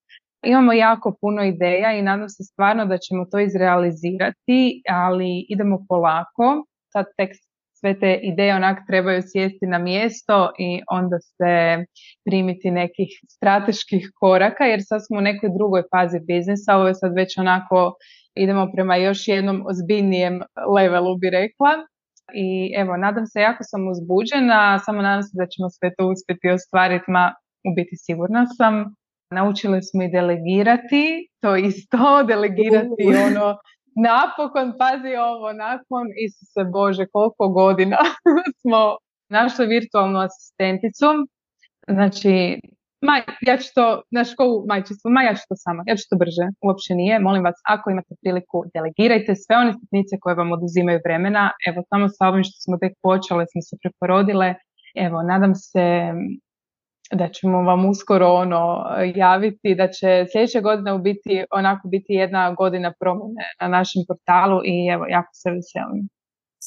Imamo 0.46 0.74
jako 0.74 1.16
puno 1.22 1.44
ideja 1.44 1.92
i 1.94 2.02
nadam 2.02 2.30
se 2.30 2.44
stvarno 2.44 2.86
da 2.86 2.98
ćemo 2.98 3.26
to 3.32 3.40
izrealizirati, 3.40 4.82
ali 4.90 5.46
idemo 5.50 5.86
polako. 5.90 6.66
Sad 6.94 7.06
tek 7.18 7.30
sve 7.86 8.00
te 8.00 8.20
ideje 8.24 8.56
onak 8.56 8.78
trebaju 8.88 9.22
sjesti 9.32 9.66
na 9.68 9.80
mjesto 9.80 10.52
i 10.60 10.82
onda 10.92 11.18
se 11.20 11.86
primiti 12.26 12.72
nekih 12.72 13.10
strateških 13.30 14.12
koraka 14.20 14.64
jer 14.64 14.80
sad 14.84 15.02
smo 15.06 15.18
u 15.18 15.22
nekoj 15.22 15.50
drugoj 15.58 15.84
fazi 15.92 16.20
biznisa, 16.28 16.76
ovo 16.76 16.88
je 16.88 16.96
sad 16.96 17.12
već 17.16 17.38
onako 17.38 17.94
idemo 18.36 18.72
prema 18.74 18.96
još 18.96 19.28
jednom 19.28 19.64
ozbiljnijem 19.70 20.42
levelu 20.76 21.18
bi 21.18 21.30
rekla. 21.30 21.72
I 22.34 22.74
evo, 22.82 22.98
nadam 22.98 23.26
se, 23.26 23.40
jako 23.40 23.64
sam 23.64 23.82
uzbuđena, 23.88 24.80
samo 24.86 25.02
nadam 25.02 25.24
se 25.24 25.34
da 25.34 25.46
ćemo 25.52 25.68
sve 25.70 25.88
to 25.98 26.04
uspjeti 26.14 26.50
ostvariti, 26.50 27.12
ma 27.12 27.34
u 27.68 27.70
biti 27.76 27.96
sigurna 28.06 28.46
sam. 28.58 28.74
Naučili 29.32 29.84
smo 29.84 30.04
i 30.04 30.12
delegirati, 30.18 31.06
to 31.42 31.56
isto, 31.56 32.04
delegirati 32.32 33.04
ono 33.28 33.48
napokon, 33.96 34.74
pazi 34.80 35.16
ovo, 35.16 35.54
nakon, 35.54 36.06
Isuse 36.26 36.64
Bože, 36.74 37.06
koliko 37.12 37.50
godina 37.50 37.98
smo 38.62 38.98
našli 39.30 39.66
virtualnu 39.68 40.20
asistenticu. 40.20 41.08
Znači, 41.88 42.60
maj, 43.02 43.22
ja 43.42 43.58
ću 43.58 43.68
to, 43.76 44.02
na 44.12 44.24
školu 44.24 44.66
majčinstvo, 44.68 45.12
ma 45.12 45.22
ja 45.24 45.34
ću 45.36 45.44
to 45.50 45.56
sama, 45.56 45.84
ja 45.88 45.96
ću 45.96 46.04
to 46.10 46.16
brže, 46.22 46.46
uopće 46.66 46.96
nije. 46.96 47.20
Molim 47.20 47.44
vas, 47.44 47.58
ako 47.74 47.90
imate 47.90 48.14
priliku, 48.22 48.58
delegirajte 48.74 49.36
sve 49.36 49.58
one 49.58 49.74
sitnice 49.80 50.14
koje 50.22 50.36
vam 50.36 50.52
oduzimaju 50.52 51.00
vremena. 51.06 51.52
Evo, 51.68 51.84
samo 51.90 52.06
sa 52.10 52.28
ovim 52.28 52.44
što 52.44 52.58
smo 52.66 52.76
tek 52.78 52.94
počele, 53.08 53.44
smo 53.52 53.62
se 53.62 53.76
preporodile. 53.82 54.56
Evo, 55.06 55.18
nadam 55.32 55.54
se 55.56 55.84
da 57.16 57.30
ćemo 57.30 57.62
vam 57.62 57.90
uskoro 57.90 58.28
ono 58.28 58.86
javiti 59.16 59.76
da 59.76 59.88
će 59.88 60.26
sljedeća 60.32 60.62
godina 60.62 60.96
u 60.96 61.00
biti 61.00 61.44
onako 61.52 61.88
biti 61.88 62.14
jedna 62.14 62.54
godina 62.54 62.94
promjene 63.00 63.46
na 63.62 63.68
našem 63.68 64.02
portalu 64.08 64.62
i 64.66 64.88
evo 64.94 65.06
jako 65.10 65.30
se 65.34 65.50
veselim. 65.52 66.10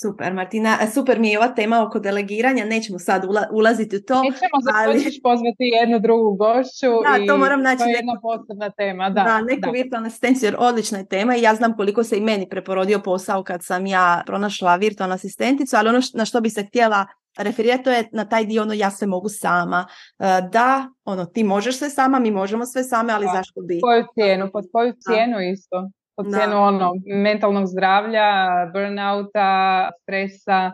Super 0.03 0.33
Martina, 0.33 0.77
super 0.95 1.19
mi 1.19 1.31
je 1.31 1.39
ova 1.39 1.49
tema 1.49 1.85
oko 1.87 1.99
delegiranja, 1.99 2.65
nećemo 2.65 2.99
sad 2.99 3.25
ulaziti 3.53 3.97
u 3.97 4.01
to. 4.03 4.23
Nećemo 4.23 4.59
ali... 4.75 5.21
pozvati 5.23 5.65
jednu 5.81 5.99
drugu 5.99 6.37
gošću 6.37 6.91
da, 7.07 7.23
i 7.23 7.27
to, 7.27 7.37
moram 7.37 7.63
naći 7.63 7.83
je 7.83 7.93
jedna 7.93 8.13
posebna 8.23 8.71
tema. 8.71 9.11
Da, 9.11 9.23
da 9.23 9.41
neku 9.41 9.71
virtualnu 9.73 10.07
asistenciju 10.07 10.47
jer 10.47 10.57
odlična 10.59 10.99
je 10.99 11.09
tema 11.09 11.37
i 11.37 11.43
ja 11.43 11.55
znam 11.55 11.77
koliko 11.77 12.05
se 12.05 12.17
i 12.17 12.21
meni 12.21 12.49
preporodio 12.49 12.99
posao 12.99 13.43
kad 13.43 13.65
sam 13.65 13.87
ja 13.87 14.23
pronašla 14.27 14.77
virtualnu 14.77 15.15
asistenticu, 15.15 15.77
ali 15.77 15.89
ono 15.89 16.01
na 16.15 16.25
što 16.25 16.41
bi 16.41 16.51
se 16.51 16.63
htjela 16.65 17.07
referirati 17.38 17.83
to 17.83 17.90
je 17.90 18.09
na 18.12 18.24
taj 18.24 18.44
dio 18.44 18.62
ono 18.62 18.72
ja 18.72 18.90
se 18.90 19.07
mogu 19.07 19.29
sama. 19.29 19.87
E, 20.18 20.24
da, 20.53 20.88
ono 21.05 21.24
ti 21.24 21.44
možeš 21.44 21.79
sve 21.79 21.90
sama, 21.90 22.18
mi 22.18 22.31
možemo 22.31 22.66
sve 22.66 22.85
same, 22.85 23.12
ali 23.12 23.27
zašto 23.35 23.61
bi? 23.61 23.81
Koju 23.81 24.05
cijenu? 24.14 24.51
Pod 24.53 24.64
koju 24.72 24.92
cijenu 24.98 25.40
isto? 25.40 25.90
Pod 26.16 26.27
cijenu 26.35 26.57
ono 26.62 26.92
mentalnog 27.07 27.66
zdravlja, 27.66 28.27
burnouta, 28.72 29.90
stresa. 30.03 30.70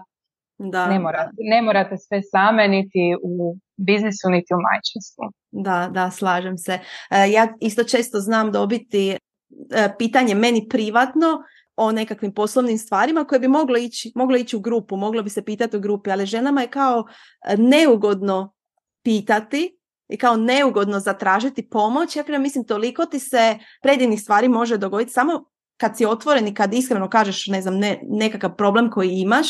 Da, 0.58 0.86
ne, 0.86 0.98
morate, 0.98 1.30
ne 1.38 1.62
morate 1.62 1.96
sve 1.96 2.22
same 2.22 2.68
niti 2.68 3.16
u 3.22 3.56
biznisu 3.76 4.28
niti 4.30 4.54
u 4.54 4.58
majčinstvu. 4.60 5.24
Da, 5.50 5.88
da, 5.92 6.10
slažem 6.10 6.58
se. 6.58 6.78
E, 7.10 7.30
ja 7.30 7.48
isto 7.60 7.84
često 7.84 8.20
znam 8.20 8.52
dobiti 8.52 9.10
e, 9.10 9.16
pitanje 9.98 10.34
meni 10.34 10.66
privatno 10.68 11.42
o 11.76 11.92
nekakvim 11.92 12.34
poslovnim 12.34 12.78
stvarima 12.78 13.24
koje 13.24 13.38
bi 13.38 13.48
moglo 13.48 13.78
ići, 13.78 14.12
moglo 14.14 14.36
ići 14.36 14.56
u 14.56 14.60
grupu, 14.60 14.96
moglo 14.96 15.22
bi 15.22 15.30
se 15.30 15.44
pitati 15.44 15.76
u 15.76 15.80
grupi, 15.80 16.10
ali 16.10 16.26
ženama 16.26 16.60
je 16.60 16.70
kao 16.70 17.04
e, 17.46 17.56
neugodno 17.56 18.54
pitati 19.02 19.78
i 20.08 20.16
kao 20.16 20.36
neugodno 20.36 21.00
zatražiti 21.00 21.68
pomoć. 21.68 22.16
Ja 22.16 22.38
mislim 22.38 22.66
toliko 22.66 23.06
ti 23.06 23.18
se 23.18 23.58
predivnih 23.82 24.20
stvari 24.20 24.48
može 24.48 24.76
dogoditi 24.76 25.12
samo 25.12 25.44
kad 25.76 25.96
si 25.96 26.06
otvoren 26.06 26.48
i 26.48 26.54
kad 26.54 26.74
iskreno 26.74 27.08
kažeš 27.08 27.46
ne 27.46 27.62
znam, 27.62 27.78
ne, 27.78 28.00
nekakav 28.02 28.56
problem 28.56 28.90
koji 28.90 29.10
imaš 29.10 29.48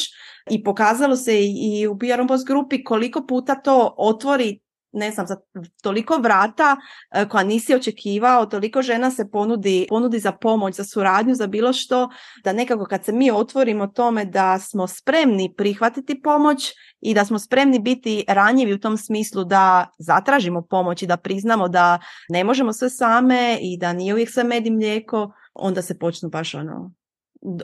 i 0.50 0.64
pokazalo 0.64 1.16
se 1.16 1.40
i 1.42 1.86
u 1.86 1.98
PR 1.98 2.44
grupi 2.46 2.84
koliko 2.84 3.26
puta 3.26 3.54
to 3.54 3.94
otvori 3.98 4.60
ne 4.94 5.10
znam, 5.10 5.26
za 5.26 5.36
toliko 5.82 6.16
vrata 6.16 6.76
e, 7.10 7.28
koja 7.28 7.44
nisi 7.44 7.74
očekivao, 7.74 8.46
toliko 8.46 8.82
žena 8.82 9.10
se 9.10 9.30
ponudi, 9.30 9.86
ponudi 9.88 10.18
za 10.18 10.32
pomoć, 10.32 10.74
za 10.74 10.84
suradnju, 10.84 11.34
za 11.34 11.46
bilo 11.46 11.72
što, 11.72 12.08
da 12.44 12.52
nekako 12.52 12.84
kad 12.84 13.04
se 13.04 13.12
mi 13.12 13.30
otvorimo 13.30 13.86
tome 13.86 14.24
da 14.24 14.58
smo 14.58 14.86
spremni 14.86 15.54
prihvatiti 15.56 16.22
pomoć 16.22 16.72
i 17.00 17.14
da 17.14 17.24
smo 17.24 17.38
spremni 17.38 17.78
biti 17.78 18.24
ranjivi 18.28 18.72
u 18.72 18.80
tom 18.80 18.96
smislu 18.96 19.44
da 19.44 19.86
zatražimo 19.98 20.62
pomoć 20.62 21.02
i 21.02 21.06
da 21.06 21.16
priznamo 21.16 21.68
da 21.68 21.98
ne 22.28 22.44
možemo 22.44 22.72
sve 22.72 22.90
same 22.90 23.58
i 23.60 23.78
da 23.78 23.92
nije 23.92 24.14
uvijek 24.14 24.30
sve 24.30 24.44
med 24.44 24.66
i 24.66 24.70
mlijeko, 24.70 25.32
onda 25.54 25.82
se 25.82 25.98
počnu 25.98 26.28
baš 26.28 26.54
ono 26.54 26.92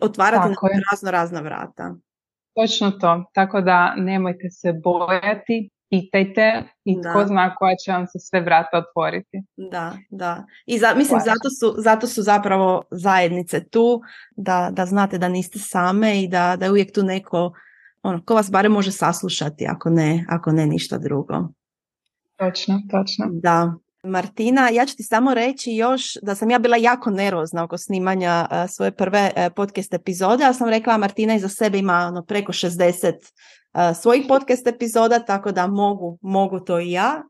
otvarati 0.03 0.49
na 0.49 0.55
razno 0.91 1.11
razna 1.11 1.41
vrata. 1.41 1.95
Točno 2.55 2.91
to, 2.91 3.25
tako 3.33 3.61
da 3.61 3.95
nemojte 3.97 4.51
se 4.51 4.73
bojati, 4.73 5.71
pitajte 5.91 6.63
i 6.85 6.97
da. 7.03 7.11
tko 7.11 7.27
zna 7.27 7.55
koja 7.55 7.77
će 7.77 7.93
vam 7.93 8.07
se 8.07 8.19
sve 8.19 8.41
vrata 8.41 8.79
otvoriti. 8.79 9.43
Da, 9.57 9.97
da. 10.11 10.45
I 10.67 10.79
za, 10.79 10.95
mislim, 10.97 11.21
zato 11.25 11.51
su, 11.61 11.83
zato 11.83 12.07
su 12.07 12.23
zapravo 12.23 12.83
zajednice 12.91 13.69
tu, 13.69 14.01
da, 14.37 14.71
da 14.73 14.87
znate 14.87 15.19
da 15.19 15.29
niste 15.29 15.59
same 15.59 16.23
i 16.23 16.29
da, 16.29 16.57
da 16.57 16.65
je 16.65 16.71
uvijek 16.71 16.95
tu 16.95 17.03
neko 17.03 17.53
ono, 18.03 18.25
ko 18.25 18.35
vas 18.35 18.51
barem 18.51 18.73
može 18.73 18.93
saslušati, 18.93 19.67
ako 19.67 19.91
ne, 19.91 20.27
ako 20.29 20.53
ne 20.53 20.67
ništa 20.67 20.99
drugo. 20.99 21.35
Točno, 22.37 22.81
točno. 22.91 23.27
Da. 23.31 23.75
Martina, 24.03 24.69
ja 24.69 24.87
ću 24.87 24.97
ti 24.97 25.03
samo 25.03 25.35
reći 25.35 25.73
još 25.73 26.17
da 26.23 26.35
sam 26.35 26.51
ja 26.51 26.59
bila 26.59 26.77
jako 26.77 27.11
nervozna 27.11 27.65
oko 27.65 27.79
snimanja 27.79 28.49
uh, 28.51 28.71
svoje 28.71 28.91
prve 28.91 29.31
uh, 29.37 29.53
podcast 29.57 29.95
epizode, 29.95 30.45
ja 30.45 30.53
sam 30.53 30.69
rekla 30.69 30.99
Martina 30.99 31.35
iza 31.35 31.49
sebe 31.49 31.79
ima 31.79 31.95
ono, 31.95 32.23
preko 32.23 32.53
60 32.53 33.13
svojih 34.03 34.25
podcast 34.29 34.67
epizoda, 34.67 35.19
tako 35.19 35.53
da 35.53 35.67
mogu, 35.67 36.19
mogu 36.23 36.61
to 36.61 36.79
i 36.81 36.91
ja. 36.91 37.23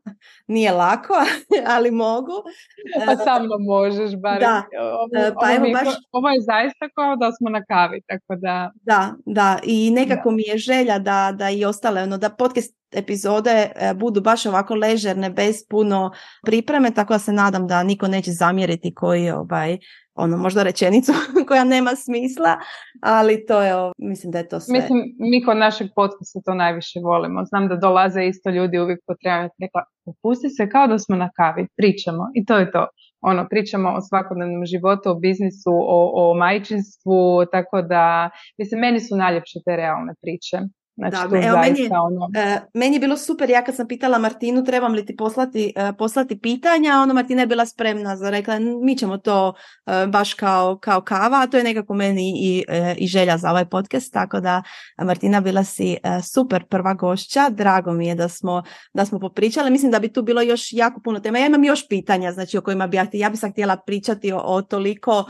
Nije 0.47 0.71
lako, 0.71 1.13
ali 1.75 1.91
mogu. 1.91 2.33
Pa 3.05 3.15
sa 3.15 3.39
mnom 3.39 3.61
možeš, 3.67 4.11
bar. 4.21 4.39
Da. 4.39 4.63
Ovo, 4.81 5.09
pa 5.41 5.47
ovo, 5.47 5.71
baš... 5.73 5.95
ovo 6.11 6.29
je 6.29 6.41
zaista 6.41 6.89
kao 6.95 7.15
da 7.15 7.31
smo 7.31 7.49
na 7.49 7.63
kavi, 7.65 8.01
tako 8.07 8.35
da... 8.35 8.71
Da, 8.81 9.13
da, 9.25 9.59
i 9.63 9.91
nekako 9.91 10.31
mi 10.31 10.43
je 10.43 10.57
želja 10.57 10.99
da, 10.99 11.33
da 11.35 11.49
i 11.49 11.65
ostale, 11.65 12.03
ono, 12.03 12.17
da 12.17 12.29
podcast 12.29 12.80
epizode 12.93 13.71
e, 13.75 13.93
budu 13.93 14.21
baš 14.21 14.45
ovako 14.45 14.75
ležerne, 14.75 15.29
bez 15.29 15.55
puno 15.69 16.11
pripreme, 16.45 16.91
tako 16.91 17.13
da 17.13 17.19
se 17.19 17.33
nadam 17.33 17.67
da 17.67 17.83
niko 17.83 18.07
neće 18.07 18.31
zamjeriti 18.31 18.93
koji 18.93 19.31
ovaj, 19.31 19.77
ono 20.15 20.37
možda 20.37 20.63
rečenicu 20.63 21.11
koja 21.47 21.63
nema 21.63 21.95
smisla, 21.95 22.57
ali 23.01 23.45
to 23.45 23.61
je, 23.61 23.73
mislim 23.97 24.31
da 24.31 24.37
je 24.37 24.47
to 24.47 24.59
sve. 24.59 24.79
Mislim, 24.79 24.99
mi 25.19 25.43
kod 25.45 25.57
našeg 25.57 25.87
podcasta 25.95 26.39
to 26.45 26.53
najviše 26.53 26.99
volimo. 27.03 27.45
Znam 27.45 27.67
da 27.67 27.75
dolaze 27.75 28.25
isto 28.25 28.49
ljudi 28.49 28.79
uvijek 28.79 28.99
potrebno. 29.07 29.49
Rekla, 29.61 29.81
opusti 30.05 30.49
se 30.49 30.69
kao 30.69 30.87
da 30.87 30.99
smo 30.99 31.15
na 31.15 31.29
kavi, 31.35 31.67
pričamo 31.77 32.23
i 32.35 32.45
to 32.45 32.57
je 32.57 32.71
to. 32.71 32.87
Ono, 33.21 33.47
pričamo 33.49 33.89
o 33.89 34.01
svakodnevnom 34.01 34.65
životu, 34.65 35.09
o 35.09 35.15
biznisu, 35.15 35.71
o, 35.71 35.99
o 36.21 36.33
majčinstvu, 36.33 37.45
tako 37.51 37.81
da, 37.81 38.29
mislim, 38.57 38.81
meni 38.81 38.99
su 38.99 39.15
najljepše 39.15 39.59
te 39.65 39.75
realne 39.75 40.13
priče. 40.21 40.57
Znači, 40.95 41.17
da, 41.29 41.37
evo, 41.47 41.57
meni, 41.57 41.79
je, 41.79 41.89
ono... 41.99 42.29
E, 42.35 42.59
meni 42.73 42.95
je 42.95 42.99
bilo 42.99 43.17
super, 43.17 43.49
ja 43.49 43.63
kad 43.63 43.75
sam 43.75 43.87
pitala 43.87 44.17
Martinu 44.17 44.63
trebam 44.63 44.93
li 44.93 45.05
ti 45.05 45.15
poslati, 45.15 45.73
uh, 45.75 45.95
poslati 45.97 46.39
pitanja, 46.39 46.99
ono 47.03 47.13
Martina 47.13 47.41
je 47.41 47.47
bila 47.47 47.65
spremna 47.65 48.17
za 48.17 48.29
rekla 48.29 48.59
mi 48.59 48.97
ćemo 48.97 49.17
to 49.17 49.53
e, 49.85 50.07
baš 50.07 50.33
kao, 50.33 50.77
kao 50.77 51.01
kava, 51.01 51.41
a 51.41 51.47
to 51.47 51.57
je 51.57 51.63
nekako 51.63 51.93
meni 51.93 52.33
i, 52.35 52.63
i 52.97 53.07
želja 53.07 53.37
za 53.37 53.49
ovaj 53.49 53.65
podcast, 53.65 54.13
tako 54.13 54.39
da 54.39 54.63
Martina 54.97 55.41
bila 55.41 55.63
si 55.63 55.97
super 56.33 56.65
prva 56.65 56.93
gošća, 56.93 57.49
drago 57.49 57.91
mi 57.91 58.07
je 58.07 58.15
da 58.15 58.29
smo, 58.29 58.63
da 58.93 59.05
smo 59.05 59.19
popričali, 59.19 59.71
mislim 59.71 59.91
da 59.91 59.99
bi 59.99 60.13
tu 60.13 60.21
bilo 60.21 60.41
još 60.41 60.73
jako 60.73 61.01
puno 61.01 61.19
tema, 61.19 61.37
ja 61.37 61.45
imam 61.45 61.63
još 61.63 61.87
pitanja 61.87 62.31
znači 62.31 62.57
o 62.57 62.61
kojima 62.61 62.87
bi 62.87 62.97
ja, 62.97 63.05
ja 63.13 63.29
bi 63.29 63.37
sam 63.37 63.51
htjela 63.51 63.77
pričati 63.77 64.31
o, 64.31 64.37
o 64.37 64.61
toliko, 64.61 65.25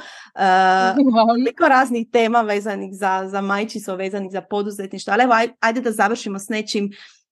toliko 1.27 1.67
raznih 1.67 2.07
tema 2.11 2.41
vezanih 2.41 2.89
za, 2.93 3.23
za 3.27 3.41
majčico, 3.41 3.95
vezanih 3.95 4.31
za 4.31 4.41
poduzetništvo, 4.41 5.13
ali 5.13 5.23
evo 5.23 5.33
ajde 5.59 5.81
da 5.81 5.91
završimo 5.91 6.39
s 6.39 6.49
nečim. 6.49 6.89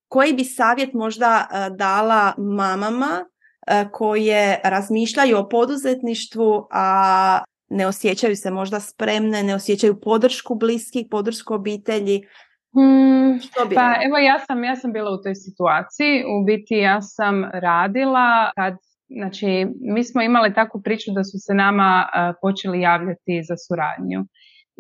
Koji 0.08 0.34
bi 0.34 0.44
savjet 0.44 0.94
možda 0.94 1.48
e, 1.52 1.70
dala 1.70 2.34
mamama 2.38 3.26
e, 3.68 3.86
koje 3.92 4.62
razmišljaju 4.64 5.38
o 5.38 5.50
poduzetništvu, 5.50 6.68
a 6.72 7.44
ne 7.70 7.88
osjećaju 7.88 8.36
se 8.36 8.52
možda 8.52 8.80
spremne, 8.80 9.44
ne 9.44 9.56
osjećaju 9.56 10.00
podršku 10.02 10.56
bliskih, 10.56 11.06
podršku 11.12 11.54
obitelji? 11.54 12.22
Hmm, 12.74 13.40
pa 13.76 13.96
evo 14.06 14.18
ja 14.18 14.40
sam, 14.48 14.64
ja 14.64 14.76
sam 14.76 14.94
bila 14.94 15.12
u 15.12 15.22
toj 15.24 15.36
situaciji, 15.36 16.24
u 16.24 16.46
biti 16.46 16.76
ja 16.76 17.02
sam 17.02 17.44
radila 17.54 18.52
kad 18.56 18.74
Znači, 19.10 19.68
mi 19.82 20.04
smo 20.04 20.22
imali 20.22 20.54
takvu 20.54 20.82
priču 20.82 21.12
da 21.12 21.24
su 21.24 21.38
se 21.40 21.54
nama 21.54 22.06
uh, 22.06 22.36
počeli 22.42 22.82
javljati 22.82 23.44
za 23.48 23.56
suradnju 23.68 24.26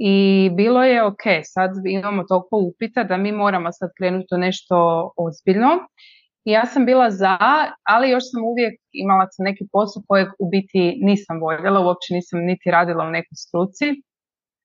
i 0.02 0.50
bilo 0.56 0.84
je 0.84 1.04
ok, 1.04 1.24
sad 1.43 1.72
imamo 1.86 2.24
toliko 2.24 2.58
upita 2.58 3.04
da 3.04 3.18
mi 3.18 3.32
moramo 3.32 3.72
sad 3.72 3.89
krenuti 3.97 4.36
nešto 4.38 4.76
ozbiljno. 5.18 5.70
I 6.45 6.52
ja 6.52 6.66
sam 6.66 6.86
bila 6.86 7.12
za, 7.12 7.38
ali 7.84 8.10
još 8.10 8.24
sam 8.32 8.43
uvijek 8.43 8.74
imala 8.91 9.28
sam 9.32 9.43
neki 9.43 9.64
posao 9.72 10.04
kojeg 10.08 10.28
u 10.39 10.50
biti 10.50 11.00
nisam 11.02 11.39
voljela, 11.41 11.80
uopće 11.86 12.14
nisam 12.14 12.39
niti 12.39 12.72
radila 12.72 13.04
u 13.06 13.12
nekoj 13.12 13.36
struci. 13.36 13.86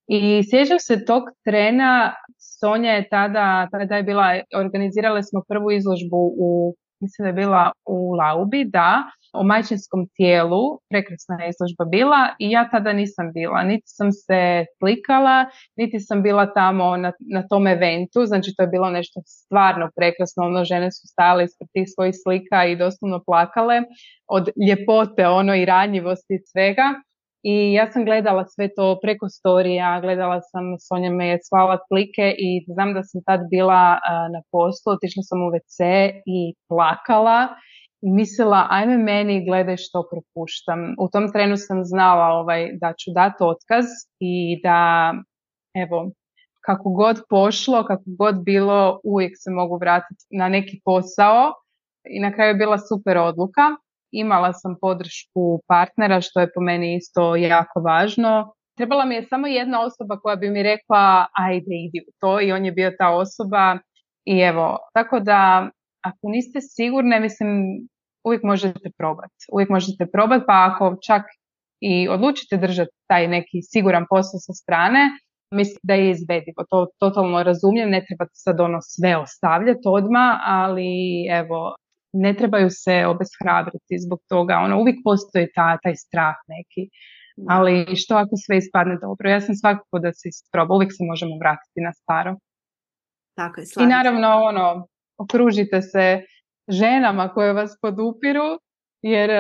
I 0.06 0.42
sjećam 0.50 0.78
se 0.78 1.04
tog 1.04 1.22
trena, 1.44 2.14
Sonja 2.60 2.92
je 2.92 3.08
tada, 3.08 3.68
tada 3.72 3.96
je 3.96 4.02
bila, 4.02 4.40
organizirali 4.56 5.22
smo 5.22 5.42
prvu 5.48 5.70
izložbu 5.70 6.20
u, 6.46 6.74
mislim 7.00 7.24
da 7.24 7.28
je 7.28 7.40
bila 7.44 7.72
u 7.86 8.12
Laubi, 8.12 8.64
da, 8.64 9.04
o 9.34 9.42
majčinskom 9.42 10.08
tijelu, 10.16 10.62
prekrasna 10.90 11.34
je 11.42 11.48
izložba 11.48 11.84
bila 11.84 12.20
i 12.38 12.50
ja 12.50 12.68
tada 12.70 12.92
nisam 12.92 13.32
bila, 13.32 13.62
niti 13.62 13.86
sam 13.86 14.12
se 14.12 14.64
slikala, 14.78 15.46
niti 15.76 16.00
sam 16.00 16.22
bila 16.22 16.46
tamo 16.52 16.96
na, 16.96 17.12
na 17.32 17.42
tom 17.48 17.66
eventu, 17.66 18.26
znači 18.26 18.54
to 18.56 18.62
je 18.62 18.68
bilo 18.68 18.90
nešto 18.90 19.20
stvarno 19.26 19.90
prekrasno, 19.96 20.44
ono 20.44 20.64
žene 20.64 20.92
su 20.92 21.06
stale 21.06 21.44
ispred 21.44 21.68
tih 21.72 21.86
svojih 21.94 22.14
slika 22.22 22.64
i 22.64 22.76
doslovno 22.76 23.22
plakale 23.26 23.82
od 24.26 24.48
ljepote 24.68 25.26
ono 25.26 25.54
i 25.54 25.64
ranjivosti 25.64 26.38
svega. 26.52 26.88
I 27.46 27.72
ja 27.72 27.92
sam 27.92 28.04
gledala 28.04 28.44
sve 28.46 28.68
to 28.76 28.98
preko 29.02 29.28
storija, 29.28 30.00
gledala 30.00 30.40
sam, 30.40 30.64
Sonja 30.88 31.10
me 31.10 31.26
je 31.28 31.38
slala 31.48 31.78
slike 31.88 32.34
i 32.38 32.64
znam 32.74 32.94
da 32.94 33.02
sam 33.02 33.20
tad 33.26 33.40
bila 33.50 33.98
na 34.34 34.40
poslu, 34.52 34.92
otišla 34.92 35.22
sam 35.22 35.38
u 35.42 35.50
WC 35.54 35.78
i 36.26 36.54
plakala 36.68 37.48
mislila 38.04 38.66
ajme 38.70 38.98
meni 38.98 39.46
gledaj 39.46 39.76
što 39.76 40.08
propuštam. 40.10 40.94
U 40.98 41.08
tom 41.08 41.32
trenu 41.32 41.56
sam 41.56 41.84
znala 41.84 42.26
ovaj, 42.26 42.70
da 42.80 42.92
ću 42.92 43.10
dati 43.14 43.36
otkaz 43.40 43.84
i 44.20 44.60
da 44.62 45.12
evo 45.74 46.10
kako 46.60 46.90
god 46.90 47.16
pošlo, 47.28 47.84
kako 47.84 48.02
god 48.06 48.44
bilo, 48.44 49.00
uvijek 49.04 49.32
se 49.36 49.50
mogu 49.50 49.76
vratiti 49.76 50.24
na 50.30 50.48
neki 50.48 50.80
posao 50.84 51.52
i 52.10 52.20
na 52.20 52.32
kraju 52.32 52.48
je 52.48 52.54
bila 52.54 52.78
super 52.78 53.18
odluka. 53.18 53.62
Imala 54.12 54.52
sam 54.52 54.76
podršku 54.80 55.60
partnera 55.68 56.20
što 56.20 56.40
je 56.40 56.52
po 56.54 56.60
meni 56.60 56.96
isto 56.96 57.36
jako 57.36 57.80
važno. 57.80 58.54
Trebala 58.76 59.04
mi 59.04 59.14
je 59.14 59.26
samo 59.26 59.46
jedna 59.46 59.80
osoba 59.80 60.20
koja 60.20 60.36
bi 60.36 60.50
mi 60.50 60.62
rekla 60.62 61.26
ajde 61.32 61.74
idi 61.86 62.04
u 62.08 62.12
to 62.20 62.40
i 62.40 62.52
on 62.52 62.64
je 62.64 62.72
bio 62.72 62.92
ta 62.98 63.10
osoba 63.10 63.78
i 64.24 64.38
evo, 64.38 64.78
tako 64.94 65.20
da 65.20 65.70
ako 66.04 66.28
niste 66.28 66.60
sigurne, 66.60 67.20
mislim, 67.20 67.48
uvijek 68.24 68.42
možete 68.42 68.90
probati. 68.98 69.44
Uvijek 69.52 69.68
možete 69.68 70.06
probati, 70.12 70.44
pa 70.46 70.70
ako 70.70 70.96
čak 71.06 71.22
i 71.80 72.08
odlučite 72.08 72.56
držati 72.56 72.90
taj 73.06 73.28
neki 73.28 73.62
siguran 73.62 74.04
posao 74.10 74.38
sa 74.46 74.52
strane, 74.52 75.00
mislim 75.50 75.80
da 75.82 75.94
je 75.94 76.10
izvedivo. 76.10 76.64
To 76.70 76.86
totalno 76.98 77.42
razumijem, 77.42 77.90
ne 77.90 78.04
trebate 78.08 78.34
sad 78.34 78.60
ono 78.60 78.78
sve 78.82 79.16
ostavljati 79.16 79.84
odmah, 79.84 80.30
ali 80.44 80.90
evo, 81.30 81.74
ne 82.12 82.34
trebaju 82.34 82.68
se 82.70 83.06
obeshrabriti 83.06 84.02
zbog 84.06 84.20
toga. 84.28 84.54
Ono, 84.64 84.80
uvijek 84.80 84.96
postoji 85.04 85.46
ta, 85.54 85.78
taj 85.82 85.96
strah 85.96 86.34
neki. 86.54 86.90
Ali 87.48 87.96
što 87.96 88.14
ako 88.14 88.34
sve 88.46 88.58
ispadne 88.58 88.96
dobro? 89.00 89.30
Ja 89.30 89.40
sam 89.40 89.54
svakako 89.54 89.98
da 89.98 90.12
se 90.12 90.28
isproba, 90.28 90.74
uvijek 90.74 90.92
se 90.92 91.02
možemo 91.10 91.38
vratiti 91.38 91.80
na 91.80 91.92
staro. 91.92 92.36
Tako 93.36 93.60
je, 93.60 93.66
I 93.80 93.86
naravno, 93.86 94.28
ono, 94.28 94.86
okružite 95.18 95.82
se 95.82 96.22
ženama 96.68 97.28
koje 97.28 97.52
vas 97.52 97.78
podupiru, 97.82 98.58
jer 99.02 99.30
uh, 99.30 99.36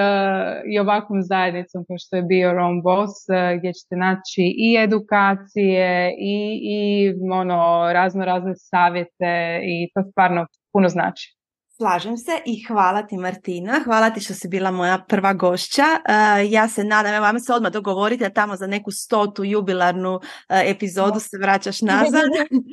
i 0.72 0.78
ovakvom 0.78 1.22
zajednicom 1.22 1.84
kao 1.88 1.96
što 1.98 2.16
je 2.16 2.22
bio 2.22 2.52
Ron 2.52 2.82
Boss, 2.82 3.12
uh, 3.28 3.58
gdje 3.58 3.72
ćete 3.72 3.96
naći 3.96 4.42
i 4.66 4.76
edukacije 4.84 6.14
i, 6.18 6.36
i 6.62 7.14
ono, 7.32 7.92
razno 7.92 8.24
razne 8.24 8.52
savjete 8.56 9.60
i 9.62 9.90
to 9.94 10.02
stvarno 10.10 10.46
puno 10.72 10.88
znači. 10.88 11.36
Slažem 11.76 12.16
se 12.16 12.32
i 12.46 12.64
hvala 12.68 13.02
ti 13.02 13.16
Martina, 13.16 13.80
hvala 13.84 14.10
ti 14.10 14.20
što 14.20 14.34
si 14.34 14.48
bila 14.48 14.70
moja 14.70 14.98
prva 15.08 15.32
gošća. 15.32 15.82
E, 15.82 16.46
ja 16.50 16.68
se 16.68 16.84
nadam, 16.84 17.14
evo 17.14 17.22
vam 17.22 17.40
se 17.40 17.52
odmah 17.52 17.72
dogovorite 17.72 18.30
tamo 18.30 18.56
za 18.56 18.66
neku 18.66 18.90
stotu 18.90 19.44
jubilarnu 19.44 20.20
e, 20.48 20.62
epizodu 20.70 21.20
se 21.20 21.38
vraćaš 21.38 21.82
nazad. 21.82 22.22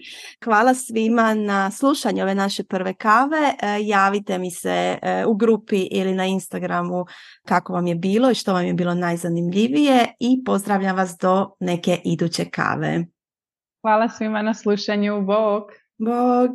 hvala 0.45 0.73
svima 0.73 1.33
na 1.33 1.71
slušanju 1.71 2.23
ove 2.23 2.35
naše 2.35 2.63
prve 2.63 2.93
kave. 2.93 3.53
E, 3.61 3.77
javite 3.81 4.37
mi 4.37 4.51
se 4.51 4.97
u 5.27 5.35
grupi 5.35 5.81
ili 5.91 6.13
na 6.13 6.25
Instagramu 6.25 7.05
kako 7.47 7.73
vam 7.73 7.87
je 7.87 7.95
bilo 7.95 8.31
i 8.31 8.35
što 8.35 8.53
vam 8.53 8.65
je 8.65 8.73
bilo 8.73 8.93
najzanimljivije 8.93 10.15
i 10.19 10.43
pozdravljam 10.45 10.95
vas 10.95 11.17
do 11.21 11.49
neke 11.59 12.01
iduće 12.03 12.45
kave. 12.45 13.05
Hvala 13.81 14.09
svima 14.09 14.41
na 14.41 14.53
slušanju. 14.53 15.21
Bog! 15.21 15.63
Bog! 15.97 16.51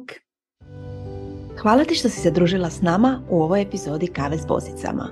Hvala 1.67 1.85
ti 1.85 1.95
što 1.95 2.09
si 2.09 2.21
se 2.21 2.31
družila 2.31 2.71
s 2.71 2.83
nama 2.83 3.21
u 3.31 3.43
ovoj 3.43 3.63
epizodi 3.63 4.07
Kave 4.07 4.39
s 4.39 4.47
bosicama. 4.47 5.09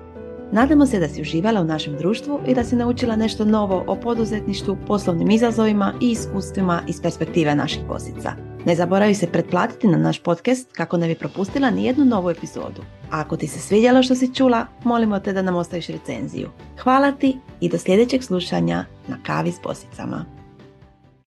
Nadamo 0.52 0.86
se 0.86 1.00
da 1.00 1.08
si 1.08 1.22
uživala 1.22 1.60
u 1.60 1.64
našem 1.64 1.96
društvu 1.96 2.40
i 2.46 2.54
da 2.54 2.64
si 2.64 2.76
naučila 2.76 3.16
nešto 3.16 3.44
novo 3.44 3.84
o 3.86 3.96
poduzetništvu, 3.96 4.76
poslovnim 4.86 5.30
izazovima 5.30 5.94
i 6.00 6.10
iskustvima 6.10 6.82
iz 6.88 7.00
perspektive 7.02 7.54
naših 7.54 7.84
bosica. 7.88 8.32
Ne 8.66 8.74
zaboravi 8.74 9.14
se 9.14 9.26
pretplatiti 9.26 9.86
na 9.86 9.98
naš 9.98 10.22
podcast 10.22 10.72
kako 10.72 10.96
ne 10.96 11.06
bi 11.06 11.14
propustila 11.14 11.70
ni 11.70 11.84
jednu 11.84 12.04
novu 12.04 12.30
epizodu. 12.30 12.82
A 13.10 13.20
ako 13.20 13.36
ti 13.36 13.46
se 13.46 13.58
svidjelo 13.58 14.02
što 14.02 14.14
si 14.14 14.34
čula, 14.34 14.66
molimo 14.84 15.20
te 15.20 15.32
da 15.32 15.42
nam 15.42 15.56
ostaviš 15.56 15.86
recenziju. 15.86 16.48
Hvala 16.82 17.12
ti 17.12 17.38
i 17.60 17.68
do 17.68 17.78
sljedećeg 17.78 18.22
slušanja 18.22 18.84
na 19.08 19.16
Kavi 19.26 19.52
s 19.52 19.60
bosicama. 19.64 20.24